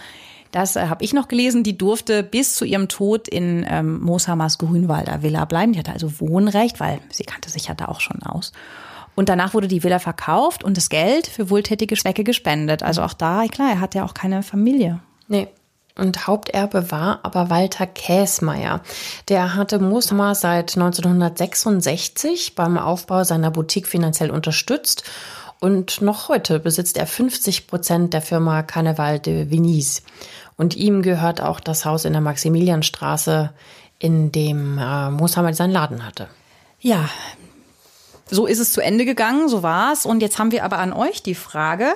Das 0.51 0.75
äh, 0.75 0.87
habe 0.87 1.03
ich 1.03 1.13
noch 1.13 1.27
gelesen. 1.27 1.61
Die 1.63 1.77
durfte 1.77 2.23
bis 2.23 2.55
zu 2.55 2.65
ihrem 2.65 2.87
Tod 2.87 3.27
in 3.27 3.63
ähm, 3.69 3.99
Mooshammers 4.01 4.57
Grünwalder 4.57 5.21
Villa 5.21 5.45
bleiben. 5.45 5.73
Die 5.73 5.79
hatte 5.79 5.93
also 5.93 6.19
Wohnrecht, 6.19 6.79
weil 6.79 6.99
sie 7.11 7.23
kannte 7.25 7.51
sich 7.51 7.67
ja 7.67 7.75
da 7.75 7.85
auch 7.85 7.99
schon 8.01 8.23
aus. 8.23 8.51
Und 9.19 9.27
danach 9.27 9.53
wurde 9.53 9.67
die 9.67 9.83
Villa 9.83 9.99
verkauft 9.99 10.63
und 10.63 10.77
das 10.77 10.87
Geld 10.87 11.27
für 11.27 11.49
wohltätige 11.49 11.97
Zwecke 11.97 12.23
gespendet. 12.23 12.83
Also 12.83 13.01
auch 13.01 13.11
da, 13.11 13.43
klar, 13.51 13.71
er 13.71 13.81
hat 13.81 13.93
ja 13.93 14.05
auch 14.05 14.13
keine 14.13 14.43
Familie. 14.43 15.01
Nee. 15.27 15.49
Und 15.97 16.25
Haupterbe 16.25 16.89
war 16.89 17.19
aber 17.23 17.49
Walter 17.49 17.85
Käsmeier. 17.85 18.79
Der 19.27 19.55
hatte 19.55 19.79
Mooshammer 19.79 20.35
seit 20.35 20.77
1966 20.77 22.55
beim 22.55 22.77
Aufbau 22.77 23.25
seiner 23.25 23.51
Boutique 23.51 23.87
finanziell 23.87 24.31
unterstützt. 24.31 25.03
Und 25.59 26.01
noch 26.01 26.29
heute 26.29 26.61
besitzt 26.61 26.95
er 26.95 27.05
50 27.05 27.67
Prozent 27.67 28.13
der 28.13 28.21
Firma 28.21 28.63
Carnaval 28.63 29.19
de 29.19 29.51
Venise. 29.51 30.01
Und 30.55 30.77
ihm 30.77 31.01
gehört 31.01 31.41
auch 31.41 31.59
das 31.59 31.83
Haus 31.83 32.05
in 32.05 32.13
der 32.13 32.21
Maximilianstraße, 32.21 33.49
in 33.99 34.31
dem 34.31 34.77
äh, 34.77 35.09
Mooshammer 35.09 35.53
seinen 35.53 35.73
Laden 35.73 36.05
hatte. 36.05 36.29
Ja, 36.79 37.09
so 38.29 38.45
ist 38.45 38.59
es 38.59 38.71
zu 38.71 38.81
Ende 38.81 39.05
gegangen, 39.05 39.49
so 39.49 39.63
war's. 39.63 40.05
Und 40.05 40.21
jetzt 40.21 40.39
haben 40.39 40.51
wir 40.51 40.63
aber 40.63 40.79
an 40.79 40.93
euch 40.93 41.23
die 41.23 41.35
Frage, 41.35 41.93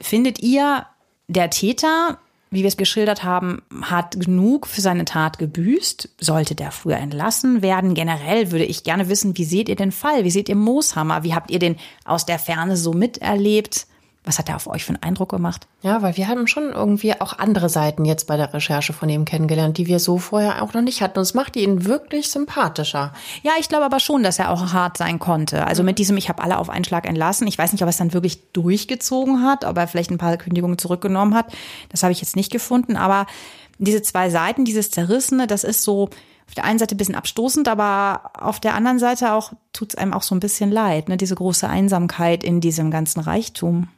findet 0.00 0.40
ihr, 0.40 0.86
der 1.28 1.50
Täter, 1.50 2.18
wie 2.50 2.60
wir 2.60 2.68
es 2.68 2.76
geschildert 2.76 3.24
haben, 3.24 3.62
hat 3.82 4.18
genug 4.20 4.66
für 4.66 4.80
seine 4.80 5.04
Tat 5.04 5.38
gebüßt? 5.38 6.10
Sollte 6.20 6.54
der 6.54 6.70
früher 6.70 6.98
entlassen 6.98 7.62
werden? 7.62 7.94
Generell 7.94 8.52
würde 8.52 8.64
ich 8.64 8.84
gerne 8.84 9.08
wissen, 9.08 9.38
wie 9.38 9.44
seht 9.44 9.68
ihr 9.68 9.76
den 9.76 9.92
Fall? 9.92 10.24
Wie 10.24 10.30
seht 10.30 10.48
ihr 10.48 10.56
Mooshammer? 10.56 11.22
Wie 11.22 11.34
habt 11.34 11.50
ihr 11.50 11.58
den 11.58 11.76
aus 12.04 12.26
der 12.26 12.38
Ferne 12.38 12.76
so 12.76 12.92
miterlebt? 12.92 13.86
Was 14.24 14.38
hat 14.38 14.48
er 14.48 14.54
auf 14.54 14.68
euch 14.68 14.84
für 14.84 14.90
einen 14.90 15.02
Eindruck 15.02 15.30
gemacht? 15.30 15.66
Ja, 15.82 16.00
weil 16.00 16.16
wir 16.16 16.28
haben 16.28 16.46
schon 16.46 16.70
irgendwie 16.70 17.20
auch 17.20 17.38
andere 17.38 17.68
Seiten 17.68 18.04
jetzt 18.04 18.28
bei 18.28 18.36
der 18.36 18.54
Recherche 18.54 18.92
von 18.92 19.08
ihm 19.08 19.24
kennengelernt, 19.24 19.78
die 19.78 19.88
wir 19.88 19.98
so 19.98 20.18
vorher 20.18 20.62
auch 20.62 20.74
noch 20.74 20.80
nicht 20.80 21.02
hatten. 21.02 21.18
Und 21.18 21.22
es 21.22 21.34
macht 21.34 21.56
ihn 21.56 21.86
wirklich 21.86 22.30
sympathischer. 22.30 23.12
Ja, 23.42 23.52
ich 23.58 23.68
glaube 23.68 23.84
aber 23.84 23.98
schon, 23.98 24.22
dass 24.22 24.38
er 24.38 24.50
auch 24.50 24.72
hart 24.72 24.96
sein 24.96 25.18
konnte. 25.18 25.66
Also 25.66 25.82
mit 25.82 25.98
diesem, 25.98 26.16
ich 26.16 26.28
habe 26.28 26.42
alle 26.42 26.58
auf 26.58 26.70
einen 26.70 26.84
Schlag 26.84 27.08
entlassen. 27.08 27.48
Ich 27.48 27.58
weiß 27.58 27.72
nicht, 27.72 27.82
ob 27.82 27.88
er 27.88 27.90
es 27.90 27.96
dann 27.96 28.12
wirklich 28.12 28.52
durchgezogen 28.52 29.42
hat, 29.42 29.64
ob 29.64 29.76
er 29.76 29.88
vielleicht 29.88 30.12
ein 30.12 30.18
paar 30.18 30.36
Kündigungen 30.36 30.78
zurückgenommen 30.78 31.34
hat. 31.34 31.52
Das 31.88 32.04
habe 32.04 32.12
ich 32.12 32.20
jetzt 32.20 32.36
nicht 32.36 32.52
gefunden. 32.52 32.96
Aber 32.96 33.26
diese 33.78 34.02
zwei 34.02 34.30
Seiten, 34.30 34.64
dieses 34.64 34.92
Zerrissene, 34.92 35.48
das 35.48 35.64
ist 35.64 35.82
so 35.82 36.10
auf 36.46 36.54
der 36.54 36.64
einen 36.64 36.78
Seite 36.78 36.94
ein 36.94 36.98
bisschen 36.98 37.14
abstoßend, 37.16 37.66
aber 37.66 38.30
auf 38.38 38.60
der 38.60 38.74
anderen 38.74 38.98
Seite 38.98 39.32
auch 39.32 39.52
tut 39.72 39.94
es 39.94 39.94
einem 39.96 40.12
auch 40.12 40.22
so 40.22 40.34
ein 40.34 40.40
bisschen 40.40 40.70
leid, 40.70 41.08
ne? 41.08 41.16
diese 41.16 41.34
große 41.34 41.68
Einsamkeit 41.68 42.44
in 42.44 42.60
diesem 42.60 42.90
ganzen 42.90 43.20
Reichtum. 43.20 43.88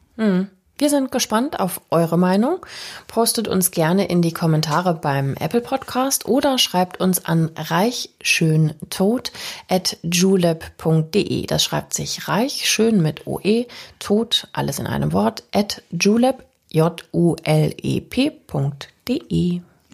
Wir 0.76 0.90
sind 0.90 1.12
gespannt 1.12 1.60
auf 1.60 1.80
eure 1.90 2.18
Meinung. 2.18 2.66
Postet 3.06 3.46
uns 3.46 3.70
gerne 3.70 4.06
in 4.06 4.22
die 4.22 4.32
Kommentare 4.32 4.94
beim 4.94 5.34
Apple 5.34 5.60
Podcast 5.60 6.26
oder 6.26 6.58
schreibt 6.58 7.00
uns 7.00 7.24
an 7.24 7.52
reichschöntod 7.54 9.30
at 9.68 9.98
julep.de. 10.02 11.46
Das 11.46 11.62
schreibt 11.62 11.94
sich 11.94 12.26
reich, 12.26 12.68
schön 12.68 13.00
mit 13.00 13.24
OE, 13.28 13.66
tot, 14.00 14.48
alles 14.52 14.80
in 14.80 14.88
einem 14.88 15.12
Wort, 15.12 15.44
at 15.52 15.82
julep, 15.92 16.44
J-U-L-E-P.de. 16.70 17.20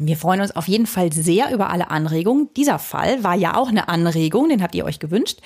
Wir 0.02 0.16
freuen 0.16 0.40
uns 0.40 0.56
auf 0.56 0.66
jeden 0.66 0.86
Fall 0.86 1.12
sehr 1.12 1.52
über 1.52 1.68
alle 1.68 1.90
Anregungen. 1.90 2.48
Dieser 2.56 2.78
Fall 2.78 3.22
war 3.22 3.34
ja 3.34 3.54
auch 3.54 3.68
eine 3.68 3.88
Anregung, 3.88 4.48
den 4.48 4.62
habt 4.62 4.74
ihr 4.74 4.86
euch 4.86 4.98
gewünscht. 4.98 5.40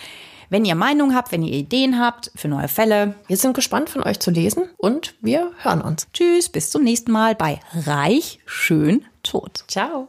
Wenn 0.55 0.65
ihr 0.65 0.77
Meinungen 0.77 1.17
habt, 1.17 1.33
wenn 1.33 1.43
ihr 1.43 1.53
Ideen 1.53 1.99
habt 1.99 2.31
für 2.37 2.47
neue 2.47 2.69
Fälle, 2.69 3.17
Wir 3.27 3.37
sind 3.37 3.55
gespannt 3.55 3.91
von 3.91 4.05
euch 4.05 4.21
zu 4.21 4.31
lesen 4.31 4.69
und 4.77 5.17
wir 5.21 5.51
hören 5.59 5.81
uns. 5.81 6.07
tschüss, 6.13 6.49
bis 6.49 6.71
zum 6.71 6.85
nächsten 6.85 7.11
Mal 7.11 7.35
bei 7.35 7.59
Reich, 7.73 8.39
Schön, 8.47 9.05
Tot. 9.25 9.65
Ciao. 9.67 10.07